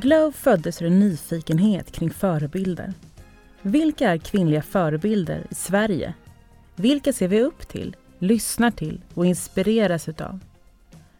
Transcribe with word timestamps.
Glow 0.00 0.30
föddes 0.30 0.82
ur 0.82 0.86
en 0.86 0.98
nyfikenhet 0.98 1.92
kring 1.92 2.10
förebilder. 2.10 2.92
Vilka 3.62 4.10
är 4.10 4.18
kvinnliga 4.18 4.62
förebilder 4.62 5.46
i 5.50 5.54
Sverige? 5.54 6.14
Vilka 6.74 7.12
ser 7.12 7.28
vi 7.28 7.40
upp 7.40 7.68
till, 7.68 7.96
lyssnar 8.18 8.70
till 8.70 9.00
och 9.14 9.26
inspireras 9.26 10.08
utav? 10.08 10.40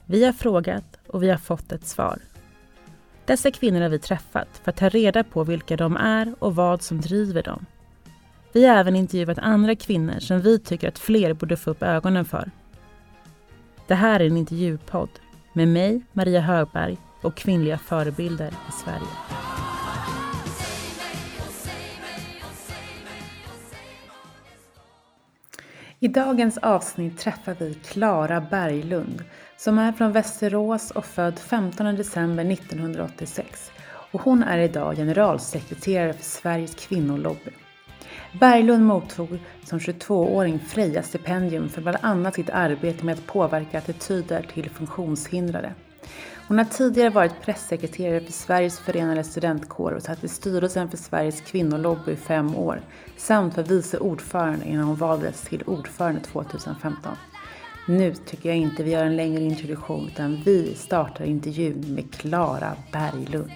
Vi 0.07 0.25
har 0.25 0.33
frågat 0.33 0.99
och 1.07 1.23
vi 1.23 1.31
har 1.31 1.39
fått 1.39 1.73
ett 1.73 1.87
svar. 1.87 2.19
Dessa 3.25 3.51
kvinnor 3.51 3.81
har 3.81 3.89
vi 3.89 3.99
träffat 3.99 4.61
för 4.63 4.71
att 4.71 4.77
ta 4.77 4.89
reda 4.89 5.25
på 5.25 5.45
vilka 5.45 5.77
de 5.77 5.97
är 5.97 6.35
och 6.39 6.55
vad 6.55 6.83
som 6.83 7.01
driver 7.01 7.43
dem. 7.43 7.67
Vi 8.53 8.67
har 8.67 8.77
även 8.77 8.97
intervjuat 8.97 9.39
andra 9.39 9.77
kvinnor 9.77 10.21
som 10.21 10.41
vi 10.41 10.59
tycker 10.59 10.89
att 10.89 10.99
fler 10.99 11.33
borde 11.33 11.57
få 11.57 11.71
upp 11.71 11.83
ögonen 11.83 12.25
för. 12.25 12.51
Det 13.87 13.95
här 13.95 14.21
är 14.21 14.27
en 14.27 14.37
intervjupodd 14.37 15.11
med 15.53 15.69
mig, 15.69 16.03
Maria 16.13 16.41
Högberg 16.41 16.99
och 17.27 17.35
kvinnliga 17.35 17.79
förebilder 17.79 18.49
i 18.49 18.73
Sverige. 18.85 19.07
I 25.99 26.09
dagens 26.09 26.59
avsnitt 26.59 27.19
träffar 27.19 27.57
vi 27.59 27.75
Klara 27.75 28.41
Berglund 28.41 29.25
som 29.57 29.79
är 29.79 29.93
från 29.93 30.13
Västerås 30.13 30.91
och 30.91 31.05
född 31.05 31.39
15 31.39 31.97
december 31.97 32.45
1986 32.53 33.71
och 34.13 34.23
hon 34.23 34.43
är 34.43 34.59
idag 34.59 34.97
generalsekreterare 34.97 36.13
för 36.13 36.25
Sveriges 36.25 36.75
kvinnolobby. 36.75 37.51
Berglund 38.41 38.87
mottog 38.87 39.39
som 39.65 39.79
22-åring 39.79 40.59
Freja 40.59 41.03
stipendium 41.03 41.69
för 41.69 41.83
bland 41.83 41.99
annat 42.01 42.35
sitt 42.35 42.51
arbete 42.51 43.05
med 43.05 43.13
att 43.13 43.27
påverka 43.27 43.79
attityder 43.79 44.43
till 44.43 44.71
funktionshindrade. 44.71 45.75
Hon 46.49 46.59
har 46.59 46.65
tidigare 46.65 47.11
varit 47.11 47.41
pressekreterare 47.43 48.21
för 48.21 48.33
Sveriges 48.33 48.79
förenade 48.79 49.25
studentkårer 49.25 49.97
och 49.97 50.03
satt 50.03 50.25
i 50.25 50.29
styrelsen 50.29 50.91
för 50.91 50.97
Sveriges 50.97 51.41
kvinnolobby 51.41 52.13
i 52.13 52.17
fem 52.17 52.57
år 52.57 52.81
samt 53.17 53.57
var 53.57 53.65
vice 53.65 53.99
ordförande 53.99 54.65
innan 54.67 54.85
hon 54.85 54.97
valdes 54.97 55.41
till 55.41 55.63
ordförande 55.63 56.21
2015. 56.21 57.17
Nu 57.89 58.15
tycker 58.15 58.49
jag 58.49 58.59
inte 58.59 58.83
vi 58.83 58.91
gör 58.91 59.05
en 59.05 59.17
längre 59.17 59.43
introduktion 59.43 60.09
utan 60.09 60.43
vi 60.45 60.75
startar 60.75 61.25
intervjun 61.25 61.95
med 61.95 62.15
Klara 62.15 62.77
Berglund. 62.93 63.51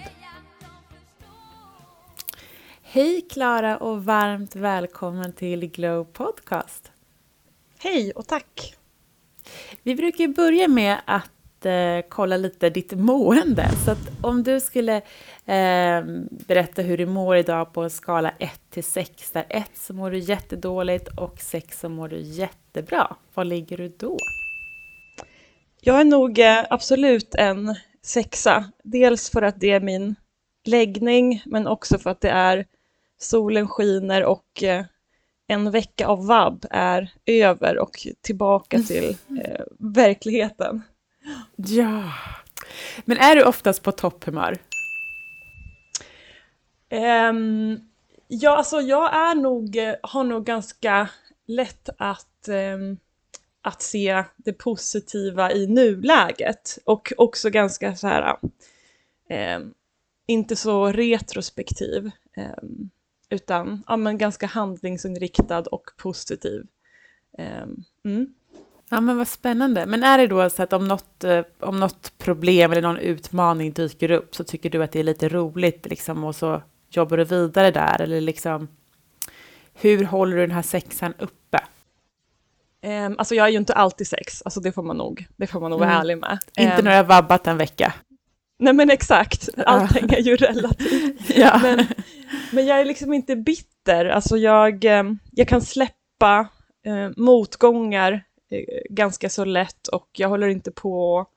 Hej 2.81 3.21
Klara 3.21 3.77
och 3.77 4.05
varmt 4.05 4.55
välkommen 4.55 5.33
till 5.33 5.67
Glow 5.67 6.03
Podcast. 6.03 6.91
Hej 7.79 8.11
och 8.11 8.27
tack! 8.27 8.75
Vi 9.83 9.95
brukar 9.95 10.27
börja 10.27 10.67
med 10.67 10.97
att 11.05 11.31
eh, 11.65 11.99
kolla 12.09 12.37
lite 12.37 12.69
ditt 12.69 12.91
mående. 12.91 13.69
Så 13.85 13.91
att 13.91 14.11
om 14.21 14.43
du 14.43 14.59
skulle 14.59 14.95
eh, 15.45 16.03
berätta 16.47 16.81
hur 16.81 16.97
du 16.97 17.05
mår 17.05 17.37
idag 17.37 17.73
på 17.73 17.81
en 17.81 17.89
skala 17.89 18.33
1 18.39 18.51
till 18.69 18.83
6, 18.83 19.31
där 19.31 19.45
1 19.49 19.65
så 19.73 19.93
mår 19.93 20.11
du 20.11 20.17
jättedåligt 20.17 21.07
och 21.17 21.39
6 21.39 21.79
så 21.79 21.89
mår 21.89 22.07
du 22.07 22.19
jättebra. 22.19 23.15
Var 23.33 23.45
ligger 23.45 23.77
du 23.77 23.87
då? 23.87 24.17
Jag 25.81 25.99
är 25.99 26.05
nog 26.05 26.39
eh, 26.39 26.65
absolut 26.69 27.35
en 27.35 27.75
sexa. 28.01 28.71
Dels 28.83 29.29
för 29.29 29.41
att 29.41 29.59
det 29.59 29.71
är 29.71 29.79
min 29.79 30.15
läggning, 30.65 31.41
men 31.45 31.67
också 31.67 31.97
för 31.97 32.09
att 32.09 32.21
det 32.21 32.29
är 32.29 32.65
solen 33.17 33.67
skiner 33.67 34.23
och 34.23 34.63
eh, 34.63 34.85
en 35.47 35.71
vecka 35.71 36.07
av 36.07 36.25
vab 36.25 36.65
är 36.69 37.13
över 37.25 37.77
och 37.77 38.07
tillbaka 38.21 38.77
mm. 38.77 38.87
till 38.87 39.09
eh, 39.43 39.61
verkligheten. 39.79 40.81
Ja. 41.55 42.13
Men 43.05 43.17
är 43.17 43.35
du 43.35 43.43
oftast 43.43 43.83
på 43.83 43.91
topphumör? 43.91 44.57
Um, 47.29 47.79
ja, 48.27 48.57
alltså 48.57 48.81
jag 48.81 49.15
är 49.15 49.35
nog, 49.35 49.77
eh, 49.77 49.95
har 50.03 50.23
nog 50.23 50.45
ganska 50.45 51.09
lätt 51.45 51.89
att, 51.97 52.47
um, 52.47 52.97
att 53.61 53.81
se 53.81 54.23
det 54.37 54.53
positiva 54.53 55.51
i 55.51 55.67
nuläget 55.67 56.77
och 56.85 57.13
också 57.17 57.49
ganska 57.49 57.95
så 57.95 58.07
här, 58.07 58.37
um, 59.57 59.73
inte 60.25 60.55
så 60.55 60.87
retrospektiv. 60.87 62.11
Um, 62.37 62.89
utan 63.29 63.83
ja, 63.87 63.97
men 63.97 64.17
ganska 64.17 64.47
handlingsinriktad 64.47 65.59
och 65.59 65.91
positiv. 65.97 66.67
Um, 67.37 67.83
mm. 68.03 68.33
Ja 68.93 69.01
men 69.01 69.17
vad 69.17 69.27
spännande. 69.27 69.85
Men 69.85 70.03
är 70.03 70.17
det 70.17 70.27
då 70.27 70.49
så 70.49 70.63
att 70.63 70.73
om 70.73 70.87
något, 70.87 71.23
eh, 71.23 71.41
om 71.59 71.79
något 71.79 72.13
problem 72.17 72.71
eller 72.71 72.81
någon 72.81 72.97
utmaning 72.97 73.71
dyker 73.71 74.11
upp 74.11 74.35
så 74.35 74.43
tycker 74.43 74.69
du 74.69 74.83
att 74.83 74.91
det 74.91 74.99
är 74.99 75.03
lite 75.03 75.29
roligt 75.29 75.85
liksom 75.85 76.23
och 76.23 76.35
så 76.35 76.61
jobbar 76.89 77.17
du 77.17 77.23
vidare 77.23 77.71
där 77.71 78.01
eller 78.01 78.21
liksom 78.21 78.67
hur 79.73 80.05
håller 80.05 80.35
du 80.35 80.41
den 80.41 80.55
här 80.55 80.61
sexan 80.61 81.13
uppe? 81.19 81.59
Um, 82.85 83.15
alltså 83.17 83.35
jag 83.35 83.47
är 83.47 83.51
ju 83.51 83.57
inte 83.57 83.73
alltid 83.73 84.07
sex, 84.07 84.41
alltså 84.41 84.59
det 84.59 84.71
får 84.71 84.83
man 84.83 84.97
nog, 84.97 85.27
det 85.35 85.47
får 85.47 85.61
man 85.61 85.71
nog 85.71 85.79
vara 85.79 85.89
mm. 85.89 86.01
ärlig 86.01 86.17
med. 86.17 86.39
Inte 86.57 86.77
um, 86.77 86.85
när 86.85 86.97
har 86.97 87.03
vabbat 87.03 87.47
en 87.47 87.57
vecka? 87.57 87.93
Nej 88.59 88.73
men 88.73 88.89
exakt, 88.89 89.49
allting 89.65 90.09
är 90.09 90.21
ju 90.21 90.35
relativt. 90.35 91.29
ja. 91.37 91.59
men, 91.63 91.85
men 92.51 92.65
jag 92.65 92.79
är 92.79 92.85
liksom 92.85 93.13
inte 93.13 93.35
bitter, 93.35 94.05
alltså 94.05 94.37
jag, 94.37 94.85
eh, 94.85 95.03
jag 95.31 95.47
kan 95.47 95.61
släppa 95.61 96.47
eh, 96.85 97.09
motgångar 97.17 98.23
ganska 98.89 99.29
så 99.29 99.45
lätt 99.45 99.87
och 99.87 100.09
jag 100.11 100.29
håller 100.29 100.47
inte 100.47 100.71
på 100.71 101.27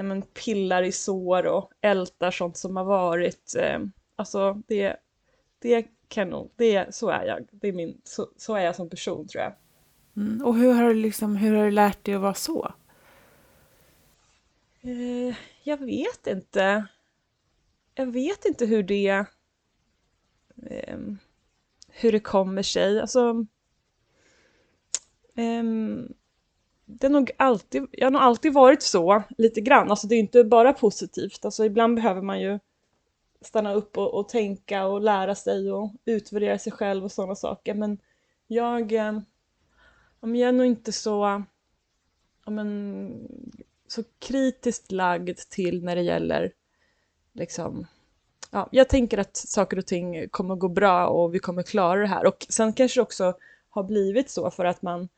nej 0.00 0.06
men, 0.06 0.22
pillar 0.22 0.82
i 0.82 0.92
sår 0.92 1.46
och 1.46 1.72
ältar 1.80 2.30
sånt 2.30 2.56
som 2.56 2.76
har 2.76 2.84
varit. 2.84 3.54
Eh, 3.58 3.78
alltså 4.16 4.62
det, 4.66 4.96
det 5.58 5.86
kan 6.08 6.28
nog, 6.28 6.50
det, 6.56 6.94
så 6.94 7.08
är 7.08 7.24
jag, 7.24 7.48
det 7.50 7.68
är 7.68 7.72
min, 7.72 8.00
så, 8.04 8.28
så 8.36 8.54
är 8.54 8.60
jag 8.60 8.76
som 8.76 8.90
person 8.90 9.28
tror 9.28 9.44
jag. 9.44 9.52
Mm. 10.16 10.46
Och 10.46 10.56
hur 10.56 10.72
har, 10.72 10.84
du 10.84 10.94
liksom, 10.94 11.36
hur 11.36 11.56
har 11.56 11.64
du 11.64 11.70
lärt 11.70 12.04
dig 12.04 12.14
att 12.14 12.20
vara 12.20 12.34
så? 12.34 12.72
Eh, 14.80 15.36
jag 15.62 15.76
vet 15.76 16.26
inte. 16.26 16.86
Jag 17.94 18.06
vet 18.06 18.44
inte 18.44 18.66
hur 18.66 18.82
det... 18.82 19.24
Eh, 20.66 20.98
hur 21.88 22.12
det 22.12 22.20
kommer 22.20 22.62
sig. 22.62 23.00
Alltså... 23.00 23.46
Eh, 25.34 25.64
det 26.90 27.06
är 27.06 27.10
nog 27.10 27.30
alltid, 27.36 27.86
jag 27.92 28.06
har 28.06 28.10
nog 28.10 28.22
alltid 28.22 28.52
varit 28.52 28.82
så, 28.82 29.22
lite 29.38 29.60
grann. 29.60 29.90
Alltså 29.90 30.06
det 30.06 30.14
är 30.14 30.18
inte 30.20 30.44
bara 30.44 30.72
positivt. 30.72 31.44
Alltså 31.44 31.64
ibland 31.64 31.94
behöver 31.94 32.22
man 32.22 32.40
ju 32.40 32.58
stanna 33.40 33.74
upp 33.74 33.98
och, 33.98 34.14
och 34.14 34.28
tänka 34.28 34.86
och 34.86 35.00
lära 35.00 35.34
sig 35.34 35.72
och 35.72 35.92
utvärdera 36.04 36.58
sig 36.58 36.72
själv 36.72 37.04
och 37.04 37.12
sådana 37.12 37.34
saker. 37.34 37.74
Men 37.74 37.98
jag, 38.46 38.92
eh, 38.92 39.20
jag 40.20 40.36
är 40.36 40.52
nog 40.52 40.66
inte 40.66 40.92
så 40.92 41.42
men, 42.46 43.28
så 43.88 44.02
kritiskt 44.18 44.92
lagd 44.92 45.38
till 45.50 45.84
när 45.84 45.96
det 45.96 46.02
gäller 46.02 46.52
liksom, 47.32 47.86
ja, 48.50 48.68
jag 48.72 48.88
tänker 48.88 49.18
att 49.18 49.36
saker 49.36 49.78
och 49.78 49.86
ting 49.86 50.28
kommer 50.28 50.56
gå 50.56 50.68
bra 50.68 51.06
och 51.06 51.34
vi 51.34 51.38
kommer 51.38 51.62
klara 51.62 52.00
det 52.00 52.06
här. 52.06 52.26
Och 52.26 52.46
sen 52.48 52.72
kanske 52.72 53.00
det 53.00 53.02
också 53.02 53.34
har 53.70 53.82
blivit 53.82 54.30
så 54.30 54.50
för 54.50 54.64
att 54.64 54.82
man, 54.82 55.08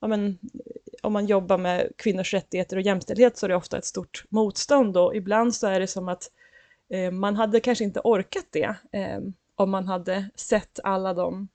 ja, 0.00 0.08
men, 0.08 0.38
om 1.02 1.12
man 1.12 1.26
jobbar 1.26 1.58
med 1.58 1.92
kvinnors 1.96 2.34
rättigheter 2.34 2.76
och 2.76 2.82
jämställdhet 2.82 3.36
så 3.36 3.46
är 3.46 3.48
det 3.48 3.56
ofta 3.56 3.78
ett 3.78 3.84
stort 3.84 4.24
motstånd 4.28 4.96
och 4.96 5.16
ibland 5.16 5.54
så 5.54 5.66
är 5.66 5.80
det 5.80 5.86
som 5.86 6.08
att 6.08 6.30
eh, 6.88 7.10
man 7.10 7.36
hade 7.36 7.60
kanske 7.60 7.84
inte 7.84 8.00
orkat 8.04 8.46
det 8.50 8.76
eh, 8.92 9.20
om 9.54 9.70
man 9.70 9.86
hade 9.88 10.30
sett 10.34 10.80
alla 10.84 11.14
de 11.14 11.48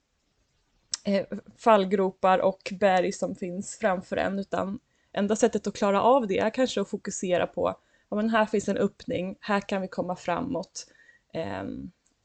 eh, 1.04 1.26
fallgropar 1.58 2.40
och 2.40 2.74
berg 2.80 3.12
som 3.12 3.36
finns 3.36 3.78
framför 3.80 4.18
en 4.18 4.40
utan 4.40 4.80
enda 5.12 5.36
sättet 5.36 5.68
att 5.68 5.76
klara 5.78 6.02
av 6.02 6.28
det 6.28 6.40
är 6.40 6.50
kanske 6.50 6.82
att 6.82 6.90
fokusera 6.90 7.48
på 7.48 7.76
ja, 8.10 8.16
men 8.16 8.30
här 8.30 8.46
finns 8.46 8.70
en 8.70 8.78
öppning, 8.78 9.36
här 9.40 9.60
kan 9.60 9.82
vi 9.82 9.88
komma 9.88 10.16
framåt 10.16 10.88
eh, 11.34 11.64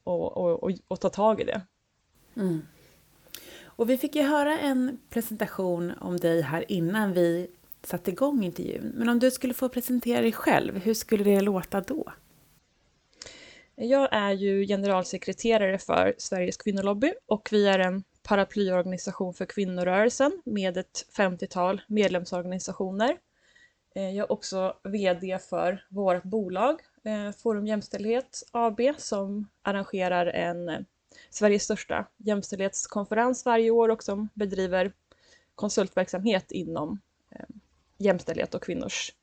och, 0.03 0.37
och, 0.37 0.63
och, 0.63 0.71
och, 0.87 1.01
ta 1.01 1.09
tag 1.09 1.41
i 1.41 1.43
det. 1.43 1.61
Mm. 2.35 2.61
Och 3.75 3.89
vi 3.89 3.97
fick 3.97 4.15
ju 4.15 4.21
höra 4.21 4.59
en 4.59 4.99
presentation 5.09 5.93
om 6.01 6.17
dig 6.17 6.41
här 6.41 6.71
innan 6.71 7.13
vi 7.13 7.47
satte 7.83 8.11
igång 8.11 8.43
intervjun. 8.43 8.91
Men 8.95 9.09
om 9.09 9.19
du 9.19 9.31
skulle 9.31 9.53
få 9.53 9.69
presentera 9.69 10.21
dig 10.21 10.31
själv, 10.31 10.77
hur 10.77 10.93
skulle 10.93 11.23
det 11.23 11.41
låta 11.41 11.81
då? 11.81 12.13
Jag 13.75 14.09
är 14.11 14.31
ju 14.31 14.67
generalsekreterare 14.67 15.77
för 15.77 16.15
Sveriges 16.17 16.57
kvinnolobby 16.57 17.13
och 17.25 17.49
vi 17.51 17.67
är 17.67 17.79
en 17.79 18.03
paraplyorganisation 18.23 19.33
för 19.33 19.45
kvinnorörelsen 19.45 20.41
med 20.45 20.77
ett 20.77 21.05
50-tal 21.17 21.81
medlemsorganisationer. 21.87 23.17
Eh, 23.95 24.09
jag 24.09 24.23
är 24.23 24.31
också 24.31 24.73
VD 24.83 25.39
för 25.39 25.85
vårt 25.89 26.23
bolag 26.23 26.79
eh, 27.03 27.31
Forum 27.31 27.67
Jämställdhet 27.67 28.43
AB 28.51 28.79
som 28.97 29.47
arrangerar 29.61 30.25
en 30.25 30.85
Sveriges 31.29 31.63
största 31.63 32.05
jämställdhetskonferens 32.17 33.45
varje 33.45 33.71
år 33.71 33.89
och 33.89 34.03
som 34.03 34.29
bedriver 34.33 34.93
konsultverksamhet 35.55 36.51
inom 36.51 36.99
jämställdhet 37.97 38.55
och 38.55 38.63
kvinnors 38.63 39.13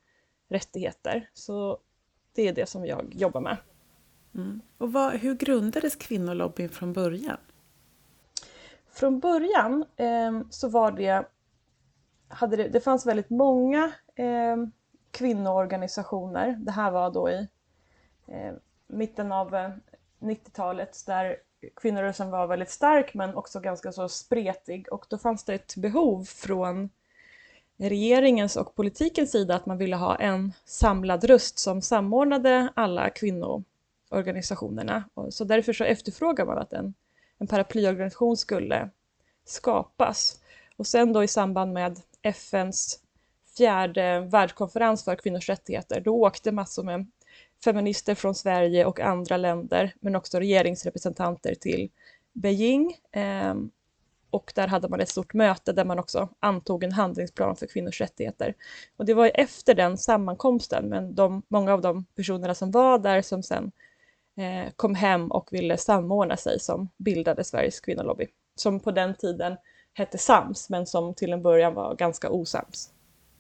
rättigheter. 0.49 1.31
Så 1.35 1.79
det 2.35 2.49
är 2.49 2.53
det 2.53 2.67
som 2.67 2.87
jag 2.87 3.15
jobbar 3.15 3.41
med. 3.41 3.57
Mm. 4.35 4.61
Och 4.79 4.93
vad, 4.93 5.13
hur 5.13 5.35
grundades 5.35 5.97
kvinnolobbyn 5.97 6.69
från 6.69 6.93
början? 6.93 7.37
Från 8.91 9.21
början 9.21 9.85
eh, 9.97 10.41
så 10.51 10.69
var 10.69 10.93
det, 10.93 11.29
hade 12.29 12.57
det, 12.57 12.69
det 12.69 12.81
fanns 12.81 13.07
väldigt 13.07 13.31
många 13.31 13.93
eh, 14.15 14.57
kvinnoorganisationer. 15.11 16.57
Det 16.61 16.73
här 16.73 16.91
var 16.91 17.11
då 17.11 17.31
i 17.31 17.49
eh, 18.27 18.55
mitten 18.87 19.33
av 19.33 19.51
90-talet 20.21 21.09
eh, 21.09 21.15
där 21.15 21.37
kvinnorörelsen 21.77 22.31
var 22.31 22.47
väldigt 22.47 22.71
stark 22.71 23.15
men 23.15 23.35
också 23.35 23.61
ganska 23.61 23.93
så 23.93 24.09
spretig 24.09 24.93
och 24.93 25.07
då 25.09 25.19
fanns 25.19 25.45
det 25.45 25.55
ett 25.55 25.77
behov 25.77 26.25
från 26.25 26.91
regeringens 27.77 28.57
och 28.57 28.75
politikens 28.75 29.33
sida 29.33 29.55
att 29.55 29.67
man 29.67 29.79
ville 29.79 29.97
ha 29.97 30.17
en 30.17 30.53
samlad 30.65 31.25
röst 31.25 31.59
som 31.59 31.83
samordnade 31.83 32.73
alla 32.77 33.11
kvinnoorganisationerna. 33.11 35.05
Så 35.31 35.45
därför 35.45 35.73
så 35.73 35.85
efterfrågar 35.85 36.47
man 36.47 36.59
att 36.59 36.73
en, 36.73 36.95
en 37.39 37.47
paraplyorganisation 37.47 38.37
skulle 38.37 38.91
skapas. 39.45 40.41
Och 40.77 40.87
sen 40.87 41.13
då 41.13 41.25
i 41.25 41.29
samband 41.29 41.73
med 41.73 42.01
FNs 42.23 43.01
fjärde 43.57 44.21
världskonferens 44.21 45.05
för 45.05 45.17
kvinnors 45.17 45.49
rättigheter, 45.49 46.01
då 46.01 46.15
åkte 46.15 46.53
massor 46.53 46.83
med 46.83 47.07
feminister 47.65 48.15
från 48.15 48.35
Sverige 48.35 48.85
och 48.85 49.01
andra 49.01 49.37
länder, 49.37 49.95
men 50.01 50.17
också 50.17 50.39
regeringsrepresentanter 50.39 51.55
till 51.55 51.91
Beijing. 52.33 52.97
Ehm, 53.13 53.71
och 54.31 54.53
där 54.55 54.69
hade 54.69 54.89
man 54.89 55.01
ett 55.01 55.09
stort 55.09 55.35
möte 55.35 55.73
där 55.73 55.85
man 55.85 55.99
också 55.99 56.29
antog 56.41 56.85
en 56.85 56.93
handlingsplan 56.93 57.57
för 57.57 57.67
kvinnors 57.67 58.01
rättigheter. 58.01 58.55
Och 58.97 59.05
det 59.05 59.15
var 59.15 59.31
efter 59.35 59.75
den 59.75 59.99
sammankomsten, 59.99 60.89
men 60.89 61.15
de, 61.15 61.43
många 61.49 61.73
av 61.73 61.81
de 61.81 62.05
personerna 62.05 62.55
som 62.55 62.71
var 62.71 62.99
där 62.99 63.23
som 63.23 63.43
sen 63.43 63.73
eh, 64.37 64.73
kom 64.77 64.95
hem 64.95 65.31
och 65.31 65.49
ville 65.53 65.77
samordna 65.77 66.37
sig 66.37 66.61
som 66.61 66.89
bildade 66.97 67.45
Sveriges 67.45 67.81
kvinnolobby, 67.81 68.27
som 68.55 68.81
på 68.81 68.91
den 68.91 69.15
tiden 69.15 69.57
hette 69.93 70.19
SAMS, 70.19 70.71
men 70.71 70.87
som 70.87 71.15
till 71.15 71.33
en 71.33 71.43
början 71.43 71.75
var 71.75 71.95
ganska 71.95 72.31
osams. 72.31 72.91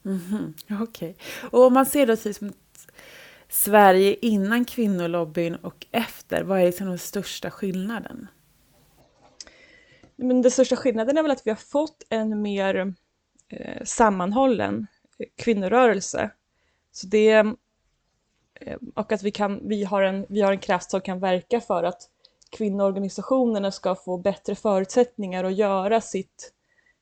Mm 0.05 0.19
-hmm. 0.19 0.52
Okej. 0.82 1.11
Okay. 1.11 1.14
Och 1.50 1.67
om 1.67 1.72
man 1.72 1.87
ser 1.87 2.06
då 2.06 2.17
som 2.17 2.52
Sverige 3.50 4.17
innan 4.23 4.64
kvinnolobbyn 4.64 5.55
och 5.55 5.87
efter, 5.91 6.43
vad 6.43 6.61
är 6.61 6.67
liksom 6.67 6.87
den 6.87 6.99
största 6.99 7.50
skillnaden? 7.50 8.29
Men 10.17 10.43
den 10.43 10.50
största 10.50 10.76
skillnaden 10.76 11.19
är 11.19 11.23
väl 11.23 11.31
att 11.31 11.47
vi 11.47 11.50
har 11.50 11.56
fått 11.56 12.02
en 12.08 12.43
mer 12.43 12.94
eh, 13.49 13.85
sammanhållen 13.85 14.87
eh, 15.19 15.26
kvinnorörelse. 15.37 16.31
Så 16.93 17.06
det, 17.06 17.31
eh, 18.55 18.76
och 18.94 19.12
att 19.12 19.23
vi, 19.23 19.31
kan, 19.31 19.69
vi, 19.69 19.85
har 19.85 20.03
en, 20.03 20.26
vi 20.29 20.41
har 20.41 20.53
en 20.53 20.58
kraft 20.58 20.91
som 20.91 21.00
kan 21.00 21.20
verka 21.20 21.61
för 21.61 21.85
att 21.85 22.03
kvinnoorganisationerna 22.50 23.70
ska 23.70 23.94
få 23.94 24.19
bättre 24.19 24.55
förutsättningar 24.55 25.44
att 25.44 25.56
göra 25.56 26.00
sitt 26.00 26.53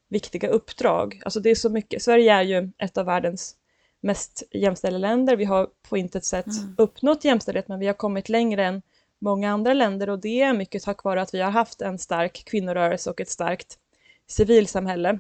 viktiga 0.08 0.48
uppdrag. 0.48 1.20
Alltså 1.24 1.40
det 1.40 1.50
är 1.50 1.54
så 1.54 1.70
mycket, 1.70 2.02
Sverige 2.02 2.34
är 2.34 2.42
ju 2.42 2.70
ett 2.78 2.98
av 2.98 3.06
världens 3.06 3.57
mest 4.00 4.42
jämställda 4.50 4.98
länder. 4.98 5.36
Vi 5.36 5.44
har 5.44 5.68
på 5.88 5.96
intet 5.96 6.24
sätt 6.24 6.46
mm. 6.46 6.74
uppnått 6.78 7.24
jämställdhet 7.24 7.68
men 7.68 7.78
vi 7.78 7.86
har 7.86 7.94
kommit 7.94 8.28
längre 8.28 8.64
än 8.64 8.82
många 9.18 9.52
andra 9.52 9.74
länder 9.74 10.10
och 10.10 10.18
det 10.18 10.40
är 10.40 10.52
mycket 10.52 10.82
tack 10.82 11.04
vare 11.04 11.22
att 11.22 11.34
vi 11.34 11.40
har 11.40 11.50
haft 11.50 11.82
en 11.82 11.98
stark 11.98 12.44
kvinnorörelse 12.46 13.10
och 13.10 13.20
ett 13.20 13.30
starkt 13.30 13.78
civilsamhälle. 14.26 15.18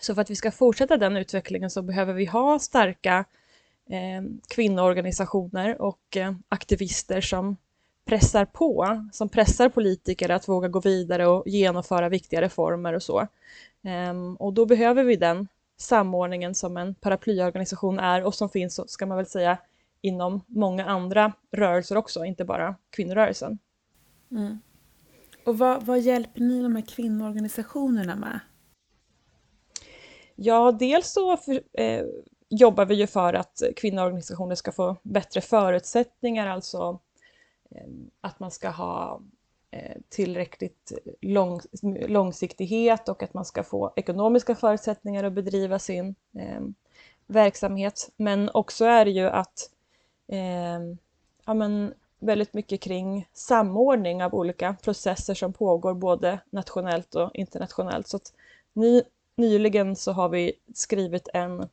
Så 0.00 0.14
för 0.14 0.22
att 0.22 0.30
vi 0.30 0.36
ska 0.36 0.50
fortsätta 0.50 0.96
den 0.96 1.16
utvecklingen 1.16 1.70
så 1.70 1.82
behöver 1.82 2.14
vi 2.14 2.24
ha 2.24 2.58
starka 2.58 3.24
eh, 3.90 4.22
kvinnoorganisationer 4.48 5.82
och 5.82 6.16
eh, 6.16 6.34
aktivister 6.48 7.20
som 7.20 7.56
pressar 8.04 8.44
på, 8.44 8.86
som 9.12 9.28
pressar 9.28 9.68
politiker 9.68 10.30
att 10.30 10.48
våga 10.48 10.68
gå 10.68 10.80
vidare 10.80 11.26
och 11.26 11.48
genomföra 11.48 12.08
viktiga 12.08 12.42
reformer 12.42 12.92
och 12.92 13.02
så. 13.02 13.26
Um, 14.10 14.36
och 14.36 14.52
då 14.52 14.66
behöver 14.66 15.04
vi 15.04 15.16
den 15.16 15.48
samordningen 15.80 16.54
som 16.54 16.76
en 16.76 16.94
paraplyorganisation 16.94 17.98
är 17.98 18.24
och 18.24 18.34
som 18.34 18.48
finns, 18.48 18.90
ska 18.90 19.06
man 19.06 19.16
väl 19.16 19.26
säga, 19.26 19.58
inom 20.00 20.40
många 20.46 20.86
andra 20.86 21.32
rörelser 21.52 21.96
också, 21.96 22.24
inte 22.24 22.44
bara 22.44 22.74
kvinnorörelsen. 22.90 23.58
Mm. 24.30 24.58
Och 25.46 25.58
vad, 25.58 25.82
vad, 25.82 26.00
hjälper 26.00 26.40
ni 26.40 26.62
de 26.62 26.76
här 26.76 26.82
kvinnoorganisationerna 26.82 28.16
med? 28.16 28.40
Ja, 30.36 30.72
dels 30.72 31.12
så 31.12 31.36
för, 31.36 31.62
eh, 31.72 32.04
jobbar 32.48 32.86
vi 32.86 32.94
ju 32.94 33.06
för 33.06 33.34
att 33.34 33.62
kvinnoorganisationer 33.76 34.54
ska 34.54 34.72
få 34.72 34.96
bättre 35.02 35.40
förutsättningar, 35.40 36.46
alltså 36.46 37.00
eh, 37.70 37.88
att 38.20 38.40
man 38.40 38.50
ska 38.50 38.68
ha 38.68 39.20
Eh, 39.70 39.96
tillräckligt 40.08 40.92
lång, 41.20 41.60
långsiktighet 42.06 43.08
och 43.08 43.22
att 43.22 43.34
man 43.34 43.44
ska 43.44 43.62
få 43.62 43.92
ekonomiska 43.96 44.54
förutsättningar 44.54 45.24
att 45.24 45.32
bedriva 45.32 45.78
sin 45.78 46.14
eh, 46.38 46.60
verksamhet. 47.26 48.10
Men 48.16 48.50
också 48.54 48.84
är 48.84 49.04
det 49.04 49.10
ju 49.10 49.26
att 49.26 49.70
eh, 50.28 50.80
ja, 51.46 51.54
men 51.54 51.94
väldigt 52.18 52.54
mycket 52.54 52.80
kring 52.80 53.28
samordning 53.32 54.24
av 54.24 54.34
olika 54.34 54.76
processer 54.82 55.34
som 55.34 55.52
pågår 55.52 55.94
både 55.94 56.40
nationellt 56.50 57.14
och 57.14 57.30
internationellt. 57.34 58.08
Så 58.08 58.16
att 58.16 58.32
ny, 58.72 59.02
nyligen 59.36 59.96
så 59.96 60.12
har 60.12 60.28
vi 60.28 60.52
skrivit 60.74 61.28
en 61.34 61.68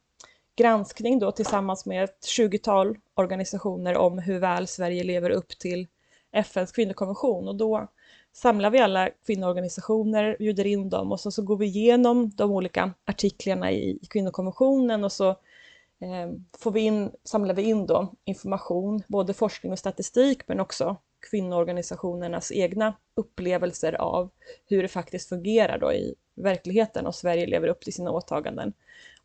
granskning 0.56 1.20
då 1.20 1.32
tillsammans 1.32 1.86
med 1.86 2.04
ett 2.04 2.22
20-tal 2.22 2.98
organisationer 3.14 3.98
om 3.98 4.20
hur 4.20 4.40
väl 4.40 4.68
Sverige 4.68 5.04
lever 5.04 5.30
upp 5.30 5.60
till 5.60 5.88
FNs 6.36 6.72
kvinnokonvention 6.72 7.48
och 7.48 7.56
då 7.56 7.88
samlar 8.34 8.70
vi 8.70 8.80
alla 8.80 9.10
kvinnoorganisationer, 9.26 10.36
bjuder 10.40 10.68
in 10.68 10.90
dem 10.90 11.12
och 11.12 11.20
så, 11.20 11.32
så 11.32 11.42
går 11.42 11.58
vi 11.58 11.66
igenom 11.66 12.30
de 12.36 12.52
olika 12.52 12.94
artiklarna 13.06 13.72
i, 13.72 14.00
i 14.02 14.06
kvinnokonventionen 14.10 15.04
och 15.04 15.12
så 15.12 15.30
eh, 15.30 16.32
får 16.58 16.72
vi 16.72 16.82
in, 16.82 17.12
samlar 17.24 17.54
vi 17.54 17.62
in 17.62 17.86
då 17.86 18.14
information, 18.26 19.04
både 19.08 19.34
forskning 19.34 19.72
och 19.72 19.80
statistik 19.80 20.48
men 20.48 20.60
också 20.60 20.98
kvinnoorganisationernas 21.30 22.52
egna 22.52 22.94
upplevelser 23.16 23.94
av 23.94 24.30
hur 24.66 24.82
det 24.82 24.88
faktiskt 24.88 25.30
fungerar 25.30 25.78
då 25.78 25.94
i 25.94 26.16
verkligheten 26.36 27.08
och 27.08 27.16
Sverige 27.16 27.46
lever 27.46 27.68
upp 27.68 27.82
till 27.82 27.94
sina 27.94 28.12
åtaganden. 28.12 28.74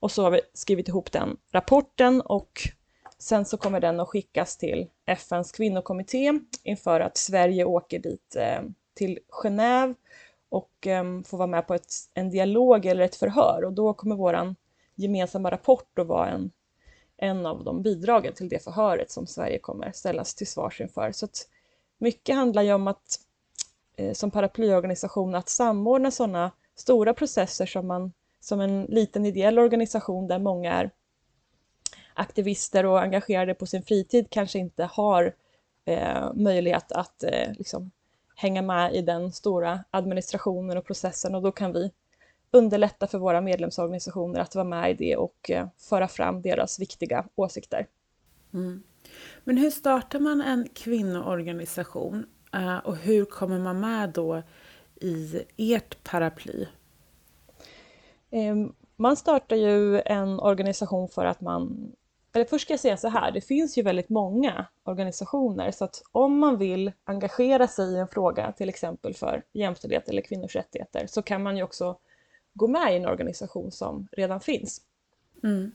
Och 0.01 0.11
så 0.11 0.23
har 0.23 0.31
vi 0.31 0.41
skrivit 0.55 0.89
ihop 0.89 1.13
den 1.13 1.37
rapporten 1.53 2.21
och 2.21 2.61
Sen 3.21 3.45
så 3.45 3.57
kommer 3.57 3.81
den 3.81 4.01
att 4.01 4.09
skickas 4.09 4.57
till 4.57 4.91
FNs 5.07 5.53
kvinnokommitté 5.53 6.41
inför 6.63 7.01
att 7.01 7.17
Sverige 7.17 7.65
åker 7.65 7.99
dit 7.99 8.37
eh, 8.37 8.63
till 8.95 9.19
Genève 9.29 9.95
och 10.49 10.87
eh, 10.87 11.05
får 11.23 11.39
vara 11.39 11.47
med 11.47 11.67
på 11.67 11.75
ett, 11.75 11.93
en 12.15 12.31
dialog 12.31 12.87
eller 12.87 13.05
ett 13.05 13.17
förhör 13.17 13.65
och 13.65 13.73
då 13.73 13.95
kommer 13.95 14.17
vår 14.17 14.55
gemensamma 14.95 15.51
rapport 15.51 15.99
att 15.99 16.07
vara 16.07 16.29
en, 16.29 16.51
en 17.17 17.47
av 17.47 17.65
de 17.65 17.83
bidragen 17.83 18.35
till 18.35 18.49
det 18.49 18.65
förhöret 18.65 19.11
som 19.11 19.27
Sverige 19.27 19.59
kommer 19.59 19.93
ställas 19.93 20.35
till 20.35 20.47
svars 20.47 20.81
inför. 20.81 21.13
Så 21.13 21.25
att 21.25 21.49
mycket 21.99 22.37
handlar 22.37 22.63
ju 22.63 22.73
om 22.73 22.89
att 22.89 23.21
eh, 23.97 24.13
som 24.13 24.31
paraplyorganisation 24.31 25.35
att 25.35 25.49
samordna 25.49 26.11
sådana 26.11 26.51
stora 26.75 27.15
processer 27.15 27.67
som 27.67 27.87
man 27.87 28.13
som 28.41 28.61
en 28.61 28.83
liten 28.83 29.27
ideell 29.27 29.59
organisation 29.59 30.27
där 30.27 30.39
många 30.39 30.73
är 30.73 30.91
aktivister 32.21 32.87
och 32.87 33.03
engagerade 33.03 33.55
på 33.55 33.67
sin 33.67 33.83
fritid 33.83 34.27
kanske 34.31 34.59
inte 34.59 34.85
har 34.85 35.35
eh, 35.85 36.33
möjlighet 36.35 36.93
att 36.93 37.23
eh, 37.23 37.53
liksom, 37.59 37.91
hänga 38.35 38.63
med 38.63 38.95
i 38.95 39.03
den 39.03 39.33
stora 39.33 39.85
administrationen 39.91 40.79
och 40.79 40.87
processen 40.87 41.35
och 41.35 41.43
då 41.43 41.53
kan 41.53 41.73
vi 41.73 41.91
underlätta 42.51 43.07
för 43.07 43.19
våra 43.19 43.41
medlemsorganisationer 43.41 44.41
att 44.41 44.55
vara 44.55 44.65
med 44.65 44.91
i 44.91 44.95
det 44.95 45.17
och 45.17 45.51
eh, 45.51 45.69
föra 45.79 46.09
fram 46.09 46.43
deras 46.43 46.81
viktiga 46.81 47.27
åsikter. 47.35 47.87
Mm. 48.55 48.83
Men 49.45 49.57
hur 49.57 49.71
startar 49.71 50.21
man 50.21 50.41
en 50.41 50.69
kvinnoorganisation 50.75 52.27
eh, 52.53 52.79
och 52.79 52.97
hur 52.97 53.25
kommer 53.25 53.59
man 53.59 53.81
med 53.81 54.11
då 54.11 54.43
i 55.01 55.43
ert 55.57 56.05
paraply? 56.05 56.67
Ehm, 58.31 58.73
man 58.97 59.17
startar 59.17 59.57
ju 59.57 60.01
en 60.01 60.41
organisation 60.41 61.09
för 61.09 61.25
att 61.25 61.41
man 61.41 61.93
eller 62.33 62.45
först 62.45 62.65
ska 62.65 62.73
jag 62.73 62.81
säga 62.81 62.97
så 62.97 63.09
här, 63.09 63.33
det 63.33 63.41
finns 63.41 63.79
ju 63.79 63.83
väldigt 63.83 64.09
många 64.09 64.67
organisationer 64.85 65.71
så 65.71 65.85
att 65.85 66.03
om 66.13 66.39
man 66.39 66.59
vill 66.59 66.93
engagera 67.05 67.69
sig 67.69 67.95
i 67.95 67.97
en 67.97 68.09
fråga, 68.09 68.53
till 68.53 68.69
exempel 68.69 69.15
för 69.15 69.43
jämställdhet 69.53 70.09
eller 70.09 70.23
kvinnors 70.23 70.57
rättigheter, 70.57 71.07
så 71.07 71.23
kan 71.23 71.43
man 71.43 71.57
ju 71.57 71.63
också 71.63 71.99
gå 72.55 72.69
med 72.69 72.93
i 72.93 72.97
en 72.97 73.07
organisation 73.07 73.73
som 73.73 74.09
redan 74.13 74.41
finns. 74.41 74.81
Mm. 75.43 75.73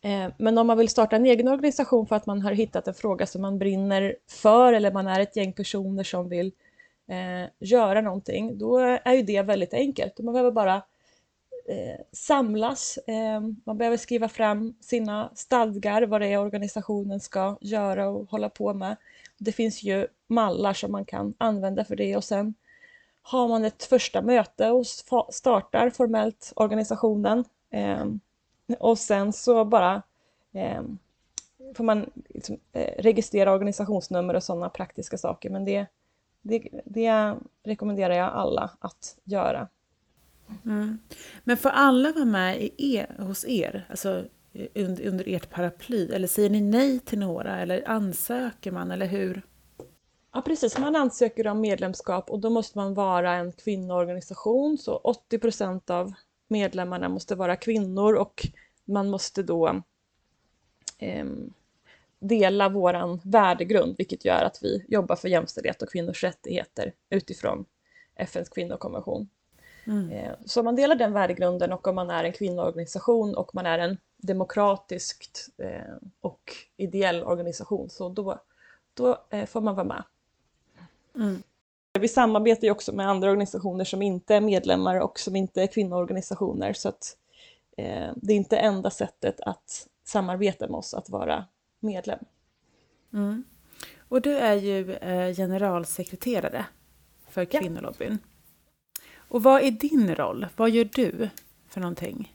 Eh, 0.00 0.32
men 0.38 0.58
om 0.58 0.66
man 0.66 0.78
vill 0.78 0.88
starta 0.88 1.16
en 1.16 1.26
egen 1.26 1.48
organisation 1.48 2.06
för 2.06 2.16
att 2.16 2.26
man 2.26 2.42
har 2.42 2.52
hittat 2.52 2.88
en 2.88 2.94
fråga 2.94 3.26
som 3.26 3.42
man 3.42 3.58
brinner 3.58 4.16
för 4.26 4.72
eller 4.72 4.92
man 4.92 5.06
är 5.06 5.20
ett 5.20 5.36
gäng 5.36 5.52
personer 5.52 6.04
som 6.04 6.28
vill 6.28 6.52
eh, 7.08 7.50
göra 7.58 8.00
någonting, 8.00 8.58
då 8.58 8.78
är 8.78 9.12
ju 9.12 9.22
det 9.22 9.42
väldigt 9.42 9.74
enkelt. 9.74 10.18
Man 10.18 10.32
behöver 10.32 10.50
bara 10.50 10.82
Eh, 11.68 12.00
samlas. 12.12 12.98
Eh, 13.06 13.40
man 13.64 13.78
behöver 13.78 13.96
skriva 13.96 14.28
fram 14.28 14.74
sina 14.80 15.30
stadgar, 15.34 16.02
vad 16.02 16.20
det 16.20 16.26
är 16.26 16.38
organisationen 16.38 17.20
ska 17.20 17.58
göra 17.60 18.08
och 18.08 18.30
hålla 18.30 18.48
på 18.48 18.74
med. 18.74 18.96
det 19.38 19.52
finns 19.52 19.82
ju 19.82 20.06
mallar 20.26 20.72
som 20.72 20.92
man 20.92 21.04
kan 21.04 21.34
använda 21.38 21.84
för 21.84 21.96
det 21.96 22.16
och 22.16 22.24
sen 22.24 22.54
har 23.22 23.48
man 23.48 23.64
ett 23.64 23.84
första 23.84 24.22
möte 24.22 24.70
och 24.70 24.86
startar 25.30 25.90
formellt 25.90 26.52
organisationen. 26.56 27.44
Eh, 27.70 28.04
och 28.78 28.98
sen 28.98 29.32
så 29.32 29.64
bara 29.64 30.02
eh, 30.52 30.82
får 31.74 31.84
man 31.84 32.10
liksom, 32.28 32.58
eh, 32.72 33.02
registrera 33.02 33.52
organisationsnummer 33.52 34.34
och 34.34 34.42
sådana 34.42 34.68
praktiska 34.68 35.18
saker. 35.18 35.50
Men 35.50 35.64
det, 35.64 35.86
det, 36.42 36.68
det 36.84 37.34
rekommenderar 37.62 38.14
jag 38.14 38.32
alla 38.32 38.70
att 38.80 39.18
göra. 39.24 39.68
Mm. 40.64 40.98
Men 41.44 41.56
får 41.56 41.68
alla 41.68 42.12
vara 42.12 42.24
med 42.24 42.62
i 42.62 42.96
er, 42.96 43.14
hos 43.18 43.44
er, 43.44 43.86
alltså 43.90 44.24
eh, 44.52 44.66
under, 44.74 45.06
under 45.06 45.28
ert 45.28 45.50
paraply? 45.50 46.12
Eller 46.12 46.28
säger 46.28 46.50
ni 46.50 46.60
nej 46.60 47.00
till 47.00 47.18
några? 47.18 47.60
Eller 47.60 47.88
ansöker 47.88 48.72
man, 48.72 48.90
eller 48.90 49.06
hur? 49.06 49.42
Ja 50.32 50.42
precis, 50.42 50.78
man 50.78 50.96
ansöker 50.96 51.46
om 51.46 51.60
medlemskap 51.60 52.30
och 52.30 52.40
då 52.40 52.50
måste 52.50 52.78
man 52.78 52.94
vara 52.94 53.32
en 53.32 53.52
kvinnoorganisation 53.52 54.78
så 54.78 54.96
80 54.96 55.38
procent 55.38 55.90
av 55.90 56.12
medlemmarna 56.48 57.08
måste 57.08 57.34
vara 57.34 57.56
kvinnor 57.56 58.14
och 58.14 58.46
man 58.84 59.10
måste 59.10 59.42
då 59.42 59.82
eh, 60.98 61.26
dela 62.20 62.68
våran 62.68 63.20
värdegrund 63.24 63.94
vilket 63.98 64.24
gör 64.24 64.42
att 64.42 64.58
vi 64.62 64.84
jobbar 64.88 65.16
för 65.16 65.28
jämställdhet 65.28 65.82
och 65.82 65.90
kvinnors 65.90 66.24
rättigheter 66.24 66.92
utifrån 67.10 67.64
FNs 68.16 68.48
kvinnokonvention. 68.48 69.28
Mm. 69.88 70.10
Eh, 70.10 70.32
så 70.44 70.60
om 70.60 70.64
man 70.64 70.76
delar 70.76 70.94
den 70.94 71.12
värdegrunden 71.12 71.72
och 71.72 71.86
om 71.86 71.94
man 71.94 72.10
är 72.10 72.24
en 72.24 72.32
kvinnoorganisation 72.32 73.34
och 73.34 73.54
man 73.54 73.66
är 73.66 73.78
en 73.78 73.96
demokratiskt 74.16 75.48
eh, 75.58 75.94
och 76.20 76.40
ideell 76.76 77.22
organisation 77.22 77.90
så 77.90 78.08
då, 78.08 78.38
då 78.94 79.24
eh, 79.30 79.46
får 79.46 79.60
man 79.60 79.74
vara 79.74 79.86
med. 79.86 80.02
Mm. 81.14 81.42
Vi 82.00 82.08
samarbetar 82.08 82.64
ju 82.64 82.70
också 82.70 82.92
med 82.92 83.08
andra 83.08 83.30
organisationer 83.30 83.84
som 83.84 84.02
inte 84.02 84.34
är 84.34 84.40
medlemmar 84.40 85.00
och 85.00 85.18
som 85.18 85.36
inte 85.36 85.62
är 85.62 85.66
kvinnoorganisationer 85.66 86.72
så 86.72 86.88
att 86.88 87.16
det 88.16 88.32
är 88.32 88.36
inte 88.36 88.56
enda 88.56 88.90
sättet 88.90 89.40
att 89.40 89.88
samarbeta 90.04 90.68
med 90.68 90.78
oss 90.78 90.94
att 90.94 91.10
vara 91.10 91.44
medlem. 91.80 92.18
Mm. 93.12 93.44
Och 94.08 94.20
du 94.20 94.36
är 94.36 94.54
ju 94.54 94.84
generalsekreterare 95.34 96.66
för 97.28 97.44
kvinnolobbyn. 97.44 98.18
Och 99.28 99.42
vad 99.42 99.62
är 99.62 99.70
din 99.70 100.14
roll? 100.14 100.46
Vad 100.56 100.70
gör 100.70 100.88
du 100.94 101.28
för 101.68 101.80
någonting? 101.80 102.34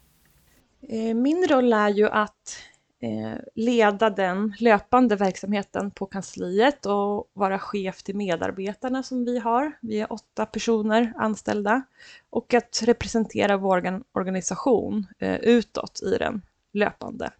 Eh, 0.81 1.15
min 1.15 1.47
roll 1.47 1.73
är 1.73 1.89
ju 1.89 2.09
att 2.09 2.57
eh, 2.99 3.39
leda 3.55 4.09
den 4.09 4.53
löpande 4.59 5.15
verksamheten 5.15 5.91
på 5.91 6.05
kansliet 6.05 6.85
och 6.85 7.31
vara 7.33 7.59
chef 7.59 8.03
till 8.03 8.15
medarbetarna 8.15 9.03
som 9.03 9.25
vi 9.25 9.39
har. 9.39 9.71
Vi 9.81 9.99
är 9.99 10.13
åtta 10.13 10.45
personer 10.45 11.13
anställda 11.17 11.81
och 12.29 12.53
att 12.53 12.81
representera 12.83 13.57
vår 13.57 14.03
organisation 14.11 15.07
eh, 15.19 15.35
utåt 15.35 16.01
i 16.03 16.17
den 16.17 16.41
löpande 16.71 17.31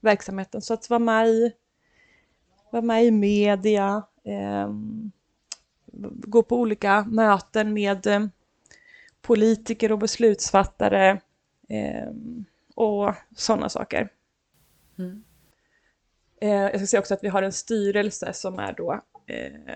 verksamheten. 0.00 0.62
Så 0.62 0.74
att 0.74 0.90
vara 0.90 0.98
med 0.98 1.28
i, 1.28 1.52
vara 2.70 2.82
med 2.82 3.04
i 3.04 3.10
media, 3.10 4.02
ehm, 4.24 5.10
gå 6.26 6.42
på 6.42 6.56
olika 6.56 7.04
möten 7.04 7.72
med 7.72 8.06
politiker 9.24 9.92
och 9.92 9.98
beslutsfattare 9.98 11.20
eh, 11.68 12.08
och 12.74 13.14
sådana 13.36 13.68
saker. 13.68 14.08
Mm. 14.98 15.24
Eh, 16.40 16.50
jag 16.50 16.76
ska 16.76 16.86
säga 16.86 17.00
också 17.00 17.14
att 17.14 17.24
vi 17.24 17.28
har 17.28 17.42
en 17.42 17.52
styrelse 17.52 18.32
som 18.32 18.58
är 18.58 18.72
då 18.72 19.00
eh, 19.26 19.74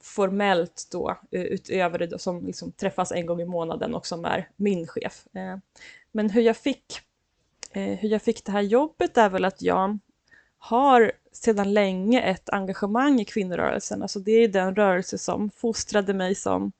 formellt 0.00 0.88
då 0.92 1.18
eh, 1.30 1.42
utöver 1.42 1.98
det 1.98 2.06
då, 2.06 2.18
som 2.18 2.46
liksom 2.46 2.72
träffas 2.72 3.12
en 3.12 3.26
gång 3.26 3.40
i 3.40 3.44
månaden 3.44 3.94
och 3.94 4.06
som 4.06 4.24
är 4.24 4.48
min 4.56 4.86
chef. 4.86 5.26
Eh, 5.34 5.56
men 6.12 6.30
hur 6.30 6.42
jag, 6.42 6.56
fick, 6.56 7.00
eh, 7.70 7.82
hur 7.82 8.08
jag 8.08 8.22
fick 8.22 8.44
det 8.44 8.52
här 8.52 8.62
jobbet 8.62 9.16
är 9.16 9.28
väl 9.28 9.44
att 9.44 9.62
jag 9.62 9.98
har 10.58 11.12
sedan 11.32 11.72
länge 11.72 12.22
ett 12.22 12.50
engagemang 12.50 13.20
i 13.20 13.24
kvinnorörelsen. 13.24 14.02
Alltså 14.02 14.18
det 14.18 14.32
är 14.32 14.48
den 14.48 14.74
rörelse 14.76 15.18
som 15.18 15.50
fostrade 15.50 16.14
mig 16.14 16.34
som 16.34 16.72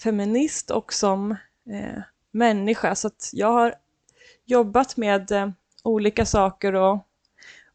feminist 0.00 0.70
och 0.70 0.92
som 0.92 1.30
eh, 1.70 2.02
människa. 2.30 2.94
Så 2.94 3.06
att 3.06 3.30
jag 3.32 3.52
har 3.52 3.74
jobbat 4.44 4.96
med 4.96 5.32
eh, 5.32 5.50
olika 5.82 6.26
saker 6.26 6.74
och 6.74 6.98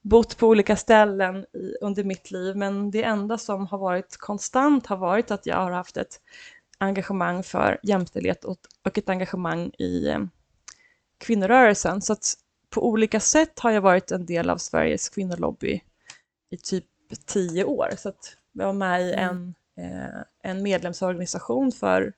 bott 0.02 0.38
på 0.38 0.48
olika 0.48 0.76
ställen 0.76 1.46
i, 1.54 1.76
under 1.82 2.04
mitt 2.04 2.32
liv, 2.32 2.56
men 2.56 2.92
det 2.92 3.04
enda 3.04 3.38
som 3.38 3.68
har 3.68 3.78
varit 3.78 4.18
konstant 4.18 4.88
har 4.88 4.98
varit 4.98 5.32
att 5.32 5.46
jag 5.46 5.56
har 5.56 5.72
haft 5.72 5.98
ett 5.98 6.22
engagemang 6.78 7.44
för 7.44 7.80
jämställdhet 7.84 8.46
och, 8.46 8.58
och 8.86 8.98
ett 8.98 9.10
engagemang 9.10 9.72
i 9.78 10.08
eh, 10.08 10.20
kvinnorörelsen. 11.18 12.02
Så 12.02 12.14
att 12.14 12.34
på 12.70 12.88
olika 12.88 13.20
sätt 13.20 13.60
har 13.60 13.72
jag 13.72 13.82
varit 13.82 14.12
en 14.12 14.26
del 14.26 14.50
av 14.50 14.58
Sveriges 14.58 15.10
kvinnolobby 15.10 15.82
i 16.50 16.58
typ 16.58 16.86
tio 17.26 17.64
år. 17.64 17.90
Så 17.98 18.10
att 18.10 18.38
jag 18.52 18.66
var 18.66 18.74
med 18.74 19.02
i 19.02 19.14
en, 19.14 19.30
mm. 19.30 19.54
Eh, 19.76 20.22
en 20.42 20.64
medlemsorganisation 20.64 21.72
för 21.72 22.14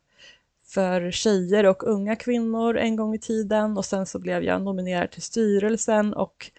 för 0.66 1.12
tjejer 1.12 1.66
och 1.66 1.84
unga 1.84 2.16
kvinnor 2.16 2.78
en 2.78 2.96
gång 2.96 3.16
i 3.16 3.20
tiden 3.20 3.78
och 3.78 3.86
sen 3.86 4.06
så 4.06 4.20
blev 4.20 4.44
jag 4.44 4.62
nominerad 4.62 5.12
till 5.12 5.22
styrelsen 5.22 6.14
och 6.14 6.52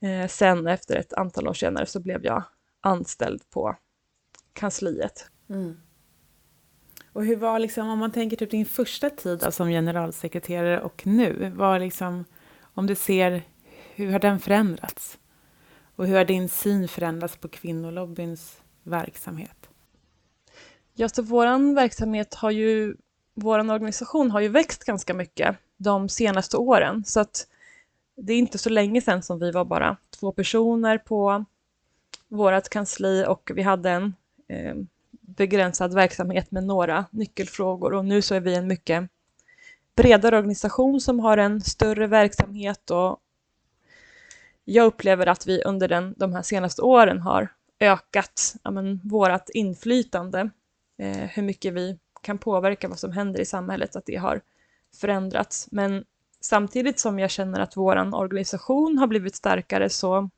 eh, 0.00 0.28
sen 0.28 0.66
efter 0.66 0.96
ett 0.96 1.12
antal 1.12 1.48
år 1.48 1.54
senare 1.54 1.86
så 1.86 2.00
blev 2.00 2.24
jag 2.24 2.42
anställd 2.80 3.50
på 3.50 3.76
kansliet. 4.52 5.30
Mm. 5.50 5.80
Och 7.12 7.24
hur 7.24 7.36
var 7.36 7.58
liksom, 7.58 7.88
om 7.88 7.98
man 7.98 8.12
tänker 8.12 8.36
typ 8.36 8.50
din 8.50 8.66
första 8.66 9.10
tid 9.10 9.32
alltså, 9.32 9.50
som 9.50 9.68
generalsekreterare 9.68 10.80
och 10.80 11.06
nu, 11.06 11.52
var 11.56 11.78
liksom, 11.78 12.24
om 12.60 12.86
du 12.86 12.94
ser, 12.94 13.42
hur 13.94 14.12
har 14.12 14.18
den 14.18 14.40
förändrats? 14.40 15.18
Och 15.96 16.06
hur 16.06 16.16
har 16.16 16.24
din 16.24 16.48
syn 16.48 16.88
förändrats 16.88 17.36
på 17.36 17.48
kvinnolobbyns 17.48 18.62
verksamhet? 18.82 19.68
Ja, 20.98 21.08
så 21.08 21.22
vår 21.22 21.74
verksamhet 21.74 22.34
har 22.34 22.50
ju 22.50 22.96
vår 23.34 23.58
organisation 23.58 24.30
har 24.30 24.40
ju 24.40 24.48
växt 24.48 24.84
ganska 24.84 25.14
mycket 25.14 25.56
de 25.76 26.08
senaste 26.08 26.56
åren, 26.56 27.04
så 27.04 27.20
att 27.20 27.46
det 28.16 28.32
är 28.32 28.38
inte 28.38 28.58
så 28.58 28.70
länge 28.70 29.00
sedan 29.00 29.22
som 29.22 29.38
vi 29.38 29.50
var 29.50 29.64
bara 29.64 29.96
två 30.20 30.32
personer 30.32 30.98
på 30.98 31.44
vårt 32.28 32.68
kansli 32.68 33.24
och 33.28 33.50
vi 33.54 33.62
hade 33.62 33.90
en 33.90 34.14
eh, 34.48 34.74
begränsad 35.10 35.94
verksamhet 35.94 36.50
med 36.50 36.64
några 36.64 37.04
nyckelfrågor. 37.10 37.92
Och 37.92 38.04
nu 38.04 38.22
så 38.22 38.34
är 38.34 38.40
vi 38.40 38.54
en 38.54 38.66
mycket 38.66 39.10
bredare 39.96 40.36
organisation 40.36 41.00
som 41.00 41.20
har 41.20 41.38
en 41.38 41.60
större 41.60 42.06
verksamhet 42.06 42.90
och 42.90 43.20
jag 44.64 44.86
upplever 44.86 45.26
att 45.26 45.46
vi 45.46 45.62
under 45.62 45.88
den, 45.88 46.14
de 46.16 46.32
här 46.32 46.42
senaste 46.42 46.82
åren 46.82 47.20
har 47.20 47.48
ökat 47.80 48.54
ja, 48.62 48.70
men, 48.70 49.00
vårat 49.04 49.50
inflytande, 49.50 50.50
eh, 50.98 51.16
hur 51.16 51.42
mycket 51.42 51.74
vi 51.74 51.98
kan 52.22 52.38
påverka 52.38 52.88
vad 52.88 52.98
som 52.98 53.12
händer 53.12 53.40
i 53.40 53.44
samhället, 53.44 53.96
att 53.96 54.06
det 54.06 54.16
har 54.16 54.40
förändrats. 55.00 55.68
Men 55.70 56.04
samtidigt 56.40 56.98
som 56.98 57.18
jag 57.18 57.30
känner 57.30 57.60
att 57.60 57.76
vår 57.76 58.14
organisation 58.14 58.98
har 58.98 59.06
blivit 59.06 59.34
starkare 59.34 59.90
så 59.90 60.30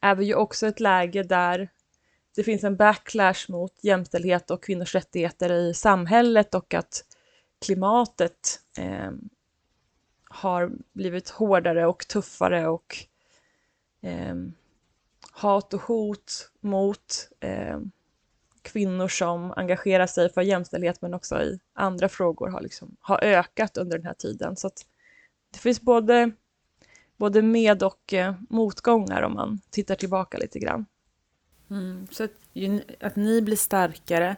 är 0.00 0.14
vi 0.14 0.24
ju 0.24 0.34
också 0.34 0.66
ett 0.66 0.80
läge 0.80 1.22
där 1.22 1.68
det 2.36 2.42
finns 2.42 2.64
en 2.64 2.76
backlash 2.76 3.46
mot 3.48 3.84
jämställdhet 3.84 4.50
och 4.50 4.62
kvinnors 4.62 4.94
rättigheter 4.94 5.52
i 5.52 5.74
samhället 5.74 6.54
och 6.54 6.74
att 6.74 7.04
klimatet 7.64 8.60
eh, 8.78 9.10
har 10.24 10.72
blivit 10.92 11.28
hårdare 11.28 11.86
och 11.86 12.08
tuffare 12.08 12.68
och 12.68 12.96
eh, 14.02 14.34
hat 15.30 15.74
och 15.74 15.80
hot 15.80 16.50
mot 16.60 17.30
eh, 17.40 17.80
kvinnor 18.66 19.08
som 19.08 19.52
engagerar 19.56 20.06
sig 20.06 20.32
för 20.32 20.42
jämställdhet 20.42 21.02
men 21.02 21.14
också 21.14 21.42
i 21.42 21.58
andra 21.74 22.08
frågor 22.08 22.48
har, 22.48 22.60
liksom, 22.60 22.96
har 23.00 23.24
ökat 23.24 23.76
under 23.76 23.98
den 23.98 24.06
här 24.06 24.14
tiden. 24.14 24.56
Så 24.56 24.70
det 25.52 25.58
finns 25.58 25.80
både, 25.80 26.30
både 27.16 27.42
med 27.42 27.82
och 27.82 28.12
eh, 28.12 28.34
motgångar 28.50 29.22
om 29.22 29.34
man 29.34 29.60
tittar 29.70 29.94
tillbaka 29.94 30.38
lite 30.38 30.58
grann. 30.58 30.86
Mm, 31.70 32.06
så 32.10 32.24
att, 32.24 32.30
att 33.00 33.16
ni 33.16 33.42
blir 33.42 33.56
starkare 33.56 34.36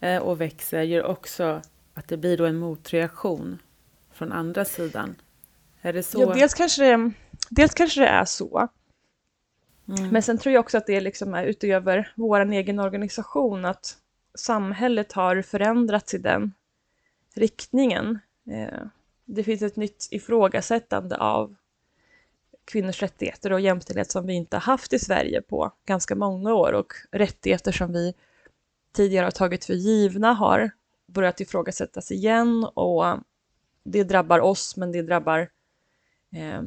eh, 0.00 0.22
och 0.22 0.40
växer 0.40 0.82
gör 0.82 1.04
också 1.04 1.62
att 1.94 2.08
det 2.08 2.16
blir 2.16 2.36
då 2.36 2.44
en 2.44 2.56
motreaktion 2.56 3.58
från 4.12 4.32
andra 4.32 4.64
sidan. 4.64 5.14
Är 5.82 5.92
det 5.92 6.02
så? 6.02 6.20
Ja, 6.20 6.34
dels 6.34 6.54
kanske 6.54 6.82
det, 6.82 7.12
dels 7.50 7.74
kanske 7.74 8.00
det 8.00 8.08
är 8.08 8.24
så. 8.24 8.68
Mm. 9.88 10.08
Men 10.08 10.22
sen 10.22 10.38
tror 10.38 10.52
jag 10.52 10.60
också 10.60 10.78
att 10.78 10.86
det 10.86 11.00
liksom 11.00 11.34
är 11.34 11.44
utöver 11.44 12.12
vår 12.16 12.52
egen 12.52 12.78
organisation, 12.78 13.64
att 13.64 13.96
samhället 14.34 15.12
har 15.12 15.42
förändrats 15.42 16.14
i 16.14 16.18
den 16.18 16.52
riktningen. 17.34 18.18
Eh, 18.50 18.80
det 19.24 19.44
finns 19.44 19.62
ett 19.62 19.76
nytt 19.76 20.08
ifrågasättande 20.10 21.16
av 21.16 21.56
kvinnors 22.64 23.02
rättigheter 23.02 23.52
och 23.52 23.60
jämställdhet 23.60 24.10
som 24.10 24.26
vi 24.26 24.32
inte 24.32 24.56
har 24.56 24.60
haft 24.60 24.92
i 24.92 24.98
Sverige 24.98 25.42
på 25.42 25.72
ganska 25.86 26.14
många 26.14 26.54
år 26.54 26.72
och 26.72 26.92
rättigheter 27.10 27.72
som 27.72 27.92
vi 27.92 28.14
tidigare 28.92 29.24
har 29.26 29.30
tagit 29.30 29.64
för 29.64 29.74
givna 29.74 30.32
har 30.32 30.70
börjat 31.06 31.40
ifrågasättas 31.40 32.10
igen 32.10 32.64
och 32.74 33.04
det 33.84 34.04
drabbar 34.04 34.40
oss 34.40 34.76
men 34.76 34.92
det 34.92 35.02
drabbar 35.02 35.48
eh, 36.32 36.62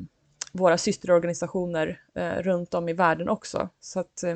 våra 0.55 0.77
systerorganisationer 0.77 2.01
eh, 2.13 2.35
runt 2.35 2.73
om 2.73 2.89
i 2.89 2.93
världen 2.93 3.29
också. 3.29 3.69
Så 3.79 3.99
att, 3.99 4.23
eh, 4.23 4.35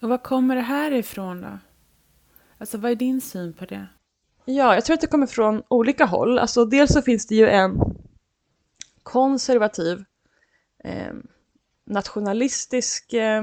och 0.00 0.08
var 0.08 0.18
kommer 0.18 0.56
det 0.56 0.62
här 0.62 0.92
ifrån 0.92 1.40
då? 1.40 1.58
Alltså 2.58 2.78
vad 2.78 2.90
är 2.90 2.96
din 2.96 3.20
syn 3.20 3.52
på 3.52 3.64
det? 3.64 3.86
Ja, 4.44 4.74
jag 4.74 4.84
tror 4.84 4.94
att 4.94 5.00
det 5.00 5.06
kommer 5.06 5.26
från 5.26 5.62
olika 5.68 6.04
håll. 6.04 6.38
Alltså 6.38 6.64
dels 6.64 6.92
så 6.92 7.02
finns 7.02 7.26
det 7.26 7.34
ju 7.34 7.48
en 7.48 7.80
konservativ, 9.02 10.04
eh, 10.84 11.12
nationalistisk, 11.84 13.12
eh, 13.12 13.42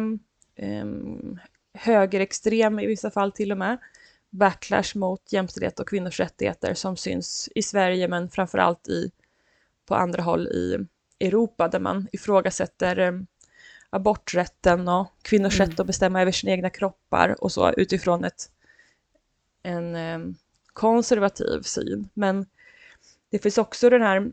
eh, 0.56 0.86
högerextrem 1.74 2.80
i 2.80 2.88
vissa 2.88 3.12
fall 3.12 3.32
till 3.32 3.52
och 3.52 3.58
med, 3.58 3.78
backlash 4.30 4.96
mot 4.98 5.34
jämställdhet 5.34 5.80
och 5.80 5.90
kvinnors 5.90 6.20
rättigheter 6.20 6.74
som 6.74 6.98
syns 6.98 7.50
i 7.56 7.62
Sverige 7.62 8.08
men 8.08 8.30
framförallt 8.30 8.88
i, 8.88 9.12
på 9.86 9.96
andra 9.96 10.24
håll 10.24 10.48
i 10.48 10.88
Europa 11.20 11.68
där 11.68 11.80
man 11.80 12.08
ifrågasätter 12.12 13.00
eh, 13.00 13.14
aborträtten 13.90 14.88
och 14.88 15.08
kvinnors 15.22 15.60
mm. 15.60 15.70
rätt 15.70 15.80
att 15.80 15.88
bestämma 15.88 16.22
över 16.22 16.32
sina 16.32 16.52
egna 16.52 16.70
kroppar 16.70 17.44
och 17.44 17.52
så 17.52 17.72
utifrån 17.72 18.24
ett, 18.24 18.52
en 19.64 19.96
eh, 19.96 20.20
konservativ 20.74 21.62
syn. 21.62 22.10
Men 22.14 22.46
det 23.30 23.40
finns 23.40 23.58
också 23.58 23.90
den 23.90 24.02
här 24.02 24.32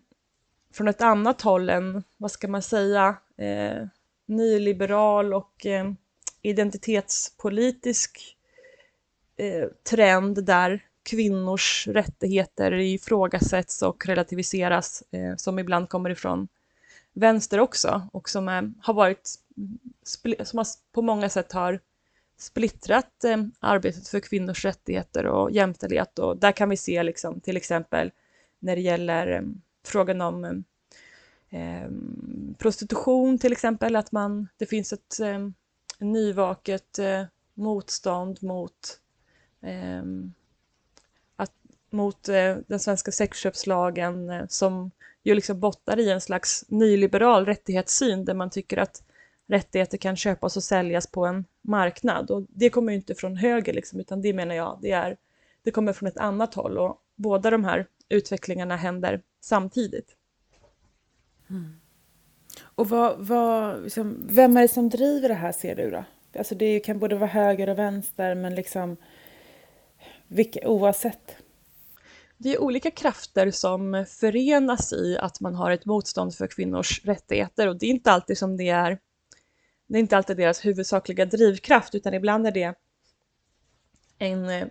från 0.73 0.89
ett 0.89 1.01
annat 1.01 1.43
håll 1.43 1.71
en, 1.71 2.03
vad 2.17 2.31
ska 2.31 2.49
man 2.49 2.63
säga, 2.63 3.17
eh, 3.37 3.87
nyliberal 4.27 5.35
och 5.35 5.67
eh, 5.67 5.93
identitetspolitisk 6.43 8.37
eh, 9.37 9.69
trend 9.91 10.45
där 10.45 10.85
kvinnors 11.03 11.89
rättigheter 11.89 12.73
ifrågasätts 12.73 13.83
och 13.83 14.07
relativiseras, 14.07 15.03
eh, 15.11 15.37
som 15.37 15.59
ibland 15.59 15.89
kommer 15.89 16.11
ifrån 16.11 16.49
vänster 17.17 17.61
också 17.61 18.09
och 18.13 18.29
som 18.29 18.49
är, 18.49 18.73
har 18.81 18.95
varit, 18.95 19.35
som 20.45 20.59
har, 20.59 20.67
på 20.93 21.03
många 21.03 21.29
sätt 21.29 21.53
har 21.53 21.81
splittrat 22.39 23.25
eh, 23.25 23.45
arbetet 23.61 24.09
för 24.09 24.21
kvinnors 24.21 24.65
rättigheter 24.65 25.27
och 25.27 25.51
jämställdhet. 25.51 26.19
Och 26.19 26.37
där 26.37 26.53
kan 26.53 26.69
vi 26.69 26.77
se 26.77 27.03
liksom, 27.03 27.41
till 27.41 27.57
exempel 27.57 28.11
när 28.59 28.77
det 28.77 28.83
gäller 28.83 29.27
eh, 29.27 29.43
frågan 29.85 30.21
om 30.21 30.45
eh, 30.45 30.61
eh 31.61 31.91
prostitution 32.59 33.39
till 33.39 33.53
exempel, 33.53 33.97
att 33.97 34.13
man, 34.13 34.49
det 34.57 34.67
finns 34.67 34.93
ett 34.93 35.21
eh, 35.21 35.49
nyvaket 35.99 36.99
eh, 36.99 37.25
motstånd 37.55 38.43
mot, 38.43 39.01
eh, 39.61 40.03
mot 41.97 42.29
eh, 42.29 42.57
den 42.67 42.81
svenska 42.81 43.13
sexköpslagen 43.13 44.31
eh, 44.31 44.47
som 44.49 44.91
ju 45.23 45.35
liksom 45.35 45.61
bottnar 45.61 45.99
i 45.99 46.11
en 46.11 46.21
slags 46.21 46.65
nyliberal 46.69 47.47
rättighetssyn 47.47 48.25
där 48.25 48.35
man 48.35 48.51
tycker 48.51 48.77
att 48.77 49.03
rättigheter 49.47 49.99
kan 49.99 50.17
köpas 50.17 50.57
och 50.57 50.63
säljas 50.63 51.07
på 51.07 51.27
en 51.27 51.45
marknad. 51.63 52.31
Och 52.31 52.43
det 52.49 52.71
kommer 52.71 52.93
ju 52.93 52.97
inte 52.97 53.15
från 53.15 53.37
höger, 53.37 53.73
liksom, 53.73 54.01
utan 54.01 54.23
det 54.23 54.33
menar 54.33 54.55
jag, 54.55 54.79
det, 54.83 54.91
är, 54.91 55.17
det 55.63 55.71
kommer 55.71 55.93
från 55.93 56.07
ett 56.07 56.19
annat 56.19 56.55
håll. 56.55 56.79
Och 56.79 57.03
båda 57.17 57.51
de 57.51 57.65
här 57.65 57.87
utvecklingarna 58.09 58.77
händer 58.77 59.23
samtidigt. 59.41 60.17
Mm. 61.51 61.81
Och 62.61 62.89
vad, 62.89 63.19
vad, 63.19 63.83
liksom, 63.83 64.27
vem 64.29 64.57
är 64.57 64.63
det 64.63 64.69
som 64.69 64.89
driver 64.89 65.29
det 65.29 65.35
här 65.35 65.53
ser 65.53 65.77
du 65.77 65.91
då? 65.91 66.05
Alltså 66.39 66.55
det 66.55 66.81
kan 66.81 66.99
både 66.99 67.17
vara 67.17 67.31
höger 67.31 67.69
och 67.69 67.79
vänster, 67.79 68.35
men 68.35 68.55
liksom 68.55 68.97
vilka, 70.29 70.69
oavsett. 70.69 71.37
Det 72.39 72.55
är 72.55 72.61
olika 72.61 72.91
krafter 72.91 73.51
som 73.51 74.07
förenas 74.09 74.93
i 74.93 75.19
att 75.19 75.41
man 75.41 75.55
har 75.55 75.71
ett 75.71 75.85
motstånd 75.85 76.35
för 76.35 76.47
kvinnors 76.47 77.05
rättigheter 77.05 77.69
och 77.69 77.79
det 77.79 77.87
är 77.87 77.91
inte 77.91 78.11
alltid 78.11 78.39
som 78.39 78.57
det 78.57 78.69
är 78.69 78.99
det 79.87 79.99
är 79.99 80.01
inte 80.01 80.17
alltid 80.17 80.37
deras 80.37 80.65
huvudsakliga 80.65 81.27
drivkraft 81.27 81.95
utan 81.95 82.15
ibland 82.15 82.47
är 82.47 82.53
det 82.53 82.75
en 84.19 84.49
eh, 84.51 84.67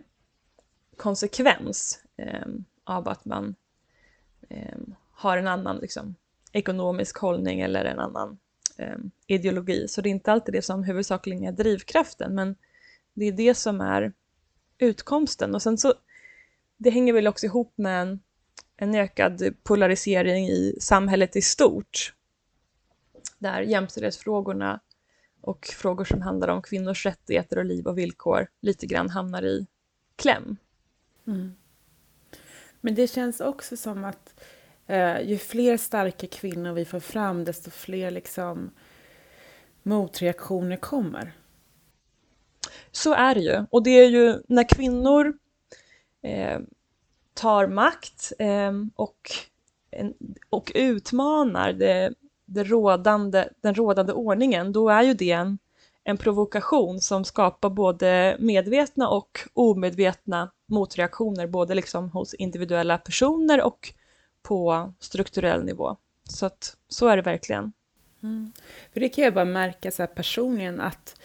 konsekvens 0.97 1.99
eh, 2.17 2.47
av 2.83 3.09
att 3.09 3.25
man 3.25 3.55
eh, 4.49 4.77
har 5.11 5.37
en 5.37 5.47
annan 5.47 5.77
liksom, 5.77 6.15
ekonomisk 6.51 7.17
hållning 7.17 7.59
eller 7.59 7.85
en 7.85 7.99
annan 7.99 8.37
eh, 8.77 8.97
ideologi. 9.27 9.87
Så 9.87 10.01
det 10.01 10.09
är 10.09 10.11
inte 10.11 10.31
alltid 10.31 10.53
det 10.53 10.61
som 10.61 10.83
huvudsakligen 10.83 11.43
är 11.43 11.51
drivkraften, 11.51 12.35
men 12.35 12.55
det 13.13 13.25
är 13.25 13.31
det 13.31 13.55
som 13.55 13.81
är 13.81 14.13
utkomsten. 14.77 15.55
Och 15.55 15.61
sen 15.61 15.77
så, 15.77 15.93
det 16.77 16.89
hänger 16.89 17.13
väl 17.13 17.27
också 17.27 17.45
ihop 17.45 17.73
med 17.75 18.01
en, 18.01 18.19
en 18.77 18.95
ökad 18.95 19.53
polarisering 19.63 20.47
i 20.49 20.77
samhället 20.81 21.35
i 21.35 21.41
stort, 21.41 22.13
där 23.39 23.61
jämställdhetsfrågorna 23.61 24.79
och 25.41 25.65
frågor 25.65 26.05
som 26.05 26.21
handlar 26.21 26.47
om 26.47 26.61
kvinnors 26.61 27.05
rättigheter 27.05 27.57
och 27.57 27.65
liv 27.65 27.87
och 27.87 27.97
villkor 27.97 28.47
lite 28.61 28.85
grann 28.85 29.09
hamnar 29.09 29.45
i 29.45 29.67
kläm. 30.15 30.57
Mm. 31.27 31.55
Men 32.81 32.95
det 32.95 33.07
känns 33.07 33.41
också 33.41 33.77
som 33.77 34.03
att 34.03 34.41
eh, 34.87 35.21
ju 35.21 35.37
fler 35.37 35.77
starka 35.77 36.27
kvinnor 36.27 36.73
vi 36.73 36.85
får 36.85 36.99
fram, 36.99 37.45
desto 37.45 37.71
fler 37.71 38.11
liksom, 38.11 38.71
motreaktioner 39.83 40.77
kommer. 40.77 41.33
Så 42.91 43.13
är 43.13 43.35
det 43.35 43.41
ju. 43.41 43.65
Och 43.69 43.83
det 43.83 43.89
är 43.89 44.09
ju 44.09 44.41
när 44.47 44.69
kvinnor 44.69 45.33
eh, 46.25 46.59
tar 47.33 47.67
makt 47.67 48.33
eh, 48.39 48.71
och, 48.95 49.31
och 50.49 50.71
utmanar 50.75 51.73
det 51.73 52.13
det 52.45 52.63
rådande, 52.63 53.49
den 53.61 53.75
rådande 53.75 54.13
ordningen, 54.13 54.71
då 54.71 54.89
är 54.89 55.03
ju 55.03 55.13
det 55.13 55.31
en, 55.31 55.57
en 56.03 56.17
provokation 56.17 56.99
som 57.01 57.25
skapar 57.25 57.69
både 57.69 58.35
medvetna 58.39 59.09
och 59.09 59.39
omedvetna 59.53 60.51
motreaktioner, 60.65 61.47
både 61.47 61.75
liksom 61.75 62.09
hos 62.09 62.33
individuella 62.33 62.97
personer 62.97 63.61
och 63.61 63.93
på 64.41 64.93
strukturell 64.99 65.63
nivå. 65.63 65.97
Så 66.29 66.45
att 66.45 66.77
så 66.87 67.07
är 67.07 67.15
det 67.15 67.21
verkligen. 67.21 67.73
Mm. 68.23 68.51
För 68.93 68.99
det 68.99 69.09
kan 69.09 69.23
jag 69.23 69.33
bara 69.33 69.45
märka 69.45 69.91
så 69.91 70.07
personligen 70.07 70.81
att 70.81 71.21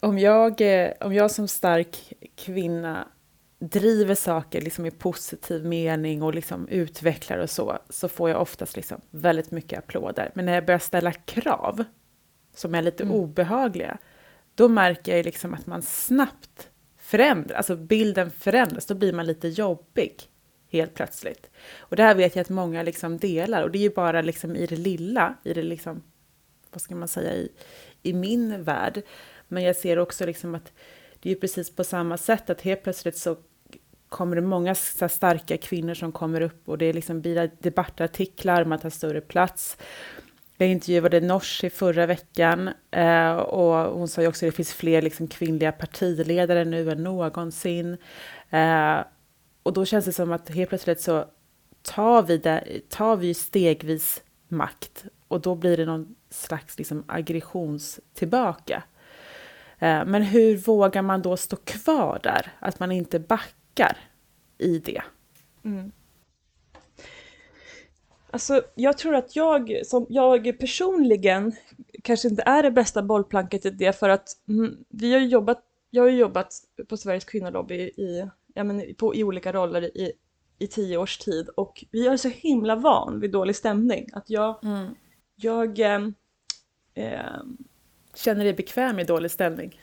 om 0.00 0.18
jag, 0.18 0.60
eh, 0.60 0.90
om 1.00 1.14
jag 1.14 1.30
som 1.30 1.48
stark 1.48 2.12
kvinna 2.34 3.08
driver 3.58 4.14
saker 4.14 4.60
liksom 4.60 4.86
i 4.86 4.90
positiv 4.90 5.64
mening 5.64 6.22
och 6.22 6.34
liksom 6.34 6.68
utvecklar 6.68 7.38
och 7.38 7.50
så, 7.50 7.78
så 7.90 8.08
får 8.08 8.30
jag 8.30 8.40
oftast 8.40 8.76
liksom 8.76 9.00
väldigt 9.10 9.50
mycket 9.50 9.78
applåder. 9.78 10.30
Men 10.34 10.44
när 10.44 10.54
jag 10.54 10.66
börjar 10.66 10.78
ställa 10.78 11.12
krav 11.12 11.84
som 12.54 12.74
är 12.74 12.82
lite 12.82 13.02
mm. 13.02 13.14
obehagliga, 13.14 13.98
då 14.54 14.68
märker 14.68 15.16
jag 15.16 15.24
liksom 15.24 15.54
att 15.54 15.66
man 15.66 15.82
snabbt 15.82 16.68
förändras, 16.98 17.56
alltså 17.56 17.76
bilden 17.76 18.30
förändras, 18.30 18.86
då 18.86 18.94
blir 18.94 19.12
man 19.12 19.26
lite 19.26 19.48
jobbig 19.48 20.22
helt 20.70 20.94
plötsligt. 20.94 21.50
Och 21.78 21.96
det 21.96 22.02
här 22.02 22.14
vet 22.14 22.36
jag 22.36 22.42
att 22.42 22.48
många 22.48 22.82
liksom 22.82 23.18
delar, 23.18 23.62
och 23.62 23.70
det 23.70 23.78
är 23.78 23.82
ju 23.82 23.90
bara 23.90 24.22
liksom 24.22 24.56
i 24.56 24.66
det 24.66 24.76
lilla, 24.76 25.34
i 25.42 25.52
det 25.52 25.62
liksom, 25.62 26.02
vad 26.70 26.80
ska 26.80 26.94
man 26.94 27.08
säga, 27.08 27.34
i, 27.34 27.52
i 28.02 28.12
min 28.12 28.62
värld. 28.62 29.02
Men 29.48 29.62
jag 29.62 29.76
ser 29.76 29.98
också 29.98 30.26
liksom 30.26 30.54
att 30.54 30.72
det 31.24 31.30
är 31.30 31.34
precis 31.34 31.76
på 31.76 31.84
samma 31.84 32.16
sätt 32.16 32.50
att 32.50 32.60
helt 32.60 32.82
plötsligt 32.82 33.18
så 33.18 33.36
kommer 34.08 34.36
det 34.36 34.42
många 34.42 34.74
så 34.74 35.08
starka 35.08 35.56
kvinnor 35.56 35.94
som 35.94 36.12
kommer 36.12 36.40
upp 36.40 36.68
och 36.68 36.78
det 36.78 36.86
är 36.86 36.92
liksom 36.92 37.22
debattartiklar, 37.58 38.64
man 38.64 38.78
tar 38.78 38.90
större 38.90 39.20
plats. 39.20 39.76
Jag 40.56 40.68
intervjuade 40.68 41.20
Norsi 41.20 41.70
förra 41.70 42.06
veckan 42.06 42.70
eh, 42.90 43.32
och 43.32 43.98
hon 43.98 44.08
sa 44.08 44.22
ju 44.22 44.28
också 44.28 44.46
att 44.46 44.52
det 44.52 44.56
finns 44.56 44.72
fler 44.72 45.02
liksom 45.02 45.28
kvinnliga 45.28 45.72
partiledare 45.72 46.64
nu 46.64 46.90
än 46.90 47.02
någonsin. 47.02 47.96
Eh, 48.50 48.98
och 49.62 49.72
då 49.72 49.84
känns 49.84 50.04
det 50.04 50.12
som 50.12 50.32
att 50.32 50.50
helt 50.50 50.68
plötsligt 50.68 51.00
så 51.00 51.24
tar 51.82 52.22
vi, 52.22 52.38
det, 52.38 52.80
tar 52.88 53.16
vi 53.16 53.34
stegvis 53.34 54.22
makt 54.48 55.04
och 55.28 55.40
då 55.40 55.54
blir 55.54 55.76
det 55.76 55.84
någon 55.84 56.14
slags 56.30 56.78
liksom 56.78 57.04
aggressions 57.08 58.00
tillbaka. 58.14 58.82
Eh, 59.78 60.04
men 60.04 60.22
hur 60.22 60.56
vågar 60.56 61.02
man 61.02 61.22
då 61.22 61.36
stå 61.36 61.56
kvar 61.56 62.20
där? 62.22 62.52
Att 62.58 62.80
man 62.80 62.92
inte 62.92 63.18
backar 63.20 63.96
i 64.58 64.78
det? 64.78 65.02
Mm. 65.64 65.92
Alltså, 68.30 68.62
jag 68.74 68.98
tror 68.98 69.14
att 69.14 69.36
jag, 69.36 69.86
som 69.86 70.06
jag 70.08 70.58
personligen 70.58 71.52
kanske 72.02 72.28
inte 72.28 72.42
är 72.46 72.62
det 72.62 72.70
bästa 72.70 73.02
bollplanket 73.02 73.66
i 73.66 73.70
det 73.70 73.98
för 73.98 74.08
att 74.08 74.28
mm, 74.48 74.76
vi 74.88 75.12
har 75.12 75.20
jobbat, 75.20 75.60
jag 75.90 76.02
har 76.02 76.10
jobbat 76.10 76.54
på 76.88 76.96
Sveriges 76.96 77.24
kvinnolobby 77.24 77.74
i, 77.74 78.28
ja, 78.54 78.64
men, 78.64 78.94
på, 78.94 79.14
i 79.14 79.24
olika 79.24 79.52
roller 79.52 79.96
i, 79.96 80.12
i 80.58 80.66
tio 80.66 80.96
års 80.96 81.18
tid 81.18 81.48
och 81.48 81.84
vi 81.90 82.06
är 82.06 82.16
så 82.16 82.28
himla 82.28 82.76
van 82.76 83.20
vid 83.20 83.30
dålig 83.30 83.56
stämning 83.56 84.08
att 84.12 84.30
jag, 84.30 84.64
mm. 84.64 84.94
jag, 85.36 85.80
eh, 85.80 86.08
Eh, 86.94 87.42
Känner 88.14 88.44
dig 88.44 88.54
bekväm 88.54 88.98
i 88.98 89.04
dålig 89.04 89.30
ställning? 89.30 89.80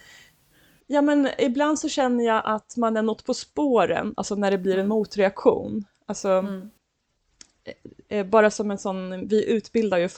Ja 0.88 1.02
men 1.02 1.30
ibland 1.38 1.80
så 1.80 1.90
känner 1.90 2.26
jag 2.26 2.42
att 2.46 2.78
man 2.78 2.98
är 2.98 3.02
något 3.02 3.26
på 3.26 3.34
spåren, 3.34 4.14
alltså 4.18 4.36
när 4.36 4.52
det 4.52 4.58
blir 4.58 4.74
en 4.74 4.80
Mm. 4.80 4.90
motreaktion. 4.90 5.86
Alltså, 6.06 6.30
Mm. 6.30 6.70
eh, 8.08 8.26
bara 8.26 8.52
som 8.52 8.72
en 8.72 8.78
sån, 8.78 9.28
vi 9.28 9.50
utbildar 9.50 9.98
ju 9.98 10.10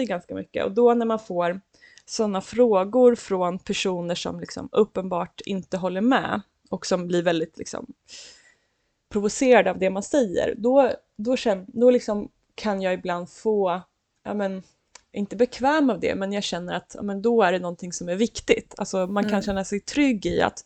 ju 0.00 0.06
ganska 0.06 0.34
mycket 0.34 0.64
och 0.64 0.72
då 0.72 0.94
när 0.94 1.06
man 1.06 1.18
får 1.18 1.60
sådana 2.04 2.40
frågor 2.40 3.14
från 3.14 3.58
personer 3.58 4.14
som 4.14 4.40
liksom 4.40 4.68
uppenbart 4.72 5.40
inte 5.40 5.76
håller 5.76 6.00
med 6.00 6.40
och 6.70 6.86
som 6.86 7.06
blir 7.08 7.22
väldigt 7.22 7.58
liksom 7.58 7.86
provocerade 9.08 9.70
av 9.70 9.78
det 9.78 9.90
man 9.90 10.02
säger, 10.02 10.54
då, 10.58 10.92
då, 11.16 11.36
känn, 11.36 11.64
då 11.68 11.90
liksom 11.90 12.28
kan 12.54 12.82
jag 12.82 12.94
ibland 12.94 13.30
få, 13.30 13.80
ja 14.24 14.34
men, 14.34 14.62
inte 15.12 15.36
bekväm 15.36 15.90
av 15.90 16.00
det, 16.00 16.14
men 16.14 16.32
jag 16.32 16.42
känner 16.42 16.74
att 16.74 16.92
ja, 16.94 17.02
men 17.02 17.22
då 17.22 17.42
är 17.42 17.52
det 17.52 17.58
någonting 17.58 17.92
som 17.92 18.08
är 18.08 18.14
viktigt. 18.16 18.74
Alltså 18.78 19.06
man 19.06 19.22
kan 19.24 19.32
Mm. 19.32 19.42
känna 19.42 19.64
sig 19.64 19.80
trygg 19.80 20.26
i 20.26 20.40
att 20.42 20.64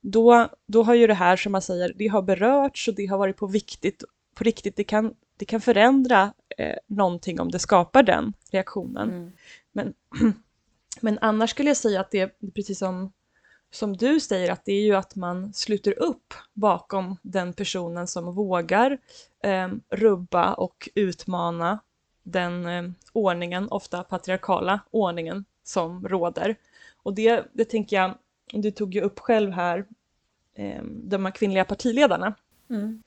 då, 0.00 0.48
då 0.66 0.82
har 0.82 0.94
ju 0.94 1.06
det 1.06 1.14
här 1.14 1.36
som 1.36 1.52
man 1.52 1.62
säger, 1.62 1.92
det 1.96 2.06
har 2.06 2.22
berörts 2.22 2.88
och 2.88 2.94
det 2.94 3.06
har 3.06 3.18
varit 3.18 3.36
på 3.36 3.46
viktigt, 3.46 4.04
på 4.34 4.44
riktigt, 4.44 4.76
det 4.76 4.84
kan, 4.84 5.14
det 5.36 5.44
kan 5.44 5.60
förändra 5.60 6.32
eh, 6.58 6.76
någonting 6.86 7.40
om 7.40 7.50
det 7.50 7.58
skapar 7.58 8.02
den 8.02 8.32
reaktionen. 8.50 9.10
Mm. 9.10 9.32
Men, 9.72 9.94
men 11.00 11.18
annars 11.20 11.50
skulle 11.50 11.70
jag 11.70 11.76
säga 11.76 12.00
att 12.00 12.10
det 12.10 12.20
är 12.20 12.30
precis 12.54 12.78
som, 12.78 13.12
som 13.70 13.96
du 13.96 14.20
säger, 14.20 14.52
att 14.52 14.64
det 14.64 14.72
är 14.72 14.82
ju 14.82 14.94
att 14.94 15.14
man 15.14 15.52
sluter 15.52 15.98
upp 15.98 16.34
bakom 16.52 17.16
den 17.22 17.52
personen 17.52 18.06
som 18.06 18.34
vågar 18.34 18.98
eh, 19.44 19.68
rubba 19.90 20.54
och 20.54 20.88
utmana 20.94 21.78
den 22.26 22.66
eh, 22.66 22.90
ordningen, 23.12 23.68
ofta 23.68 24.02
patriarkala 24.02 24.80
ordningen 24.90 25.44
som 25.62 26.08
råder. 26.08 26.56
Och 27.02 27.14
det, 27.14 27.44
det 27.52 27.64
tänker 27.64 27.96
jag, 27.96 28.14
du 28.52 28.70
tog 28.70 28.94
ju 28.94 29.00
upp 29.00 29.18
själv 29.18 29.52
här, 29.52 29.86
eh, 30.54 30.82
de 30.84 31.24
här 31.24 31.32
kvinnliga 31.32 31.64
partiledarna, 31.64 32.34
Mm. 32.70 33.02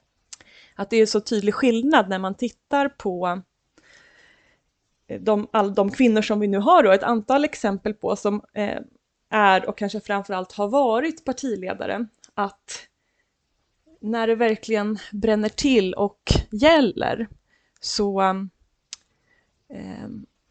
att 0.76 0.90
det 0.90 0.98
är 0.98 1.06
så 1.06 1.22
tydlig 1.22 1.54
skillnad 1.54 2.10
när 2.10 2.20
man 2.20 2.36
tittar 2.36 2.90
på 2.90 3.42
eh, 5.08 5.22
de, 5.22 5.48
all, 5.52 5.74
de 5.74 5.92
kvinnor 5.92 6.22
som 6.22 6.40
vi 6.40 6.48
nu 6.48 6.58
har 6.58 6.84
då, 6.84 6.92
ett 6.92 7.04
antal 7.04 7.46
exempel 7.46 7.94
på 7.94 8.16
som 8.16 8.42
eh, 8.54 8.80
är 9.30 9.70
och 9.70 9.78
kanske 9.78 10.00
framförallt 10.00 10.52
har 10.52 10.68
varit 10.68 11.26
partiledare, 11.26 12.08
att 12.34 12.88
när 14.02 14.28
det 14.28 14.36
verkligen 14.36 14.98
bränner 15.12 15.50
till 15.50 15.94
och 15.94 16.22
gäller 16.52 17.28
så 17.80 18.22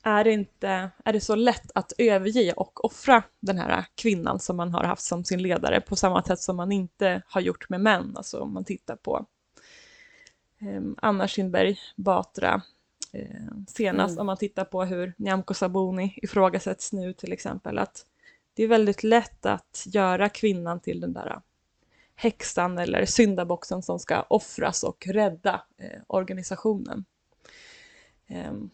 är, 0.03 0.25
det 0.25 0.33
inte, 0.33 0.91
är 1.05 1.13
det 1.13 1.21
så 1.21 1.35
lätt 1.35 1.71
att 1.75 1.93
överge 1.99 2.53
och 2.53 2.85
offra 2.85 3.23
den 3.41 3.59
här 3.59 3.85
kvinnan 3.95 4.39
som 4.39 4.57
man 4.57 4.73
har 4.75 4.85
haft 4.85 5.03
som 5.03 5.25
sin 5.25 5.43
ledare 5.43 5.81
på 5.81 5.97
samma 5.97 6.23
sätt 6.23 6.41
som 6.41 6.57
man 6.57 6.73
inte 6.73 7.23
har 7.27 7.41
gjort 7.41 7.69
med 7.69 7.81
män, 7.81 8.13
alltså 8.17 8.41
om 8.41 8.55
man 8.55 8.65
tittar 8.65 8.97
på 8.97 9.27
eh, 10.61 10.83
Anna 10.97 11.29
Kinberg 11.29 11.79
Batra 11.97 12.63
eh, 13.13 13.47
senast, 13.69 14.13
Mm. 14.13 14.21
om 14.21 14.27
man 14.27 14.37
tittar 14.37 14.65
på 14.65 14.85
hur 14.85 15.15
Nyamko 15.17 15.55
Sabuni 15.55 16.19
ifrågasätts 16.23 16.93
nu 16.93 17.13
till 17.13 17.33
exempel, 17.33 17.79
att 17.79 18.07
det 18.55 18.63
är 18.63 18.69
väldigt 18.69 19.03
lätt 19.03 19.47
att 19.47 19.85
göra 19.87 20.29
kvinnan 20.29 20.81
till 20.81 21.01
den 21.01 21.13
där 21.13 21.41
häxan 22.15 22.79
eller 22.79 23.05
syndaboxen 23.07 23.83
som 23.83 23.99
ska 23.99 24.23
offras 24.23 24.83
och 24.83 25.07
rädda 25.07 25.63
eh, 25.79 26.01
organisationen. 26.07 27.05
Ehm, 28.27 28.71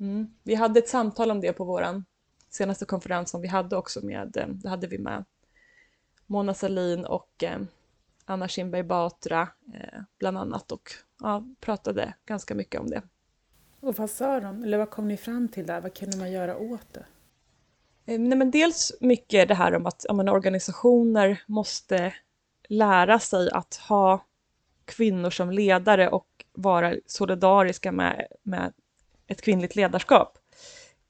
mm. 0.00 0.34
Vi 0.42 0.54
hade 0.54 0.78
ett 0.78 0.88
samtal 0.88 1.30
om 1.30 1.40
det 1.40 1.52
på 1.52 1.64
vår 1.64 2.02
senaste 2.48 2.84
konferens 2.84 3.30
som 3.30 3.40
vi 3.40 3.48
hade 3.48 3.76
också 3.76 4.06
med, 4.06 4.36
eh, 4.36 4.48
då 4.48 4.68
hade 4.68 4.86
vi 4.86 4.98
med 4.98 5.24
Mona 6.26 6.54
Sahlin 6.54 7.04
och 7.04 7.44
eh, 7.44 7.58
Anna 8.24 8.48
Kinberg 8.48 8.82
Batra 8.82 9.48
eh, 9.74 10.00
bland 10.18 10.38
annat 10.38 10.72
och 10.72 10.90
ja, 11.20 11.44
pratade 11.60 12.14
ganska 12.26 12.54
mycket 12.54 12.80
om 12.80 12.90
det. 12.90 13.02
Och 13.80 13.94
vad 13.98 14.10
sa 14.10 14.40
de? 14.40 14.62
Eller 14.62 14.78
vad 14.78 14.90
kom 14.90 15.08
ni 15.08 15.16
fram 15.16 15.48
till 15.48 15.66
där? 15.66 15.80
Vad 15.80 15.94
kunde 15.94 16.16
man 16.16 16.32
göra 16.32 16.56
åt 16.56 16.94
det? 16.94 17.04
Nej, 18.04 18.38
men 18.38 18.50
dels 18.50 18.92
mycket 19.00 19.48
det 19.48 19.54
här 19.54 19.74
om 19.74 19.86
att 19.86 20.04
ja, 20.08 20.14
men, 20.14 20.28
organisationer 20.28 21.42
måste 21.46 22.14
lära 22.68 23.18
sig 23.18 23.50
att 23.50 23.74
ha 23.74 24.24
kvinnor 24.84 25.30
som 25.30 25.50
ledare 25.50 26.08
och 26.08 26.44
vara 26.52 26.94
solidariska 27.06 27.92
med, 27.92 28.26
med 28.42 28.72
ett 29.28 29.42
kvinnligt 29.42 29.76
ledarskap. 29.76 30.38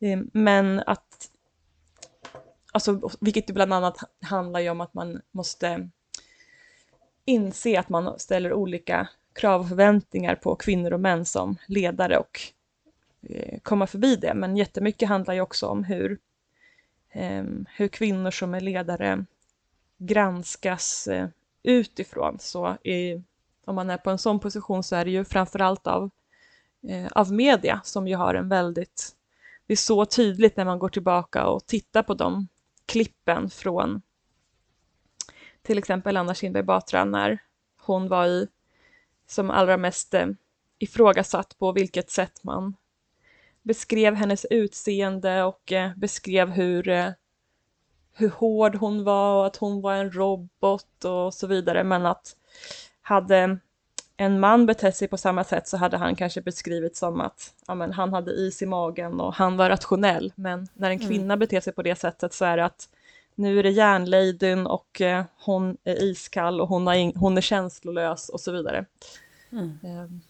Ehm, 0.01 0.31
men 0.33 0.83
att, 0.87 1.31
alltså, 2.73 3.11
vilket 3.21 3.49
ju 3.49 3.55
bland 3.55 3.75
annat 3.75 3.99
handlar 4.21 4.61
ju 4.61 4.71
om 4.71 4.81
att 4.81 4.95
man 4.95 5.21
måste 5.31 5.89
inse 7.25 7.81
att 7.81 7.89
man 7.89 8.19
ställer 8.19 8.53
olika 8.53 9.09
krav 9.33 9.61
och 9.61 9.69
förväntningar 9.69 10.35
på 10.35 10.57
kvinnor 10.57 10.93
och 10.93 11.01
män 11.01 11.25
som 11.25 11.57
ledare 11.67 12.19
och 12.19 12.41
eh, 13.23 13.59
komma 13.63 13.87
förbi 13.87 14.17
det. 14.17 14.35
Men 14.35 14.57
jättemycket 14.57 15.09
handlar 15.09 15.35
ju 15.35 15.41
också 15.41 15.67
om 15.67 15.85
hur 15.85 16.19
ehm, 17.13 17.67
hur 17.77 17.89
kvinnor 17.89 18.31
som 18.31 18.55
är 18.55 18.61
ledare 18.61 19.25
granskas 19.99 21.09
eh, 21.09 21.29
utifrån. 21.63 22.39
Så 22.41 22.77
i, 22.83 23.23
om 23.65 23.75
man 23.75 23.91
är 23.91 23.97
på 23.97 24.11
en 24.11 24.19
sån 24.19 24.41
position 24.41 24.83
så 24.83 24.97
är 24.97 25.05
det 25.05 25.11
ju 25.11 25.25
framförallt 25.25 25.87
av, 25.87 26.11
eh, 26.89 27.07
av 27.13 27.33
media 27.33 27.81
som 27.85 28.09
ju 28.09 28.17
har 28.17 28.35
en 28.35 28.49
väldigt, 28.49 29.17
det 29.67 29.73
är 29.73 29.77
så 29.77 30.05
tydligt 30.05 30.57
när 30.57 30.65
man 30.65 30.79
går 30.79 30.89
tillbaka 30.89 31.47
och 31.47 31.67
tittar 31.67 32.03
på 32.03 32.15
de 32.15 32.49
klippen 32.87 33.51
från 33.51 34.03
till 35.63 35.79
exempel 35.79 36.17
Anna 36.17 36.35
Kinberg 36.35 36.63
Batra 36.63 37.05
när 37.05 37.39
hon 37.81 38.09
var 38.09 38.27
i, 38.27 38.49
som 39.27 39.51
allra 39.51 39.77
mest 39.77 40.15
eh, 40.15 40.27
ifrågasatt 40.79 41.59
på 41.59 41.73
vilket 41.73 42.11
sätt 42.11 42.45
man 42.45 42.75
beskrev 43.63 44.15
hennes 44.15 44.47
utseende 44.51 45.43
och 45.43 45.73
eh, 45.73 45.91
beskrev 45.97 46.51
hur, 46.51 46.89
eh, 46.89 47.11
hur 48.13 48.29
hård 48.29 48.75
hon 48.75 49.05
var 49.05 49.39
och 49.39 49.47
att 49.47 49.57
hon 49.57 49.81
var 49.81 49.95
en 49.95 50.13
robot 50.13 51.05
och 51.05 51.35
så 51.35 51.47
vidare. 51.47 51.85
Men 51.85 52.07
att 52.07 52.37
hade 53.03 53.59
en 54.21 54.41
man 54.41 54.67
betett 54.67 54.97
sig 54.97 55.09
på 55.09 55.17
samma 55.17 55.45
sätt 55.45 55.69
så 55.69 55.77
hade 55.77 55.97
han 55.97 56.17
kanske 56.17 56.41
beskrivit 56.41 56.97
som 56.97 57.21
att 57.21 57.55
ja, 57.67 57.75
men 57.75 57.93
han 57.93 58.13
hade 58.13 58.33
is 58.33 58.63
i 58.63 58.67
magen 58.67 59.21
och 59.21 59.35
han 59.35 59.57
var 59.57 59.69
rationell. 59.69 60.33
Men 60.35 60.69
när 60.75 60.91
en 60.91 60.97
Mm. 60.97 61.09
kvinna 61.09 61.37
beter 61.37 61.61
sig 61.61 61.73
på 61.73 61.83
det 61.83 61.95
sättet 61.97 62.33
så 62.35 62.45
är 62.45 62.57
det 62.57 62.65
att 62.65 62.89
nu 63.35 63.59
är 63.59 63.63
det 63.63 63.71
järnladyn 63.71 64.67
och 64.67 65.01
eh, 65.01 65.25
hon 65.45 65.77
är 65.85 66.03
iskall 66.03 66.61
och 66.61 66.69
hon, 66.69 66.87
har 66.87 67.19
hon 67.19 67.37
är 67.37 67.41
känslolös 67.41 68.29
och 68.29 68.41
så 68.41 68.53
vidare. 68.53 68.85
Mm. 69.53 69.79
Ehm, 69.83 70.21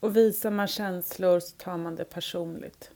Och 0.00 0.16
visar 0.16 0.50
man 0.50 0.66
känslor 0.66 1.40
så 1.40 1.56
tar 1.56 1.76
man 1.76 1.96
det 1.96 2.04
personligt. 2.04 2.90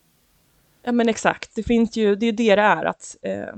Ja 0.83 0.93
men 0.93 1.09
exakt, 1.09 1.55
det 1.55 1.63
finns 1.63 1.97
ju, 1.97 2.15
det 2.17 2.27
är 2.27 2.33
det 2.33 2.55
det 2.57 2.63
är 2.63 2.85
att 2.85 3.17
eh, 3.23 3.55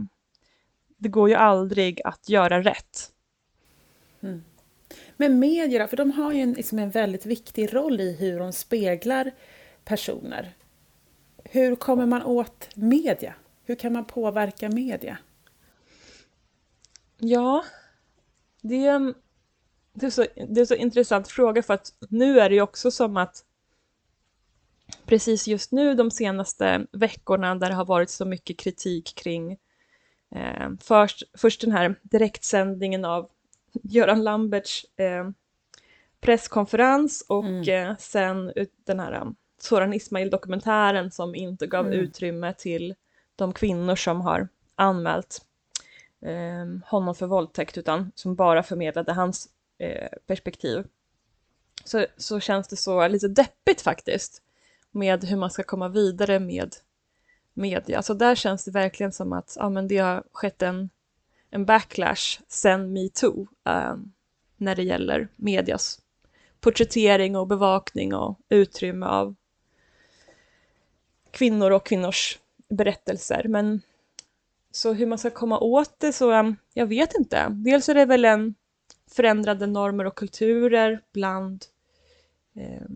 det 0.97 1.09
går 1.09 1.29
ju 1.29 1.35
aldrig 1.35 2.01
att 2.05 2.29
göra 2.29 2.63
rätt. 2.63 3.11
Men 5.21 5.39
media 5.39 5.79
då? 5.83 5.89
För 5.89 5.97
de 5.97 6.11
har 6.11 6.33
ju 6.33 6.41
en, 6.41 6.53
liksom 6.53 6.79
en 6.79 6.91
väldigt 6.91 7.27
viktig 7.27 7.75
roll 7.75 8.01
i 8.01 8.13
hur 8.13 8.39
de 8.39 8.53
speglar 8.53 9.33
personer. 9.85 10.53
Hur 11.45 11.77
kommer 11.77 12.07
man 12.07 12.23
åt 12.23 12.69
media? 12.77 13.35
Hur 13.65 13.75
kan 13.75 13.93
man 13.93 14.05
påverka 14.05 14.69
media? 14.69 15.19
Ja, 17.19 17.65
det 18.63 18.87
är, 18.87 18.95
en- 18.95 19.15
det 19.93 20.07
är, 20.07 20.11
så, 20.11 20.27
det 20.49 20.61
är 20.61 20.65
så 20.65 20.75
intressant 20.75 21.29
fråga 21.29 21.63
för 21.63 21.75
att 21.75 21.93
nu 22.09 22.41
är 22.41 22.49
det 22.49 22.55
ju 22.55 22.63
också 22.63 22.91
som 22.91 23.17
att 23.17 23.45
precis 25.05 25.49
just 25.49 25.73
nu 25.73 25.95
de 25.95 26.11
senaste 26.11 26.87
veckorna 26.93 27.55
där 27.55 27.69
det 27.69 27.75
har 27.75 27.85
varit 27.85 28.11
så 28.11 28.25
mycket 28.25 28.59
kritik 28.59 29.15
kring 29.15 29.53
eh, 30.35 30.71
först, 30.81 31.23
först 31.39 31.61
den 31.61 31.73
här 31.73 31.95
direktsändningen 32.03 33.05
av 33.05 33.31
Göran 33.83 34.23
Lamberts 34.25 34.87
eh, 34.97 35.31
presskonferens 36.21 37.25
och 37.29 37.45
Mm. 37.45 37.91
eh, 37.91 37.97
sen 37.99 38.53
den 38.87 39.01
här 39.01 39.21
um, 39.23 39.37
Soran 39.59 39.93
Ismail-dokumentären 39.93 41.11
som 41.11 41.35
inte 41.35 41.67
gav 41.67 41.87
Mm. 41.87 41.99
utrymme 41.99 42.55
till 42.55 42.95
de 43.37 43.53
kvinnor 43.53 43.97
som 43.97 44.21
har 44.21 44.49
anmält 44.75 45.45
eh, 46.23 46.67
honom 46.91 47.15
för 47.15 47.27
våldtäkt 47.27 47.79
utan 47.79 48.13
som 48.15 48.35
bara 48.35 48.63
förmedlade 48.63 49.13
hans 49.13 49.49
eh, 49.79 50.09
perspektiv. 50.27 50.85
Så, 51.85 52.07
så 52.17 52.41
känns 52.41 52.69
det 52.69 52.77
så 52.77 53.09
lite 53.09 53.29
deppigt 53.29 53.81
faktiskt 53.81 54.43
med 54.91 55.25
hur 55.25 55.37
man 55.37 55.51
ska 55.51 55.63
komma 55.63 55.89
vidare 55.89 56.39
med 56.39 56.75
media. 57.55 57.97
Alltså 57.97 58.15
där 58.15 58.35
känns 58.35 58.65
det 58.65 58.71
verkligen 58.71 59.13
som 59.13 59.33
att 59.33 59.57
ja, 59.59 59.69
men 59.69 59.89
det 59.89 59.99
har 59.99 60.25
skett 60.33 60.63
en, 60.63 60.91
en 61.51 61.65
backlash 61.65 62.41
sen 62.49 62.93
metoo 62.93 63.49
eh, 63.69 63.97
när 64.57 64.77
det 64.77 64.83
gäller 64.83 65.29
medias 65.37 66.01
porträttering 66.61 67.37
och 67.37 67.47
bevakning 67.47 68.15
och 68.15 68.39
utrymme 68.49 69.07
av 69.07 69.35
kvinnor 71.31 71.71
och 71.71 71.87
kvinnors 71.87 72.39
berättelser. 72.69 73.45
Men 73.49 73.81
så 74.71 74.93
hur 74.93 75.07
man 75.07 75.19
ska 75.19 75.31
komma 75.31 75.59
åt 75.59 75.95
det 75.99 76.13
så, 76.13 76.33
eh, 76.33 76.51
jag 76.75 76.87
vet 76.87 77.15
inte. 77.15 77.49
Dels 77.51 77.89
är 77.89 77.95
det 77.95 78.05
väl 78.05 78.25
en 78.25 78.55
förändrade 79.11 79.67
normer 79.67 80.05
och 80.05 80.19
kulturer 80.19 81.01
bland 81.13 81.65
eh, 82.55 82.87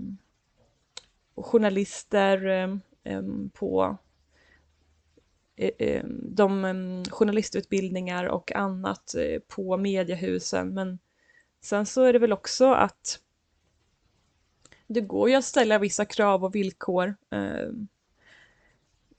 journalister 1.36 2.46
eh, 2.46 2.76
eh 3.04 3.22
på 3.52 3.96
Eh, 5.56 5.70
eh, 5.78 6.04
de 6.22 7.04
journalistutbildningar 7.10 8.24
och 8.24 8.52
annat 8.52 9.14
eh, 9.14 9.38
på 9.48 9.76
mediehusen. 9.76 10.74
Men 10.74 10.98
sen 11.60 11.86
så 11.86 12.02
är 12.02 12.12
det 12.12 12.18
väl 12.18 12.32
också 12.32 12.72
att 12.72 13.20
det 14.86 15.00
går 15.00 15.28
ju 15.28 15.34
att 15.34 15.44
ställa 15.44 15.78
vissa 15.78 16.04
krav 16.04 16.44
och 16.44 16.54
villkor 16.54 17.14
eh, 17.30 17.68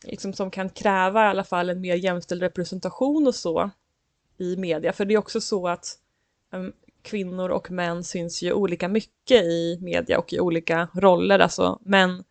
liksom 0.04 0.34
som 0.34 0.52
kan 0.52 0.70
kräva 0.70 1.26
i 1.26 1.28
alla 1.28 1.44
fall 1.44 1.70
en 1.70 1.82
mer 1.82 1.96
jämställd 1.96 2.42
representation 2.42 3.28
och 3.28 3.36
så 3.36 3.70
i 4.38 4.58
media. 4.58 4.94
För 4.94 5.06
det 5.06 5.14
är 5.14 5.18
också 5.18 5.42
så 5.42 5.68
att 5.68 6.00
kvinnor 7.02 7.50
och 7.50 7.72
män 7.72 8.04
syns 8.04 8.44
ju 8.44 8.54
olika 8.54 8.88
mycket 8.88 9.44
i 9.44 9.80
media 9.82 10.20
och 10.20 10.34
i 10.34 10.40
olika 10.40 10.88
roller. 10.94 11.40
Alltså 11.40 11.80
män, 11.84 12.24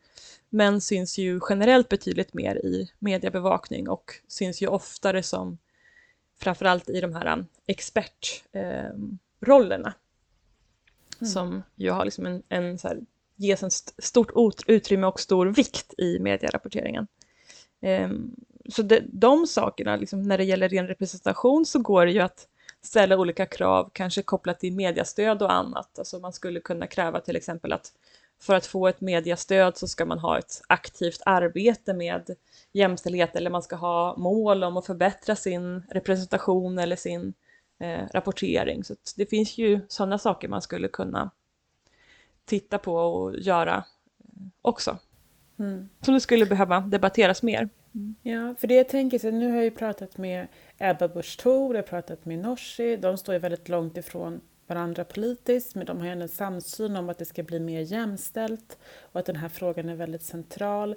män 0.54 0.80
syns 0.80 1.18
ju 1.18 1.40
generellt 1.48 1.88
betydligt 1.88 2.34
mer 2.34 2.56
i 2.56 2.90
mediebevakning 2.98 3.88
och 3.88 4.12
syns 4.28 4.62
ju 4.62 4.66
oftare 4.66 5.22
som 5.22 5.58
framförallt 6.40 6.90
i 6.90 7.00
de 7.00 7.14
här 7.14 7.32
um, 7.32 7.46
expertrollerna. 7.66 9.88
Eh, 9.88 9.94
mm. 11.20 11.30
Som 11.30 11.62
ju 11.74 11.90
har 11.90 12.04
liksom 12.04 12.26
en, 12.26 12.42
en 12.48 12.78
så 12.78 12.88
här, 12.88 13.00
ges 13.36 13.62
en 13.62 13.68
st 13.68 13.92
stort 13.98 14.32
utrymme 14.66 15.06
och 15.06 15.20
stor 15.20 15.46
vikt 15.46 15.94
i 15.98 16.18
medierapporteringen. 16.18 17.06
Ehm, 17.80 18.36
så 18.68 18.82
det, 18.82 19.04
de 19.12 19.46
sakerna, 19.46 19.96
liksom, 19.96 20.22
när 20.22 20.38
det 20.38 20.44
gäller 20.44 20.68
ren 20.68 20.88
representation 20.88 21.66
så 21.66 21.78
går 21.78 22.06
det 22.06 22.12
ju 22.12 22.20
att 22.20 22.48
ställa 22.82 23.16
olika 23.16 23.46
krav, 23.46 23.90
kanske 23.92 24.22
kopplat 24.22 24.60
till 24.60 24.72
mediastöd 24.72 25.42
och 25.42 25.52
annat. 25.52 25.98
Alltså 25.98 26.18
man 26.18 26.32
skulle 26.32 26.60
kunna 26.60 26.86
kräva 26.86 27.20
till 27.20 27.36
exempel 27.36 27.72
att 27.72 27.92
för 28.40 28.54
att 28.54 28.66
få 28.66 28.88
ett 28.88 29.00
mediastöd 29.00 29.76
så 29.76 29.88
ska 29.88 30.04
man 30.04 30.18
ha 30.18 30.38
ett 30.38 30.62
aktivt 30.66 31.22
arbete 31.26 31.94
med 31.94 32.36
jämställdhet 32.72 33.36
eller 33.36 33.50
man 33.50 33.62
ska 33.62 33.76
ha 33.76 34.16
mål 34.16 34.64
om 34.64 34.76
att 34.76 34.86
förbättra 34.86 35.36
sin 35.36 35.82
representation 35.90 36.78
eller 36.78 36.96
sin 36.96 37.34
eh, 37.78 38.04
rapportering. 38.12 38.84
Så 38.84 38.94
det 39.16 39.26
finns 39.26 39.58
ju 39.58 39.80
sådana 39.88 40.18
saker 40.18 40.48
man 40.48 40.62
skulle 40.62 40.88
kunna 40.88 41.30
titta 42.44 42.78
på 42.78 42.94
och 42.94 43.38
göra 43.38 43.76
eh, 43.76 44.42
också. 44.62 44.98
Mm. 45.58 45.88
Som 46.00 46.14
det 46.14 46.20
skulle 46.20 46.46
behöva 46.46 46.80
debatteras 46.80 47.42
mer. 47.42 47.68
Mm. 47.94 48.14
Ja, 48.22 48.54
för 48.58 48.66
det 48.66 48.74
jag 48.74 48.88
tänker, 48.88 49.18
så 49.18 49.30
nu 49.30 49.48
har 49.48 49.56
jag 49.56 49.64
ju 49.64 49.70
pratat 49.70 50.18
med 50.18 50.48
Ebba 50.78 51.08
Busch 51.08 51.38
Thor, 51.38 51.74
jag 51.74 51.82
har 51.82 51.88
pratat 51.88 52.24
med 52.24 52.38
Nooshi, 52.38 52.96
de 52.96 53.18
står 53.18 53.32
ju 53.32 53.38
väldigt 53.38 53.68
långt 53.68 53.96
ifrån 53.96 54.40
varandra 54.66 55.04
politiskt, 55.04 55.74
men 55.74 55.86
de 55.86 56.00
har 56.00 56.06
en 56.06 56.28
samsyn 56.28 56.96
om 56.96 57.08
att 57.08 57.18
det 57.18 57.24
ska 57.24 57.42
bli 57.42 57.60
mer 57.60 57.80
jämställt 57.80 58.78
och 59.12 59.20
att 59.20 59.26
den 59.26 59.36
här 59.36 59.48
frågan 59.48 59.88
är 59.88 59.94
väldigt 59.94 60.22
central. 60.22 60.90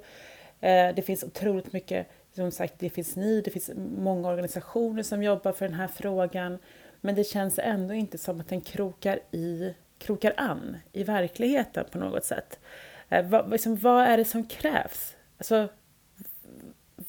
Eh, 0.60 0.94
det 0.94 1.02
finns 1.02 1.24
otroligt 1.24 1.72
mycket, 1.72 2.06
som 2.34 2.50
sagt, 2.50 2.74
det 2.78 2.90
finns 2.90 3.16
ni, 3.16 3.40
det 3.40 3.50
finns 3.50 3.70
många 3.98 4.28
organisationer 4.28 5.02
som 5.02 5.22
jobbar 5.22 5.52
för 5.52 5.64
den 5.68 5.74
här 5.74 5.88
frågan, 5.88 6.58
men 7.00 7.14
det 7.14 7.24
känns 7.24 7.58
ändå 7.58 7.94
inte 7.94 8.18
som 8.18 8.40
att 8.40 8.48
den 8.48 8.60
krokar 8.60 9.20
i 9.30 9.74
krokar 9.98 10.34
an 10.36 10.76
i 10.92 11.04
verkligheten 11.04 11.84
på 11.90 11.98
något 11.98 12.24
sätt. 12.24 12.58
Eh, 13.08 13.28
vad, 13.28 13.50
liksom, 13.50 13.76
vad 13.76 14.04
är 14.04 14.16
det 14.16 14.24
som 14.24 14.46
krävs? 14.46 15.16
Alltså, 15.38 15.68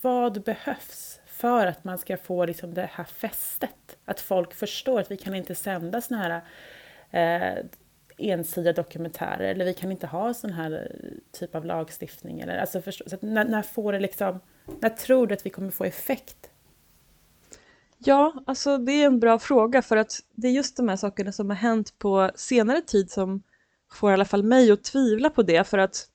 vad 0.02 0.41
behövs 0.43 1.18
för 1.39 1.67
att 1.67 1.84
man 1.84 1.97
ska 1.97 2.17
få 2.17 2.45
liksom, 2.45 2.73
det 2.73 2.89
här 2.93 3.04
fästet? 3.04 3.97
Att 4.06 4.19
folk 4.19 4.54
förstår 4.54 4.99
att 4.99 5.12
vi 5.12 5.17
kan 5.17 5.36
inte 5.36 5.56
sända 5.56 6.02
såna 6.02 6.19
här 6.21 6.41
eh, 7.12 7.65
ensidiga 8.17 8.73
dokumentärer 8.73 9.52
eller 9.52 9.65
vi 9.65 9.73
kan 9.73 9.91
inte 9.91 10.08
ha 10.08 10.34
sån 10.34 10.54
här 10.54 10.71
eh, 10.71 11.39
typ 11.39 11.56
av 11.56 11.65
lagstiftning. 11.65 12.39
Eller, 12.39 12.58
alltså, 12.58 12.82
förstå, 12.82 13.10
så 13.10 13.17
när, 13.21 13.45
när, 13.45 13.62
får 13.62 13.93
det 13.93 13.99
liksom, 13.99 14.39
när 14.80 14.89
tror 14.89 15.28
du 15.28 15.34
att 15.34 15.45
vi 15.45 15.49
kommer 15.49 15.71
få 15.71 15.84
effekt? 15.84 16.49
Ja, 17.97 18.43
alltså 18.47 18.78
det 18.78 18.91
är 18.91 19.06
en 19.06 19.19
bra 19.19 19.39
fråga 19.39 19.82
för 19.82 19.97
att 19.97 20.19
det 20.32 20.47
är 20.47 20.52
just 20.52 20.78
de 20.78 20.89
här 20.89 20.95
sakerna 20.95 21.32
som 21.32 21.49
har 21.49 21.58
hänt 21.58 21.99
på 21.99 22.32
senare 22.36 22.82
tid 22.82 23.12
som 23.12 23.43
får 23.91 24.12
i 24.12 24.13
alla 24.13 24.25
fall 24.25 24.43
mig 24.43 24.71
att 24.71 24.84
tvivla 24.84 25.30
på 25.30 25.43
det 25.43 25.67
för 25.67 25.78
att 25.78 26.08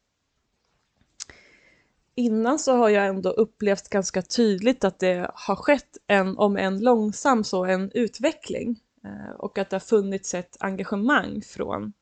innan 2.14 2.58
så 2.58 2.76
har 2.76 2.88
jag 2.88 3.06
ändå 3.06 3.30
upplevt 3.30 3.88
ganska 3.88 4.22
tydligt 4.22 4.84
att 4.84 4.98
det 4.98 5.30
har 5.34 5.56
skett 5.56 5.96
en, 6.06 6.38
om 6.38 6.56
en 6.56 6.80
långsam 6.80 7.44
så, 7.44 7.64
en 7.64 7.90
utveckling 7.94 8.80
eh, 9.04 9.34
och 9.38 9.58
att 9.58 9.70
det 9.70 9.76
har 9.76 9.80
funnits 9.80 10.34
ett 10.34 10.56
engagemang 10.60 11.42
från 11.42 11.92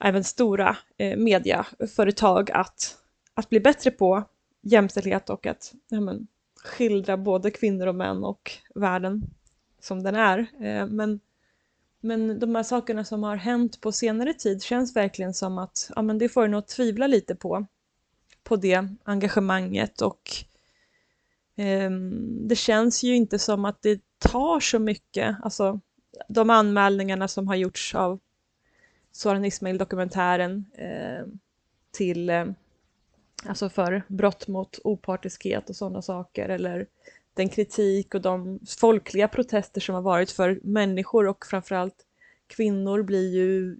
även 0.00 0.24
stora 0.24 0.76
eh, 0.96 1.16
mediaföretag 1.16 2.50
att, 2.50 2.96
att 3.34 3.48
bli 3.48 3.60
bättre 3.60 3.90
på 3.90 4.22
jämställdhet 4.62 5.30
och 5.30 5.46
att 5.46 5.74
ja, 5.88 6.00
men, 6.00 6.26
skildra 6.64 7.16
både 7.16 7.50
kvinnor 7.50 7.86
och 7.86 7.94
män 7.94 8.24
och 8.24 8.52
världen 8.74 9.22
som 9.80 10.02
den 10.02 10.14
är. 10.14 10.38
Eh, 10.60 10.86
men 10.86 11.20
men 12.00 12.38
de 12.38 12.54
här 12.54 12.62
sakerna 12.62 13.04
som 13.04 13.22
har 13.22 13.36
hänt 13.36 13.80
på 13.80 13.92
senare 13.92 14.34
tid 14.34 14.62
känns 14.62 14.96
verkligen 14.96 15.34
som 15.34 15.58
att 15.58 15.90
ja, 15.96 16.02
men 16.02 16.18
det 16.18 16.28
får 16.28 16.44
en 16.44 16.54
att 16.54 16.68
tvivla 16.68 17.06
lite 17.06 17.34
på, 17.34 17.66
på 18.44 18.56
det 18.56 18.88
engagemanget 19.04 20.02
och 20.02 20.30
eh, 21.56 21.90
det 22.48 22.56
känns 22.56 23.02
ju 23.02 23.16
inte 23.16 23.38
som 23.38 23.64
att 23.64 23.82
det 23.82 24.00
tar 24.18 24.60
så 24.60 24.78
mycket, 24.78 25.36
alltså 25.42 25.80
de 26.28 26.50
anmälningarna 26.50 27.28
som 27.28 27.48
har 27.48 27.54
gjorts 27.54 27.94
av 27.94 28.20
Soran 29.12 29.44
Ismail-dokumentären 29.44 30.64
eh, 30.78 31.26
till, 31.90 32.30
eh, 32.30 32.46
alltså 33.46 33.68
för 33.68 34.02
brott 34.08 34.48
mot 34.48 34.78
opartiskhet 34.84 35.70
och 35.70 35.76
sådana 35.76 36.02
saker 36.02 36.48
eller 36.48 36.86
den 37.34 37.48
kritik 37.48 38.14
och 38.14 38.20
de 38.20 38.60
folkliga 38.80 39.28
protester 39.28 39.80
som 39.80 39.94
har 39.94 40.02
varit 40.02 40.30
för 40.30 40.60
människor 40.62 41.28
och 41.28 41.46
framförallt 41.46 42.06
kvinnor 42.46 43.02
blir 43.02 43.34
ju 43.34 43.76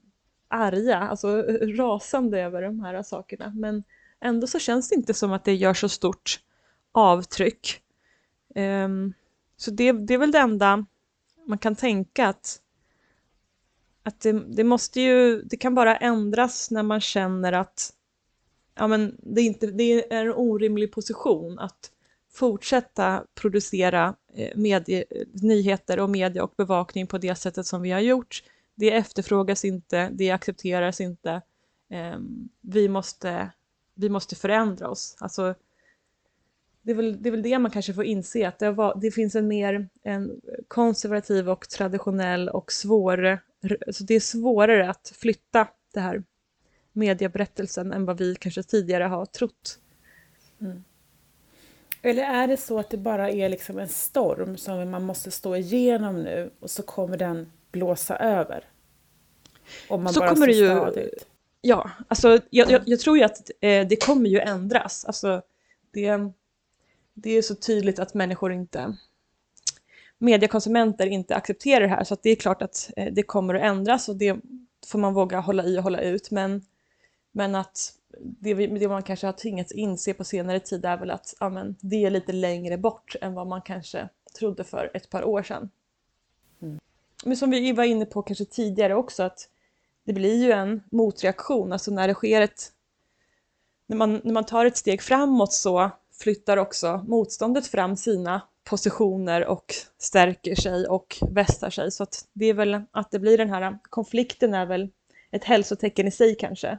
arga, 0.49 0.99
alltså 0.99 1.43
rasande 1.77 2.41
över 2.41 2.63
de 2.63 2.81
här 2.81 3.03
sakerna. 3.03 3.53
Men 3.57 3.85
ändå 4.21 4.47
så 4.47 4.59
känns 4.59 4.89
det 4.89 4.95
inte 4.95 5.15
som 5.15 5.33
att 5.33 5.45
det 5.45 5.55
gör 5.55 5.75
så 5.75 5.89
stort 5.89 6.41
avtryck. 6.93 7.81
Um, 8.55 9.15
så 9.57 9.71
det, 9.71 9.93
det 9.93 10.15
är 10.15 10.19
väl 10.19 10.33
det 10.33 10.39
enda 10.39 10.87
man 11.47 11.59
kan 11.59 11.77
tänka 11.77 12.29
att, 12.29 12.61
att 14.03 14.21
det, 14.21 14.33
det, 14.33 14.65
måste 14.65 15.01
ju, 15.01 15.43
det 15.43 15.57
kan 15.57 15.75
bara 15.75 15.97
ändras 15.97 16.71
när 16.71 16.83
man 16.83 17.01
känner 17.01 17.53
att 17.53 17.93
ja, 18.75 18.87
men 18.87 19.17
det, 19.19 19.41
är 19.41 19.45
inte, 19.45 19.67
det 19.67 20.13
är 20.15 20.27
en 20.27 20.35
orimlig 20.35 20.93
position 20.93 21.59
att 21.59 21.91
fortsätta 22.33 23.25
producera 23.35 24.15
eh, 24.35 24.57
medie, 24.57 25.05
nyheter 25.33 25.99
och 25.99 26.11
media 26.11 26.45
och 26.45 26.55
bevakning 26.57 27.07
på 27.07 27.19
det 27.19 27.35
sättet 27.35 27.67
som 27.67 27.83
vi 27.83 27.91
har 27.91 28.01
gjort. 28.01 28.43
Det 28.75 28.91
efterfrågas 28.91 29.65
inte, 29.65 30.11
det 30.13 30.31
accepteras 30.31 31.01
inte. 31.01 31.43
Um, 32.17 32.49
vi, 32.61 32.89
måste, 32.89 33.51
vi 33.95 34.09
måste 34.09 34.37
förändra 34.37 34.89
oss. 34.89 35.17
Alltså, 35.21 35.55
det 36.83 36.91
är, 36.91 36.95
väl, 36.95 37.23
det 37.23 37.29
är 37.29 37.31
väl 37.31 37.43
det 37.43 37.59
man 37.59 37.71
kanske 37.71 37.95
får 37.95 38.05
inse, 38.05 38.49
att 38.49 38.59
det, 38.59 38.71
var, 38.71 38.99
det 39.01 39.11
finns 39.11 39.35
en 39.35 39.49
mer 39.49 39.89
en 40.03 40.41
konservativ 40.69 41.51
och 41.51 41.69
traditionell 41.69 42.49
och 42.49 42.73
svår, 42.73 43.39
så 43.93 44.05
det 44.05 44.15
är 44.15 44.21
svårare 44.21 44.91
att 44.91 45.13
flytta 45.17 45.69
det 45.95 46.01
här 46.01 46.23
medieberättelsen 46.93 47.93
än 47.93 48.05
vad 48.05 48.19
vi 48.19 48.35
kanske 48.35 48.63
tidigare 48.63 49.05
har 49.05 49.27
trott. 49.27 49.79
Mm. 50.61 50.85
Eller 52.03 52.23
är 52.23 52.47
det 52.47 52.57
så 52.57 52.79
att 52.79 52.91
det 52.91 52.97
bara 52.97 53.31
är 53.31 53.49
liksom 53.49 53.79
en 53.79 53.89
storm 53.89 54.57
som 54.57 54.91
man 54.91 55.03
måste 55.03 55.31
stå 55.31 55.57
igenom 55.57 56.23
nu 56.23 56.51
och 56.61 56.71
så 56.71 56.83
kommer 56.83 57.17
den 57.17 57.53
blåsa 57.73 58.17
över? 58.17 58.65
Om 59.89 60.03
man 60.03 60.13
så 60.13 60.21
bara 60.21 60.29
kommer 60.29 60.47
det 60.47 60.53
ju, 60.53 60.67
stadigt. 60.67 61.27
Ja, 61.67 61.91
alltså 62.09 62.39
jag, 62.51 62.71
jag, 62.71 62.83
jag, 62.87 63.01
tror 63.01 63.19
ju 63.19 63.25
att 63.25 63.51
eh, 63.61 63.87
det 63.89 64.05
kommer 64.05 64.31
ju 64.31 64.39
ändras. 64.39 65.05
Alltså, 65.05 65.43
det, 65.91 66.33
det 67.15 67.31
är 67.31 67.43
så 67.43 67.55
tydligt 67.55 67.99
att 67.99 68.15
människor 68.15 68.53
inte 68.53 68.97
mediekonsumenter 70.19 71.07
inte 71.07 71.37
accepterar 71.37 71.81
det 71.81 71.89
här 71.89 72.05
så 72.05 72.17
det 72.23 72.31
är 72.31 72.37
klart 72.37 72.63
att 72.63 72.91
eh, 72.97 73.13
det 73.13 73.23
kommer 73.23 73.55
att 73.55 73.63
ändras 73.63 74.09
och 74.09 74.17
det 74.17 74.37
får 74.87 74.99
man 74.99 75.15
våga 75.15 75.41
hålla 75.41 75.65
i 75.65 75.79
och 75.79 75.83
hålla 75.83 76.01
ut 76.01 76.31
men, 76.31 76.63
men 77.33 77.55
att 77.55 77.93
det, 78.19 78.55
det 78.55 78.89
man 78.89 79.03
kanske 79.03 79.27
har 79.27 79.33
tvingats 79.33 79.73
inse 79.73 80.15
på 80.15 80.25
senare 80.25 80.61
tid 80.61 80.85
är 80.85 80.97
väl 80.97 81.11
att 81.11 81.35
ja, 81.41 81.49
men, 81.49 81.77
det 81.81 82.05
är 82.05 82.11
lite 82.11 82.33
längre 82.33 82.79
bort 82.79 83.17
än 83.21 83.35
vad 83.35 83.47
man 83.47 83.63
kanske 83.63 84.09
trodde 84.39 84.65
för 84.65 84.91
ett 84.95 85.11
par 85.11 85.25
år 85.25 85.43
sedan. 85.43 85.71
Mm. 86.63 86.79
Men 87.25 87.37
som 87.37 87.51
vi 87.51 87.73
var 87.73 87.85
inne 87.85 88.07
på 88.07 88.23
kanske 88.23 88.45
tidigare 88.45 88.95
också 88.95 89.23
att 89.23 89.49
det 90.05 90.13
blir 90.13 90.45
ju 90.45 90.53
en 90.53 90.83
motreaktion, 90.91 91.73
alltså 91.73 91.91
när 91.91 92.09
det 92.09 92.15
sker 92.15 92.41
ett 92.41 92.71
när 93.87 93.97
man, 93.97 94.21
när 94.25 94.33
man 94.33 94.45
tar 94.45 94.67
ett 94.67 94.77
steg 94.77 95.03
framåt 95.03 95.53
så 95.53 95.91
flyttar 96.21 96.57
också 96.57 97.05
motståndet 97.09 97.67
fram 97.67 97.97
sina 97.97 98.43
positioner 98.65 99.47
och 99.47 99.75
stärker 99.99 100.55
sig 100.55 100.87
och 100.87 101.17
vässar 101.31 101.71
sig. 101.71 101.91
Så 101.91 102.03
att 102.03 102.29
det 102.33 102.47
är 102.47 102.55
väl 102.55 102.83
att 102.91 103.11
det 103.11 103.19
blir 103.19 103.39
den 103.39 103.51
här 103.51 103.79
konflikten 103.83 104.55
är 104.55 104.67
väl 104.67 104.91
ett 105.31 105.45
hälsotecken 105.45 106.07
i 106.07 106.11
sig 106.11 106.35
kanske. 106.35 106.79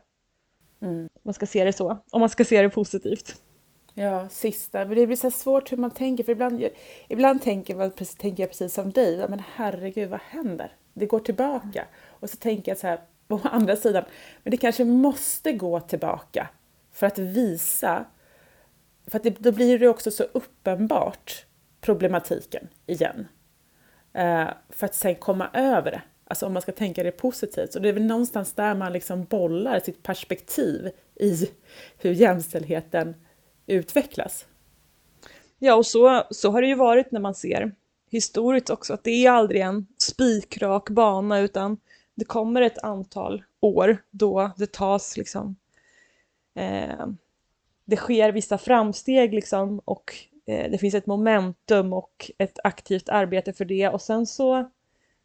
Mm. 0.82 1.10
Man 1.24 1.34
ska 1.34 1.46
se 1.46 1.64
det 1.64 1.74
så, 1.74 1.98
om 2.12 2.20
man 2.20 2.30
ska 2.30 2.46
se 2.46 2.62
det 2.62 2.70
positivt. 2.70 3.42
Ja, 3.94 4.30
sista. 4.30 4.86
Men 4.86 4.98
det 4.98 5.08
blir 5.08 5.18
så 5.18 5.32
svårt 5.32 5.72
hur 5.72 5.78
man 5.78 5.92
tänker, 5.92 6.24
för 6.24 6.32
ibland, 6.32 6.64
ibland 7.08 7.42
tänker, 7.42 7.76
man, 7.76 7.92
tänker 7.92 8.44
jag 8.44 8.50
precis 8.50 8.74
som 8.74 8.92
dig, 8.92 9.26
men 9.30 9.42
herregud, 9.56 10.10
vad 10.10 10.20
händer? 10.20 10.76
Det 10.94 11.06
går 11.06 11.20
tillbaka. 11.20 11.86
Och 12.08 12.30
så 12.30 12.38
tänker 12.38 12.72
jag 12.72 12.78
så 12.78 12.88
här, 12.88 13.02
å 13.28 13.40
andra 13.52 13.76
sidan, 13.76 14.04
men 14.44 14.52
det 14.52 14.58
kanske 14.58 14.86
måste 14.86 15.54
gå 15.54 15.80
tillbaka 15.80 16.50
för 16.92 17.08
att 17.08 17.18
visa, 17.18 18.06
för 19.08 19.18
att 19.18 19.24
det, 19.24 19.40
då 19.40 19.52
blir 19.52 19.80
det 19.80 19.88
också 19.88 20.12
så 20.12 20.24
uppenbart 20.24 21.46
problematiken 21.82 22.68
igen. 22.86 23.28
Eh, 24.14 24.48
för 24.70 24.86
att 24.86 24.96
sen 24.96 25.16
komma 25.16 25.50
över 25.54 25.92
det, 25.92 26.02
alltså 26.28 26.46
om 26.46 26.54
man 26.54 26.62
ska 26.62 26.72
tänka 26.72 27.04
det 27.04 27.12
positivt. 27.12 27.74
Så 27.74 27.80
det 27.80 27.90
är 27.90 27.94
väl 27.94 28.06
någonstans 28.06 28.54
där 28.54 28.76
man 28.76 28.94
liksom 28.94 29.24
bollar 29.24 29.80
sitt 29.80 30.04
perspektiv 30.04 30.92
i 31.16 31.50
hur 31.98 32.12
jämställdheten 32.12 33.16
utvecklas. 33.66 34.46
Ja, 35.60 35.76
och 35.76 35.86
så, 35.86 36.24
så 36.32 36.52
har 36.52 36.62
det 36.62 36.68
ju 36.68 36.76
varit 36.76 37.12
när 37.12 37.20
man 37.20 37.36
ser 37.36 37.72
historiskt 38.10 38.70
också, 38.70 38.94
att 38.94 39.04
det 39.04 39.26
är 39.26 39.32
aldrig 39.32 39.62
en 39.62 39.88
spikrak 39.98 40.90
bana 40.90 41.40
utan 41.40 41.78
det 42.16 42.26
kommer 42.26 42.62
ett 42.62 42.84
antal 42.84 43.44
år 43.60 43.98
då 44.12 44.52
det 44.58 44.72
tas 44.72 45.18
liksom 45.18 45.56
eh, 46.56 47.08
det 47.86 47.96
sker 47.96 48.32
vissa 48.32 48.58
framsteg 48.58 49.34
liksom 49.34 49.80
och 49.86 50.14
eh, 50.46 50.72
det 50.72 50.78
finns 50.78 50.96
ett 50.96 51.06
momentum 51.06 51.94
och 51.94 52.32
ett 52.38 52.60
aktivt 52.64 53.10
arbete 53.10 53.54
för 53.54 53.66
det 53.66 53.90
och 53.90 54.02
sen 54.02 54.26
så 54.26 54.58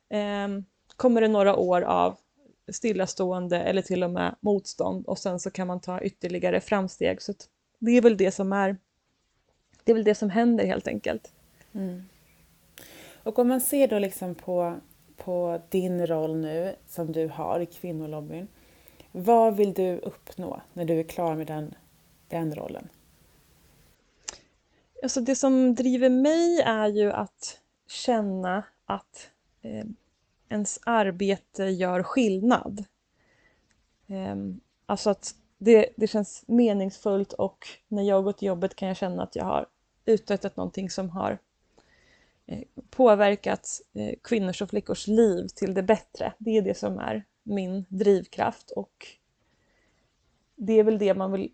eh, 0.09 0.49
kommer 0.97 1.21
det 1.21 1.29
några 1.29 1.57
år 1.57 1.83
av 1.83 2.17
stillastående 2.73 3.61
eller 3.61 3.83
till 3.83 4.03
och 4.03 4.11
med 4.11 4.37
motstånd 4.41 5.07
och 5.07 5.19
sen 5.19 5.41
så 5.41 5.51
kan 5.51 5.67
man 5.67 5.81
ta 5.81 6.01
ytterligare 6.01 6.61
framsteg. 6.61 7.23
Så 7.23 7.33
det 7.79 7.91
är 7.91 8.03
väl 8.03 8.17
det 8.17 8.31
som 8.31 8.53
är 8.53 8.77
det 9.85 9.93
är 9.93 9.95
väl 9.95 10.05
det 10.05 10.15
som 10.15 10.31
händer 10.31 10.67
helt 10.67 10.89
enkelt. 10.89 11.33
Mm. 11.73 12.03
Och 13.23 13.39
om 13.39 13.49
man 13.49 13.61
ser 13.61 13.89
då 13.89 13.99
liksom 13.99 14.35
på, 14.35 14.81
på 15.25 15.61
din 15.69 16.07
roll 16.07 16.37
nu 16.37 16.77
som 16.87 17.13
du 17.13 17.29
har 17.29 17.61
i 17.61 17.67
kvinnolobbyn. 17.67 18.49
Vad 19.13 19.57
vill 19.57 19.75
du 19.75 19.99
uppnå 19.99 20.61
när 20.73 20.85
du 20.85 21.01
är 21.01 21.05
klar 21.05 21.37
med 21.37 21.47
den, 21.47 21.75
den 22.29 22.55
rollen? 22.55 22.89
Alltså 25.03 25.21
det 25.21 25.35
som 25.35 25.75
driver 25.75 26.11
mig 26.11 26.61
är 26.61 26.89
ju 26.89 27.13
att 27.13 27.61
känna 27.89 28.65
att 28.85 29.31
eh, 29.63 29.87
ens 30.49 30.81
arbete 30.85 31.65
gör 31.65 32.03
skillnad. 32.03 32.85
Eh, 34.07 34.37
alltså 34.87 35.11
att 35.11 35.35
det, 35.59 35.89
det 35.97 36.07
känns 36.07 36.45
meningsfullt 36.47 37.33
och 37.33 37.67
när 37.89 38.03
jag 38.03 38.25
går 38.25 38.33
till 38.33 38.49
jobbet 38.49 38.75
kan 38.75 38.89
jag 38.89 38.97
känna 38.97 39.23
att 39.23 39.37
jag 39.37 39.45
har 39.45 39.67
uträttat 40.05 40.57
någonting 40.57 40.91
som 40.91 41.11
har 41.11 41.39
Eh, 42.51 42.63
påverkat 42.91 43.81
eh, 43.95 44.15
kvinnors 44.23 44.63
och 44.63 44.71
flickors 44.71 45.07
liv 45.07 45.49
till 45.49 45.75
det 45.75 45.83
bättre. 45.83 46.33
Det 46.39 46.57
är 46.57 46.63
det 46.63 46.79
som 46.79 46.99
är 46.99 47.25
min 47.43 47.85
drivkraft 47.89 48.71
och 48.71 49.07
det 50.57 50.73
är 50.73 50.85
väl 50.85 50.99
det 50.99 51.15
man 51.15 51.33
vill 51.33 51.53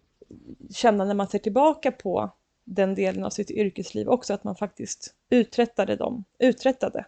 känna 0.71 1.05
när 1.05 1.15
man 1.15 1.29
ser 1.29 1.39
tillbaka 1.39 1.93
på 1.93 2.31
den 2.65 2.95
delen 2.95 3.25
av 3.25 3.31
sitt 3.31 3.51
yrkesliv 3.51 4.09
också, 4.09 4.35
att 4.35 4.45
man 4.45 4.57
faktiskt 4.57 5.15
uträttade 5.31 5.97
dem, 5.97 6.25
uträttade. 6.39 7.07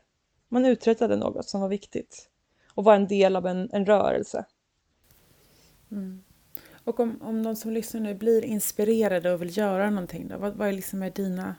Man 0.49 0.65
uträttade 0.65 1.17
något 1.17 1.49
som 1.49 1.61
var 1.61 1.69
viktigt 1.69 2.31
och 2.75 2.85
var 2.85 2.95
en 2.95 3.07
del 3.07 3.37
av 3.37 3.47
en, 3.47 3.71
en 3.73 3.87
rörelse. 3.87 4.45
Mm. 5.91 6.23
Och 6.85 7.01
om, 7.01 7.23
om 7.23 7.43
de 7.43 7.57
som 7.57 7.71
lyssnar 7.71 8.01
nu 8.01 8.15
blir 8.15 8.45
inspirerade 8.45 9.33
och 9.33 9.43
vill 9.43 9.57
göra 9.57 9.91
någonting, 9.91 10.29
då, 10.29 10.39
vad, 10.39 10.55
vad, 10.55 10.69
är 10.69 10.73
liksom 10.73 11.03
är 11.03 11.11
dina, 11.11 11.55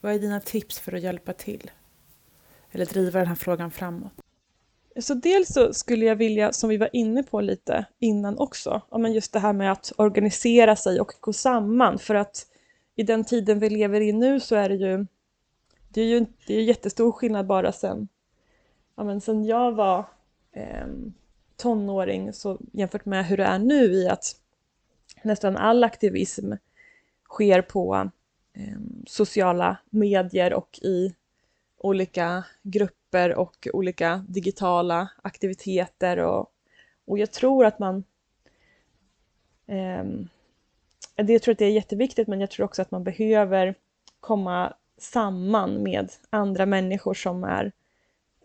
vad 0.00 0.12
är 0.12 0.18
dina 0.18 0.40
tips 0.40 0.78
för 0.78 0.92
att 0.92 1.02
hjälpa 1.02 1.32
till? 1.32 1.70
Eller 2.70 2.86
driva 2.86 3.18
den 3.18 3.28
här 3.28 3.34
frågan 3.34 3.70
framåt? 3.70 4.12
Så 5.00 5.14
dels 5.14 5.48
så 5.48 5.72
skulle 5.74 6.04
jag 6.04 6.16
vilja, 6.16 6.52
som 6.52 6.70
vi 6.70 6.76
var 6.76 6.90
inne 6.92 7.22
på 7.22 7.40
lite 7.40 7.86
innan 7.98 8.38
också, 8.38 8.82
men 8.90 9.12
just 9.12 9.32
det 9.32 9.38
här 9.38 9.52
med 9.52 9.72
att 9.72 9.92
organisera 9.96 10.76
sig 10.76 11.00
och 11.00 11.12
gå 11.20 11.32
samman 11.32 11.98
för 11.98 12.14
att 12.14 12.46
i 12.94 13.02
den 13.02 13.24
tiden 13.24 13.58
vi 13.58 13.70
lever 13.70 14.00
i 14.00 14.12
nu 14.12 14.40
så 14.40 14.54
är 14.56 14.68
det 14.68 14.74
ju 14.74 15.06
det 15.88 16.00
är 16.00 16.04
ju 16.04 16.26
det 16.46 16.54
är 16.54 16.62
jättestor 16.62 17.12
skillnad 17.12 17.46
bara 17.46 17.72
sen, 17.72 18.08
ja, 18.96 19.04
men 19.04 19.20
sen 19.20 19.44
jag 19.44 19.72
var 19.72 20.04
eh, 20.52 20.86
tonåring 21.56 22.32
så 22.32 22.58
jämfört 22.72 23.04
med 23.04 23.26
hur 23.26 23.36
det 23.36 23.44
är 23.44 23.58
nu 23.58 23.84
i 23.84 24.08
att 24.08 24.36
nästan 25.22 25.56
all 25.56 25.84
aktivism 25.84 26.52
sker 27.24 27.62
på 27.62 28.10
Ehm, 28.56 29.04
sociala 29.06 29.76
medier 29.90 30.54
och 30.54 30.78
i 30.82 31.14
olika 31.76 32.44
grupper 32.62 33.34
och 33.34 33.68
olika 33.72 34.24
digitala 34.28 35.10
aktiviteter 35.22 36.18
och, 36.18 36.52
och 37.04 37.18
jag 37.18 37.32
tror 37.32 37.64
att 37.66 37.78
man 37.78 38.04
eh, 39.66 40.04
jag 41.16 41.42
tror 41.42 41.52
att 41.52 41.58
det 41.58 41.64
är 41.64 41.70
jätteviktigt 41.70 42.28
men 42.28 42.40
jag 42.40 42.50
tror 42.50 42.64
också 42.66 42.82
att 42.82 42.90
man 42.90 43.04
behöver 43.04 43.74
komma 44.20 44.74
samman 44.98 45.82
med 45.82 46.12
andra 46.30 46.66
människor 46.66 47.14
som 47.14 47.44
är 47.44 47.72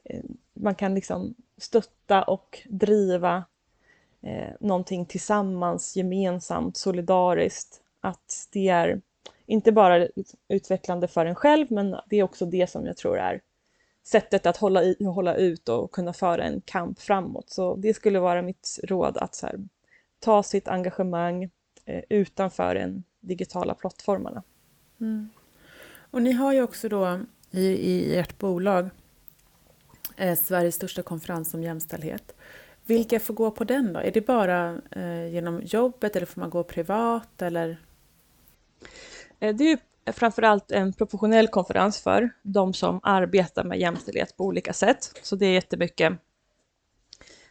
eh, 0.04 0.24
man 0.54 0.76
kan 0.76 0.95
liksom 0.95 1.36
stötta 1.58 2.24
och 2.24 2.67
driva 2.69 3.43
eh, 4.21 4.54
någonting 4.60 5.06
tillsammans, 5.06 5.95
gemensamt, 5.95 6.78
solidariskt. 6.78 7.82
Att 8.02 8.47
det 8.52 8.69
är 8.69 9.02
inte 9.52 9.72
bara 9.72 9.98
liksom 9.98 10.40
utvecklande 10.48 11.08
för 11.08 11.26
en 11.26 11.36
själv, 11.36 11.68
men 11.70 11.96
det 12.10 12.20
är 12.20 12.24
också 12.24 12.46
det 12.46 12.70
som 12.70 12.86
jag 12.86 12.98
tror 12.98 13.18
är 13.18 13.42
sättet 14.04 14.46
att 14.46 14.58
hålla, 14.58 14.84
i, 14.84 15.04
hålla 15.04 15.36
ut 15.36 15.70
och 15.70 15.92
kunna 15.92 16.14
föra 16.14 16.44
en 16.44 16.62
kamp 16.62 17.00
framåt. 17.00 17.50
Så 17.50 17.76
det 17.76 17.94
skulle 17.94 18.20
vara 18.20 18.42
mitt 18.42 18.80
råd 18.84 19.18
att 19.18 19.36
så 19.36 19.48
här, 19.48 19.60
ta 20.20 20.44
sitt 20.44 20.68
engagemang 20.68 21.50
eh, 21.86 22.04
utanför 22.10 22.76
den 22.76 23.04
digitala 23.20 23.74
plattformarna. 23.74 24.44
Mm. 25.02 25.30
Och 26.12 26.22
ni 26.22 26.32
har 26.32 26.54
ju 26.54 26.62
också 26.62 26.90
då 26.90 27.20
i, 27.52 27.66
i 27.68 28.18
ert 28.18 28.38
bolag 28.38 28.90
eh, 30.18 30.38
Sveriges 30.38 30.76
största 30.76 31.02
konferens 31.02 31.54
om 31.54 31.64
jämställdhet. 31.64 32.36
Vilka 32.86 33.20
får 33.20 33.34
gå 33.34 33.52
på 33.52 33.64
den 33.64 33.94
då? 33.94 34.00
Är 34.00 34.12
det 34.12 34.28
bara 34.28 34.82
eh, 34.92 35.28
genom 35.28 35.62
jobbet 35.64 36.16
eller 36.16 36.26
får 36.26 36.42
man 36.42 36.50
gå 36.50 36.64
privat 36.64 37.42
eller? 37.42 37.78
Eh, 39.41 39.56
det 39.56 39.63
är 39.63 39.69
ju 39.69 39.77
framförallt 40.13 40.71
en 40.71 40.93
professionell 40.93 41.47
konferens 41.47 42.01
för 42.01 42.30
de 42.41 42.73
som 42.73 42.99
arbetar 43.04 43.63
med 43.63 43.80
jämställdhet 43.80 44.38
på 44.38 44.45
olika 44.45 44.73
sätt. 44.73 45.19
Så 45.21 45.36
det 45.36 45.45
är 45.45 45.54
jättemycket 45.54 46.13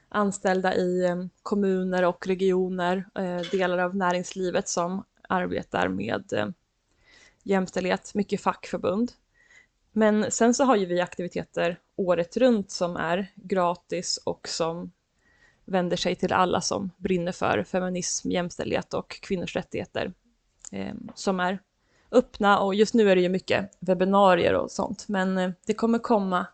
anställda 0.09 0.75
i 0.75 1.05
eh, 1.05 1.17
kommuner 1.43 2.05
och 2.05 2.27
regioner, 2.27 3.05
eh, 3.15 3.41
delar 3.51 3.79
av 3.79 3.97
näringslivet 3.97 4.69
som 4.69 5.05
arbetar 5.29 5.89
med 5.89 6.55
jämställdhet, 7.43 8.15
mycket 8.15 8.41
fackförbund. 8.41 9.13
Men 9.93 10.31
sen 10.31 10.55
så 10.55 10.65
har 10.65 10.77
ju 10.77 10.87
vi 10.87 11.01
aktiviteter 11.01 11.79
året 11.97 12.37
runt 12.37 12.71
som 12.71 12.97
är 12.97 13.33
gratis 13.35 14.17
och 14.25 14.49
som 14.49 14.93
vänder 15.65 15.97
sig 15.97 16.15
till 16.15 16.33
alla 16.33 16.61
som 16.61 16.91
brinner 16.97 17.33
för 17.33 17.65
feminism, 17.65 18.31
jämställdhet 18.31 18.95
och 18.95 19.11
kvinnors 19.11 19.57
rättigheter. 19.57 20.13
Eh, 20.73 20.95
som 21.15 21.41
är 21.41 21.59
öppna 22.13 22.59
och 22.59 22.75
just 22.75 22.95
nu 22.95 23.11
är 23.11 23.17
det 23.17 23.23
ju 23.23 23.29
mycket 23.29 23.71
webbinarier 23.81 24.55
och 24.55 24.71
sånt 24.71 25.09
men 25.09 25.39
eh, 25.39 25.51
det 25.67 25.75
kommer 25.75 25.99
komma 25.99 26.47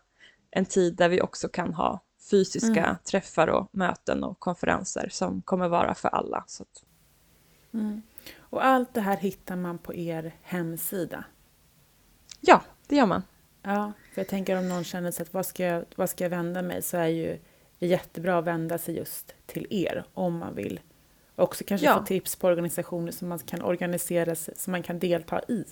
en 0.51 0.65
tid 0.65 0.95
där 0.95 1.09
vi 1.09 1.21
också 1.21 1.47
kan 1.47 1.73
ha 1.73 2.03
fysiska 2.31 2.85
mm. 2.85 2.95
träffar 3.03 3.47
och 3.47 3.69
möten 3.71 4.23
och 4.23 4.39
konferenser 4.39 5.09
som 5.11 5.41
kommer 5.41 5.67
vara 5.67 5.95
för 5.95 6.09
alla. 6.09 6.43
Så 6.47 6.63
att... 6.63 6.83
mm. 7.73 8.01
Och 8.37 8.65
allt 8.65 8.93
det 8.93 9.01
här 9.01 9.17
hittar 9.17 9.55
man 9.55 9.77
på 9.77 9.95
er 9.95 10.35
hemsida? 10.41 11.23
Ja, 12.39 12.61
det 12.87 12.95
gör 12.95 13.05
man. 13.05 13.23
Ja, 13.61 13.91
för 14.13 14.21
jag 14.21 14.27
tänker 14.27 14.57
om 14.57 14.69
någon 14.69 14.83
känner 14.83 15.11
sig 15.11 15.23
att 15.23 15.33
vad 15.33 15.45
ska 15.45 15.63
jag, 15.63 15.85
vad 15.95 16.09
ska 16.09 16.23
jag 16.23 16.29
vända 16.29 16.61
mig 16.61 16.81
så 16.81 16.97
är 16.97 17.07
ju 17.07 17.39
det 17.79 17.87
jättebra 17.87 18.37
att 18.37 18.45
vända 18.45 18.77
sig 18.77 18.95
just 18.97 19.35
till 19.45 19.67
er 19.69 20.05
om 20.13 20.37
man 20.37 20.55
vill. 20.55 20.79
Också 21.37 21.63
kanske 21.63 21.87
ja. 21.87 21.99
få 21.99 22.05
tips 22.05 22.35
på 22.35 22.47
organisationer 22.47 23.11
som 23.11 23.27
man 23.27 23.39
kan 23.39 23.61
organisera 23.61 24.35
sig, 24.35 24.53
som 24.57 24.71
man 24.71 24.83
kan 24.83 24.99
delta 24.99 25.41
i. 25.47 25.65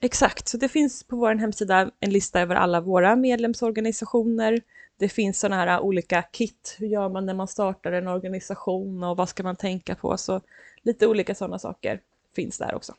Exakt, 0.00 0.48
så 0.48 0.56
det 0.56 0.68
finns 0.68 1.04
på 1.04 1.16
vår 1.16 1.34
hemsida 1.34 1.90
en 2.00 2.10
lista 2.10 2.40
över 2.40 2.54
alla 2.54 2.80
våra 2.80 3.16
medlemsorganisationer. 3.16 4.60
Det 4.96 5.08
finns 5.08 5.40
sådana 5.40 5.56
här 5.56 5.80
olika 5.80 6.22
kit, 6.22 6.76
hur 6.78 6.86
gör 6.86 7.08
man 7.08 7.26
när 7.26 7.34
man 7.34 7.48
startar 7.48 7.92
en 7.92 8.08
organisation 8.08 9.04
och 9.04 9.16
vad 9.16 9.28
ska 9.28 9.42
man 9.42 9.56
tänka 9.56 9.94
på? 9.94 10.16
Så 10.16 10.40
lite 10.82 11.06
olika 11.06 11.34
sådana 11.34 11.58
saker 11.58 12.00
finns 12.36 12.58
där 12.58 12.74
också. 12.74 12.94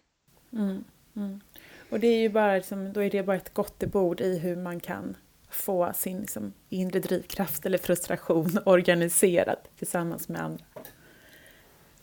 Mm, 0.53 0.83
mm. 1.15 1.41
Och 1.89 1.99
det 1.99 2.07
är 2.07 2.19
ju 2.19 2.29
bara, 2.29 2.55
liksom, 2.55 2.93
då 2.93 3.03
är 3.03 3.09
det 3.09 3.23
bara 3.23 3.37
ett 3.37 3.53
gottebord 3.53 4.21
i 4.21 4.37
hur 4.37 4.55
man 4.55 4.79
kan 4.79 5.17
få 5.49 5.91
sin 5.95 6.19
liksom, 6.19 6.53
inre 6.69 6.99
drivkraft 6.99 7.65
eller 7.65 7.77
frustration 7.77 8.59
organiserad 8.65 9.57
tillsammans 9.77 10.29
med 10.29 10.41
andra. 10.41 10.65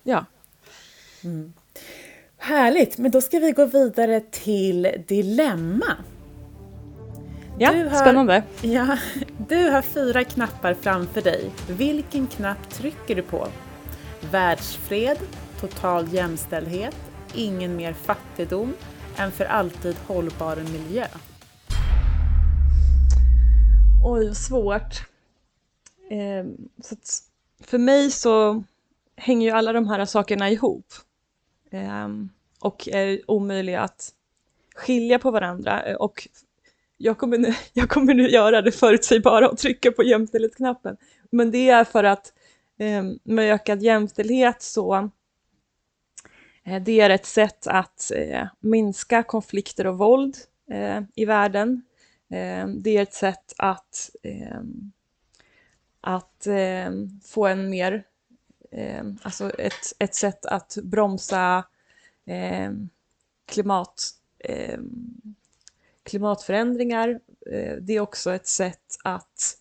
Ja. 0.03 0.25
Mm. 1.25 1.53
Härligt, 2.37 2.99
men 2.99 3.11
då 3.11 3.21
ska 3.21 3.39
vi 3.39 3.53
gå 3.53 3.65
vidare 3.65 4.21
till 4.21 5.05
dilemma. 5.09 5.97
Ja, 7.59 7.73
har, 7.73 8.01
spännande. 8.01 8.43
Ja, 8.63 8.99
du 9.49 9.71
har 9.71 9.83
fyra 9.83 10.25
knappar 10.25 10.75
framför 10.75 11.23
dig. 11.23 11.51
Vilken 11.69 12.27
knapp 12.27 12.71
trycker 12.71 13.15
du 13.15 13.23
på? 13.23 13.49
Världsfred, 14.31 15.19
total 15.61 16.15
jämställdhet, 16.15 16.97
ingen 17.35 17.77
mer 17.77 17.93
fattigdom, 17.93 18.75
en 19.17 19.33
för 19.33 19.45
alltid 19.45 19.97
hållbar 20.07 20.57
miljö. 20.57 21.07
Oj, 24.05 24.35
svårt. 24.35 25.09
Eh, 26.11 26.47
så 26.83 26.97
för 27.61 27.79
mig 27.79 28.11
så 28.11 28.63
hänger 29.19 29.47
ju 29.47 29.53
alla 29.53 29.73
de 29.73 29.89
här 29.89 30.05
sakerna 30.05 30.51
ihop 30.51 30.87
eh, 31.71 32.09
och 32.61 32.89
är 32.89 33.31
omöjliga 33.31 33.81
att 33.81 34.11
skilja 34.75 35.19
på 35.19 35.31
varandra. 35.31 35.83
Eh, 35.83 35.97
och 35.97 36.29
jag 36.97 37.19
kommer 37.19 37.39
nu, 37.39 37.55
jag 37.73 37.89
kommer 37.89 38.15
nu 38.15 38.29
göra 38.29 38.63
det 38.63 38.73
förutsägbara 38.73 39.49
och 39.49 39.59
trycka 39.59 39.93
på 39.93 40.03
jämställdhetsknappen. 40.03 40.97
Men 41.31 41.51
det 41.51 41.69
är 41.69 41.85
för 41.85 42.05
att 42.05 42.33
eh, 42.79 43.05
med 43.23 43.55
ökad 43.55 43.83
jämställdhet 43.83 44.63
så 44.63 45.11
eh, 46.65 46.83
det 46.83 47.01
är 47.01 47.11
ett 47.11 47.27
sätt 47.27 47.67
att 47.67 48.13
eh, 48.15 48.47
minska 48.61 49.23
konflikter 49.23 49.87
och 49.87 49.99
våld 49.99 50.37
eh, 50.71 51.01
i 51.15 51.25
världen. 51.25 51.83
Eh, 52.31 52.67
det 52.67 52.97
är 52.97 53.03
ett 53.03 53.15
sätt 53.15 53.55
att, 53.59 54.11
eh, 54.23 54.61
att 56.01 56.47
ehm, 56.47 57.21
få 57.25 57.47
en 57.47 57.71
mer, 57.71 58.05
Eh, 58.71 59.05
alltså 59.23 59.51
ett, 59.51 59.93
ett 59.99 60.15
sätt 60.15 60.47
att 60.47 60.79
bromsa 60.83 61.65
eh, 62.27 62.73
klimat 63.47 64.11
eh, 64.39 64.79
klimatförändringar. 66.03 67.21
Eh, 67.53 67.77
det 67.81 67.93
är 67.93 68.01
också 68.01 68.33
ett 68.33 68.47
sätt 68.47 68.97
att 69.05 69.57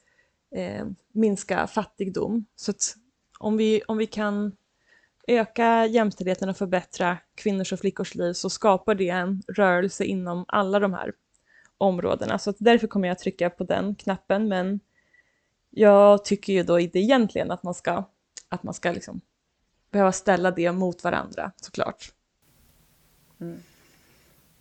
eh, 0.55 0.85
minska 1.11 1.67
fattigdom. 1.67 2.45
Så 2.55 2.71
att 2.71 2.95
om 3.39 3.57
vi, 3.57 3.81
om 3.87 3.97
vi 3.97 4.05
kan 4.05 4.51
öka 5.27 5.85
jämställdheten 5.85 6.49
och 6.49 6.57
förbättra 6.57 7.17
kvinnors 7.35 7.73
och 7.73 7.79
flickors 7.79 8.15
liv 8.15 8.33
så 8.33 8.49
skapar 8.49 8.95
det 8.95 9.09
en 9.09 9.43
rörelse 9.47 10.03
inom 10.03 10.45
alla 10.47 10.79
de 10.79 10.93
här 10.93 11.13
områdena. 11.77 12.39
Så 12.39 12.49
att 12.49 12.55
därför 12.59 12.87
kommer 12.87 13.07
jag 13.07 13.19
trycka 13.19 13.49
på 13.49 13.63
den 13.63 13.95
knappen. 13.95 14.47
Men 14.47 14.79
jag 15.69 16.25
tycker 16.25 16.53
ju 16.53 16.63
då 16.63 16.79
inte 16.79 16.99
egentligen 16.99 17.51
att 17.51 17.63
man 17.63 17.73
ska, 17.73 18.03
att 18.49 18.63
man 18.63 18.73
ska 18.73 18.91
liksom 18.91 19.21
behöva 19.91 20.11
ställa 20.11 20.51
det 20.51 20.71
mot 20.71 21.03
varandra 21.03 21.51
såklart. 21.55 22.11
Mm. 23.39 23.59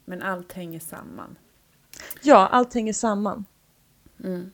Men 0.05 0.23
allt 0.23 0.53
hänger 0.53 0.81
samman. 0.81 1.39
Ja, 2.23 2.49
allt 2.49 2.75
hänger 2.75 2.93
samman. 2.93 3.45
Mm. 4.25 4.51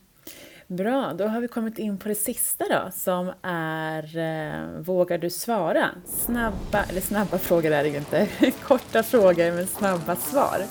Bra, 0.66 1.12
då 1.12 1.26
har 1.26 1.40
vi 1.40 1.48
kommit 1.48 1.78
in 1.78 1.98
på 1.98 2.08
det 2.08 2.14
sista 2.14 2.64
då, 2.68 2.90
som 2.92 3.32
är 3.42 4.18
eh, 4.18 4.80
Vågar 4.80 5.18
du 5.18 5.30
svara? 5.30 5.90
Snabba, 6.06 6.84
eller 6.88 7.00
snabba 7.00 7.38
frågor 7.38 7.72
är 7.72 7.82
det 7.82 7.88
ju 7.88 7.98
inte, 7.98 8.28
korta 8.62 9.02
frågor 9.02 9.52
men 9.52 9.66
snabba 9.66 10.16
svar. 10.16 10.64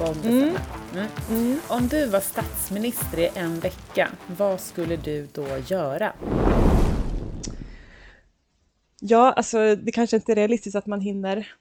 Mm. 0.00 0.56
Mm. 0.92 1.06
Mm. 1.30 1.60
Om 1.68 1.88
du 1.88 2.06
var 2.06 2.20
statsminister 2.20 3.18
i 3.18 3.30
en 3.34 3.60
vecka, 3.60 4.08
vad 4.26 4.60
skulle 4.60 4.96
du 4.96 5.28
då 5.32 5.46
göra? 5.66 6.12
Ja, 9.06 9.32
alltså 9.32 9.76
det 9.76 9.92
kanske 9.92 10.16
inte 10.16 10.32
är 10.32 10.36
realistiskt 10.36 10.76
att 10.76 10.86
man 10.86 11.00
hinner, 11.00 11.54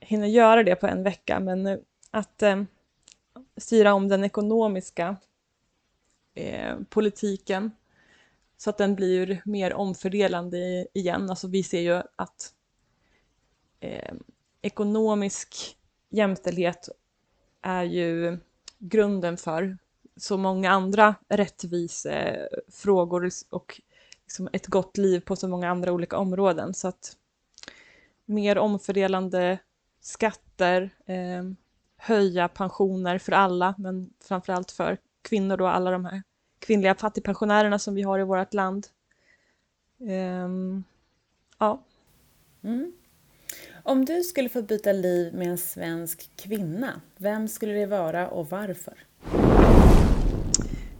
hinner 0.00 0.26
göra 0.26 0.62
det 0.62 0.76
på 0.76 0.86
en 0.86 1.02
vecka, 1.02 1.40
men 1.40 1.66
eh, 1.66 1.78
att 2.10 2.42
eh, 2.42 2.62
styra 3.56 3.94
om 3.94 4.08
den 4.08 4.24
ekonomiska 4.24 5.16
eh, 6.34 6.76
politiken 6.88 7.70
så 8.56 8.70
att 8.70 8.78
den 8.78 8.94
blir 8.94 9.42
mer 9.44 9.72
omfördelande 9.72 10.86
igen. 10.92 11.30
Alltså 11.30 11.48
vi 11.48 11.62
ser 11.62 11.80
ju 11.80 12.02
att 12.16 12.54
eh, 13.80 14.14
ekonomisk 14.62 15.76
jämställdhet 16.08 16.88
är 17.62 17.84
ju 17.84 18.38
grunden 18.78 19.36
för 19.36 19.78
så 20.16 20.36
många 20.36 20.70
andra 20.70 21.14
rättvisefrågor 21.28 23.30
och 23.50 23.80
liksom 24.30 24.48
ett 24.52 24.66
gott 24.66 24.96
liv 24.96 25.20
på 25.20 25.36
så 25.36 25.48
många 25.48 25.70
andra 25.70 25.92
olika 25.92 26.16
områden. 26.16 26.74
Så 26.74 26.88
att 26.88 27.16
mer 28.24 28.58
omfördelande 28.58 29.58
skatter, 30.00 30.90
eh, 31.06 31.44
höja 31.96 32.48
pensioner 32.48 33.18
för 33.18 33.32
alla, 33.32 33.74
men 33.78 34.10
framförallt 34.20 34.70
för 34.70 34.98
kvinnor 35.22 35.60
och 35.60 35.74
alla 35.74 35.90
de 35.90 36.04
här 36.04 36.22
kvinnliga 36.58 36.94
fattigpensionärerna 36.94 37.78
som 37.78 37.94
vi 37.94 38.02
har 38.02 38.18
i 38.18 38.22
vårt 38.22 38.54
land. 38.54 38.86
Um, 39.98 40.84
ja. 41.58 41.82
Mm. 42.62 42.92
Om 43.82 44.04
du 44.04 44.22
skulle 44.22 44.48
få 44.48 44.62
byta 44.62 44.92
liv 44.92 45.34
med 45.34 45.48
en 45.48 45.58
svensk 45.58 46.30
kvinna, 46.36 47.00
vem 47.16 47.48
skulle 47.48 47.72
det 47.72 47.86
vara 47.86 48.28
och 48.28 48.50
varför? 48.50 48.98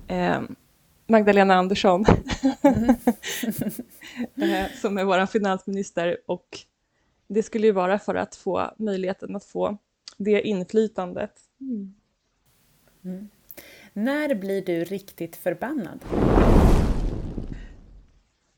Um, 0.09 0.57
Magdalena 1.11 1.55
Andersson, 1.55 2.05
mm. 2.63 2.95
som 4.81 4.99
är 4.99 5.05
vår 5.05 5.27
finansminister 5.27 6.17
och 6.27 6.59
det 7.29 7.43
skulle 7.43 7.67
ju 7.67 7.73
vara 7.73 7.99
för 7.99 8.15
att 8.15 8.37
få 8.37 8.75
möjligheten 8.79 9.37
att 9.37 9.45
få 9.45 9.79
det 10.17 10.43
inflytandet. 10.43 11.33
Mm. 11.61 11.95
Mm. 13.05 13.29
När 13.93 14.35
blir 14.35 14.63
du 14.63 14.85
riktigt 14.85 15.37
förbannad? 15.37 16.05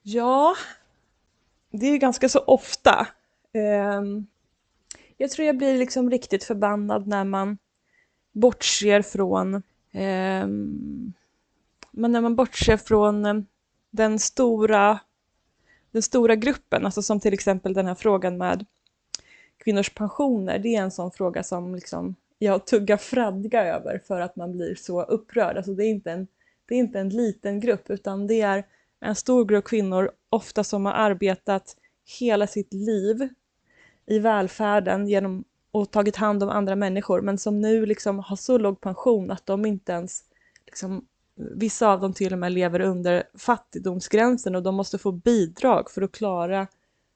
Ja, 0.02 0.54
det 1.70 1.86
är 1.86 1.98
ganska 1.98 2.28
så 2.28 2.38
ofta. 2.38 3.06
Ehm, 3.52 4.26
jag 5.16 5.30
tror 5.30 5.46
jag 5.46 5.56
blir 5.56 5.78
liksom 5.78 6.10
riktigt 6.10 6.44
förbannad 6.44 7.06
när 7.06 7.24
man 7.24 7.58
bortser 8.32 9.02
från 9.02 9.62
ehm, 9.92 11.12
men 11.92 12.12
när 12.12 12.20
man 12.20 12.36
bortser 12.36 12.76
från 12.76 13.26
eh, 13.26 13.34
den 13.90 14.18
stora, 14.18 14.98
den 15.90 16.02
stora 16.02 16.34
gruppen, 16.34 16.84
alltså 16.84 17.02
som 17.02 17.20
till 17.20 17.34
exempel 17.34 17.74
den 17.74 17.86
här 17.86 17.94
frågan 17.94 18.38
med 18.38 18.66
kvinnors 19.64 19.90
pensioner, 19.94 20.58
det 20.58 20.76
är 20.76 20.82
en 20.82 20.90
sån 20.90 21.10
fråga 21.10 21.42
som 21.42 21.74
liksom 21.74 22.14
jag 22.38 22.66
tuggar 22.66 22.96
fradga 22.96 23.64
över 23.64 24.02
för 24.06 24.20
att 24.20 24.36
man 24.36 24.52
blir 24.52 24.74
så 24.74 25.02
upprörd. 25.02 25.56
Alltså 25.56 25.74
det, 25.74 25.84
är 25.84 25.90
inte 25.90 26.10
en, 26.10 26.26
det 26.66 26.74
är 26.74 26.78
inte 26.78 27.00
en 27.00 27.08
liten 27.08 27.60
grupp 27.60 27.90
utan 27.90 28.26
det 28.26 28.40
är 28.40 28.64
en 29.00 29.14
stor 29.14 29.44
grupp 29.44 29.64
kvinnor, 29.64 30.10
ofta 30.28 30.64
som 30.64 30.86
har 30.86 30.92
arbetat 30.92 31.76
hela 32.20 32.46
sitt 32.46 32.72
liv 32.72 33.28
i 34.06 34.18
välfärden 34.18 35.08
genom 35.08 35.44
och 35.70 35.90
tagit 35.90 36.16
hand 36.16 36.42
om 36.42 36.48
andra 36.48 36.76
människor 36.76 37.20
men 37.20 37.38
som 37.38 37.60
nu 37.60 37.86
liksom 37.86 38.18
har 38.18 38.36
så 38.36 38.58
låg 38.58 38.80
pension 38.80 39.30
att 39.30 39.46
de 39.46 39.66
inte 39.66 39.92
ens, 39.92 40.24
liksom, 40.66 41.06
vissa 41.34 41.88
av 41.88 42.00
dem 42.00 42.12
till 42.12 42.32
och 42.32 42.38
med 42.38 42.52
lever 42.52 42.80
under 42.80 43.24
fattigdomsgränsen 43.34 44.54
och 44.54 44.62
de 44.62 44.74
måste 44.74 44.98
få 44.98 45.12
bidrag 45.12 45.90
för 45.90 46.02
att 46.02 46.12
klara 46.12 46.66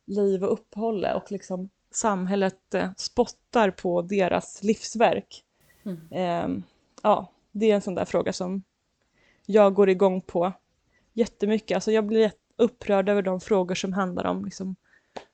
liv 0.07 0.45
och 0.45 0.53
uppehålle 0.53 1.15
och 1.15 1.33
liksom 1.33 1.69
samhället 1.91 2.75
eh, 2.75 2.91
spottar 2.97 3.71
på 3.71 4.03
deras 4.03 4.63
livsverk. 4.63 5.45
Mm. 5.85 6.09
Eh, 6.11 6.63
ja, 7.03 7.33
det 7.53 7.71
är 7.71 7.75
en 7.75 7.83
sån 7.83 7.95
där 7.95 8.05
fråga 8.05 8.33
som 8.33 8.63
jag 9.47 9.75
går 9.75 9.89
igång 9.89 10.21
på 10.21 10.53
jättemycket. 11.13 11.75
Alltså 11.75 11.93
jag 11.93 12.07
blir 12.07 12.33
upprörd 12.57 13.09
över 13.09 13.23
de 13.23 13.41
frågor 13.41 13.75
som 13.75 13.93
handlar 13.93 14.25
om 14.25 14.45
liksom, 14.45 14.77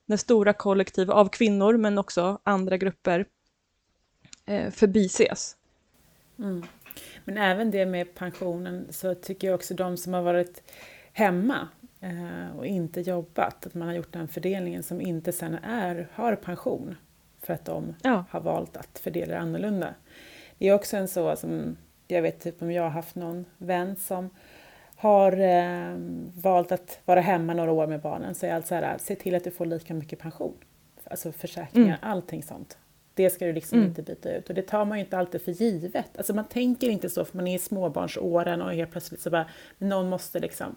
den 0.05 0.17
stora 0.17 0.53
kollektiv 0.53 1.11
av 1.11 1.29
kvinnor 1.29 1.77
men 1.77 1.97
också 1.97 2.39
andra 2.43 2.77
grupper 2.77 3.25
eh, 4.45 4.71
förbises. 4.71 5.57
Mm. 6.39 6.63
Men 7.23 7.37
även 7.37 7.71
det 7.71 7.85
med 7.85 8.15
pensionen 8.15 8.87
så 8.89 9.15
tycker 9.15 9.47
jag 9.47 9.55
också 9.55 9.73
de 9.73 9.97
som 9.97 10.13
har 10.13 10.21
varit 10.21 10.63
hemma 11.13 11.67
eh, 12.01 12.57
och 12.57 12.65
inte 12.65 13.01
jobbat, 13.01 13.65
att 13.65 13.73
man 13.73 13.87
har 13.87 13.95
gjort 13.95 14.13
den 14.13 14.27
fördelningen 14.27 14.83
som 14.83 15.01
inte 15.01 15.31
sen 15.31 15.53
är, 15.53 16.07
har 16.13 16.35
pension 16.35 16.95
för 17.41 17.53
att 17.53 17.65
de 17.65 17.95
ja. 18.03 18.25
har 18.29 18.39
valt 18.39 18.77
att 18.77 18.99
fördela 18.99 19.33
det 19.33 19.39
annorlunda. 19.39 19.93
Det 20.57 20.67
är 20.67 20.73
också 20.73 20.97
en 20.97 21.07
så 21.07 21.35
som, 21.35 21.77
jag 22.07 22.21
vet 22.21 22.39
typ 22.39 22.61
om 22.61 22.71
jag 22.71 22.83
har 22.83 22.89
haft 22.89 23.15
någon 23.15 23.45
vän 23.57 23.95
som 23.95 24.29
har 24.95 25.39
eh, 25.39 25.95
valt 26.35 26.71
att 26.71 26.99
vara 27.05 27.21
hemma 27.21 27.53
några 27.53 27.71
år 27.71 27.87
med 27.87 28.01
barnen 28.01 28.35
så 28.35 28.45
är 28.45 28.53
allt 28.53 28.67
så 28.67 28.75
här, 28.75 28.97
se 28.97 29.15
till 29.15 29.35
att 29.35 29.43
du 29.43 29.51
får 29.51 29.65
lika 29.65 29.93
mycket 29.93 30.19
pension. 30.19 30.57
Alltså 31.03 31.31
försäkringar, 31.31 31.87
mm. 31.87 31.99
allting 32.01 32.43
sånt. 32.43 32.77
Det 33.13 33.29
ska 33.29 33.45
du 33.45 33.53
liksom 33.53 33.77
mm. 33.77 33.89
inte 33.89 34.01
byta 34.01 34.35
ut. 34.35 34.49
Och 34.49 34.55
det 34.55 34.61
tar 34.61 34.85
man 34.85 34.97
ju 34.97 35.03
inte 35.03 35.17
alltid 35.17 35.41
för 35.41 35.51
givet. 35.51 36.17
Alltså 36.17 36.33
man 36.33 36.45
tänker 36.45 36.89
inte 36.89 37.09
så 37.09 37.25
för 37.25 37.37
man 37.37 37.47
är 37.47 37.55
i 37.55 37.59
småbarnsåren 37.59 38.61
och 38.61 38.73
helt 38.73 38.91
plötsligt 38.91 39.21
så 39.21 39.29
bara, 39.29 39.45
någon 39.77 40.09
måste 40.09 40.39
liksom. 40.39 40.75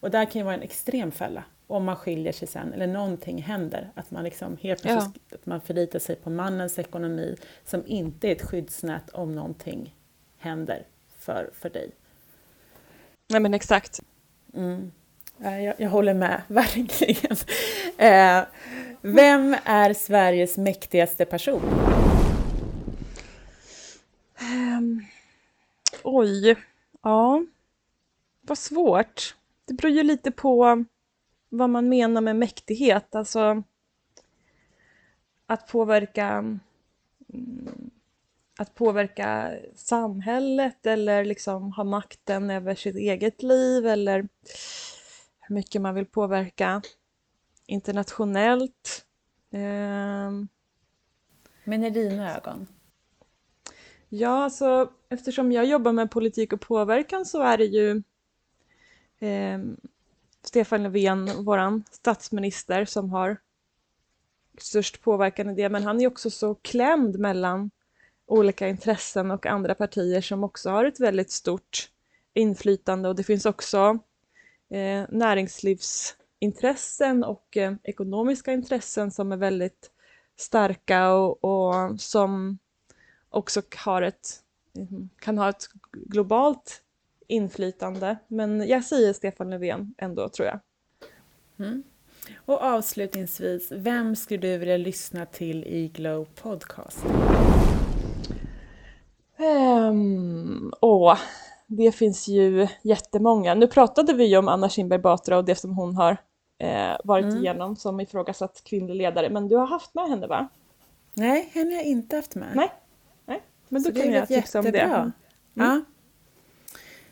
Och 0.00 0.10
där 0.10 0.24
kan 0.24 0.40
ju 0.40 0.44
vara 0.44 0.54
en 0.54 0.62
extrem 0.62 1.12
fälla 1.12 1.44
om 1.66 1.84
man 1.84 1.96
skiljer 1.96 2.32
sig 2.32 2.48
sen 2.48 2.72
eller 2.72 2.86
någonting 2.86 3.42
händer. 3.42 3.90
Att 3.94 4.10
man 4.10 4.24
liksom 4.24 4.56
helt 4.60 4.82
plötsligt 4.82 5.22
ja. 5.28 5.36
att 5.36 5.46
man 5.46 5.60
förlitar 5.60 5.98
sig 5.98 6.16
på 6.16 6.30
mannens 6.30 6.78
ekonomi 6.78 7.36
som 7.64 7.86
inte 7.86 8.28
är 8.28 8.32
ett 8.32 8.42
skyddsnät 8.42 9.10
om 9.10 9.34
någonting 9.34 9.94
händer 10.38 10.86
för, 11.18 11.50
för 11.54 11.70
dig. 11.70 11.90
Nej 13.28 13.40
men 13.40 13.54
exakt. 13.54 14.00
Mm. 14.54 14.92
Jag, 15.38 15.74
jag 15.78 15.90
håller 15.90 16.14
med, 16.14 16.42
verkligen. 16.48 17.36
Eh, 17.98 18.44
vem 19.04 19.56
är 19.64 19.92
Sveriges 19.92 20.58
mäktigaste 20.58 21.24
person? 21.24 21.62
Um, 24.40 25.06
oj, 26.02 26.56
ja. 27.02 27.44
Vad 28.40 28.58
svårt. 28.58 29.36
Det 29.64 29.74
beror 29.74 29.92
ju 29.92 30.02
lite 30.02 30.30
på 30.30 30.84
vad 31.48 31.70
man 31.70 31.88
menar 31.88 32.20
med 32.20 32.36
mäktighet. 32.36 33.14
Alltså 33.14 33.62
att 35.46 35.66
påverka 35.68 36.28
mm, 37.32 37.90
att 38.58 38.74
påverka 38.74 39.52
samhället 39.74 40.86
eller 40.86 41.24
liksom 41.24 41.72
ha 41.72 41.84
makten 41.84 42.50
över 42.50 42.74
sitt 42.74 42.96
eget 42.96 43.42
liv 43.42 43.86
eller 43.86 44.28
hur 45.40 45.54
mycket 45.54 45.82
man 45.82 45.94
vill 45.94 46.06
påverka 46.06 46.82
internationellt. 47.66 49.06
Um, 49.50 50.48
Men 51.64 51.84
i 51.84 51.90
dina 51.90 52.36
ögon? 52.36 52.66
Ja, 54.08 54.44
alltså 54.44 54.92
eftersom 55.08 55.52
jag 55.52 55.66
jobbar 55.66 55.92
med 55.92 56.10
politik 56.10 56.52
och 56.52 56.60
påverkan 56.60 57.26
så 57.26 57.42
är 57.42 57.58
det 57.58 57.64
ju 57.64 58.02
eh, 59.18 59.58
Stefan 60.42 60.82
Löfven, 60.82 61.44
våran 61.44 61.84
statsminister, 61.90 62.84
som 62.84 63.10
har 63.10 63.36
störst 64.58 65.02
påverkan 65.02 65.50
i 65.50 65.54
det, 65.54 65.68
men 65.68 65.82
han 65.82 66.00
är 66.00 66.06
också 66.06 66.30
så 66.30 66.54
klämd 66.54 67.18
mellan 67.18 67.70
olika 68.26 68.68
intressen 68.68 69.30
och 69.30 69.46
andra 69.46 69.74
partier 69.74 70.20
som 70.20 70.44
också 70.44 70.70
har 70.70 70.84
ett 70.84 71.00
väldigt 71.00 71.30
stort 71.30 71.90
inflytande 72.34 73.08
och 73.08 73.16
det 73.16 73.24
finns 73.24 73.46
också 73.46 73.98
eh, 74.70 75.04
näringslivsintressen 76.44 77.24
och 77.24 77.56
eh, 77.56 77.74
ekonomiska 77.82 78.52
intressen 78.52 79.10
som 79.10 79.32
är 79.32 79.36
väldigt 79.36 79.90
starka 80.36 81.12
och, 81.12 81.44
och 81.44 82.00
som 82.00 82.58
också 83.30 83.62
har 83.76 84.02
ett, 84.02 84.42
kan 85.20 85.38
ha 85.38 85.48
ett 85.48 85.68
globalt 85.92 86.82
inflytande. 87.28 88.18
Men 88.28 88.68
jag 88.68 88.84
säger 88.84 89.12
Stefan 89.12 89.50
Löfven 89.50 89.94
ändå, 89.98 90.28
tror 90.28 90.48
jag. 90.48 90.60
Mm. 91.58 91.82
Och 92.46 92.62
avslutningsvis, 92.62 93.72
vem 93.72 94.16
skulle 94.16 94.40
du 94.40 94.58
vilja 94.58 94.76
lyssna 94.76 95.26
till 95.26 95.64
i 95.64 95.88
Glow 95.88 96.26
Podcast? 96.42 97.04
Um, 99.38 100.72
åh, 100.80 101.18
det 101.66 101.92
finns 101.92 102.28
ju 102.28 102.68
jättemånga. 102.82 103.54
Nu 103.54 103.66
pratade 103.66 104.12
vi 104.12 104.24
ju 104.24 104.38
om 104.38 104.48
Anna 104.48 104.68
Kinberg 104.68 105.00
Batra 105.00 105.38
och 105.38 105.44
det 105.44 105.54
som 105.54 105.76
hon 105.76 105.96
har 105.96 106.16
eh, 106.58 106.96
varit 107.04 107.24
mm. 107.24 107.36
igenom 107.36 107.76
som 107.76 108.00
ifrågasatt 108.00 108.62
kvinnlig 108.64 108.94
ledare, 108.94 109.30
men 109.30 109.48
du 109.48 109.56
har 109.56 109.66
haft 109.66 109.94
med 109.94 110.08
henne 110.08 110.26
va? 110.26 110.48
Nej, 111.14 111.50
henne 111.52 111.70
har 111.70 111.76
jag 111.76 111.84
inte 111.84 112.16
haft 112.16 112.34
med. 112.34 112.56
Nej, 112.56 112.72
Nej. 113.24 113.42
men 113.68 113.82
då 113.82 113.90
Så 113.90 114.00
kan 114.00 114.12
jag 114.12 114.28
tipsa 114.28 114.58
om 114.58 114.64
det. 114.64 114.80
Mm. 114.80 115.12
Ja. 115.54 115.80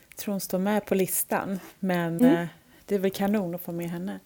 Jag 0.09 0.17
tror 0.17 0.33
hon 0.33 0.41
står 0.41 0.59
med 0.59 0.87
på 0.87 0.95
listan, 0.95 1.61
men 1.79 2.17
mm. 2.17 2.35
eh, 2.35 2.49
det 2.87 2.95
är 2.95 2.99
väl 2.99 3.11
kanon 3.11 3.55
att 3.55 3.63
få 3.63 3.73
med 3.73 3.91
henne. 3.91 4.21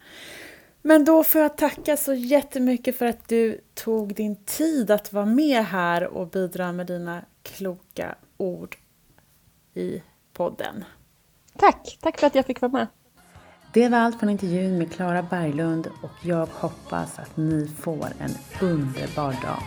Men 0.83 1.05
då 1.05 1.25
får 1.25 1.41
jag 1.41 1.57
tacka 1.57 1.97
så 1.97 2.14
jättemycket 2.14 2.97
för 2.97 3.07
att 3.07 3.29
du 3.29 3.61
tog 3.75 4.14
din 4.14 4.37
tid 4.37 4.91
att 4.91 5.12
vara 5.12 5.27
med 5.27 5.64
här 5.64 6.07
och 6.07 6.29
bidra 6.29 6.73
med 6.73 6.87
dina 6.87 7.25
kloka 7.43 8.14
ord 8.37 8.77
i 9.75 10.03
podden. 10.33 10.85
Tack! 11.57 11.99
Tack 12.03 12.21
för 12.21 12.27
att 12.27 12.35
jag 12.35 12.47
fick 12.47 12.61
vara 12.61 12.73
med. 12.73 12.87
Det 13.73 13.89
var 13.89 13.99
allt 13.99 14.19
från 14.21 14.31
intervjun 14.31 14.79
med 14.79 14.93
Klara 14.93 15.23
Berglund 15.23 15.89
och 16.03 16.12
jag 16.23 16.49
hoppas 16.53 17.19
att 17.19 17.37
ni 17.37 17.71
får 17.79 18.07
en 18.19 18.35
underbar 18.61 19.33
dag. 19.43 19.62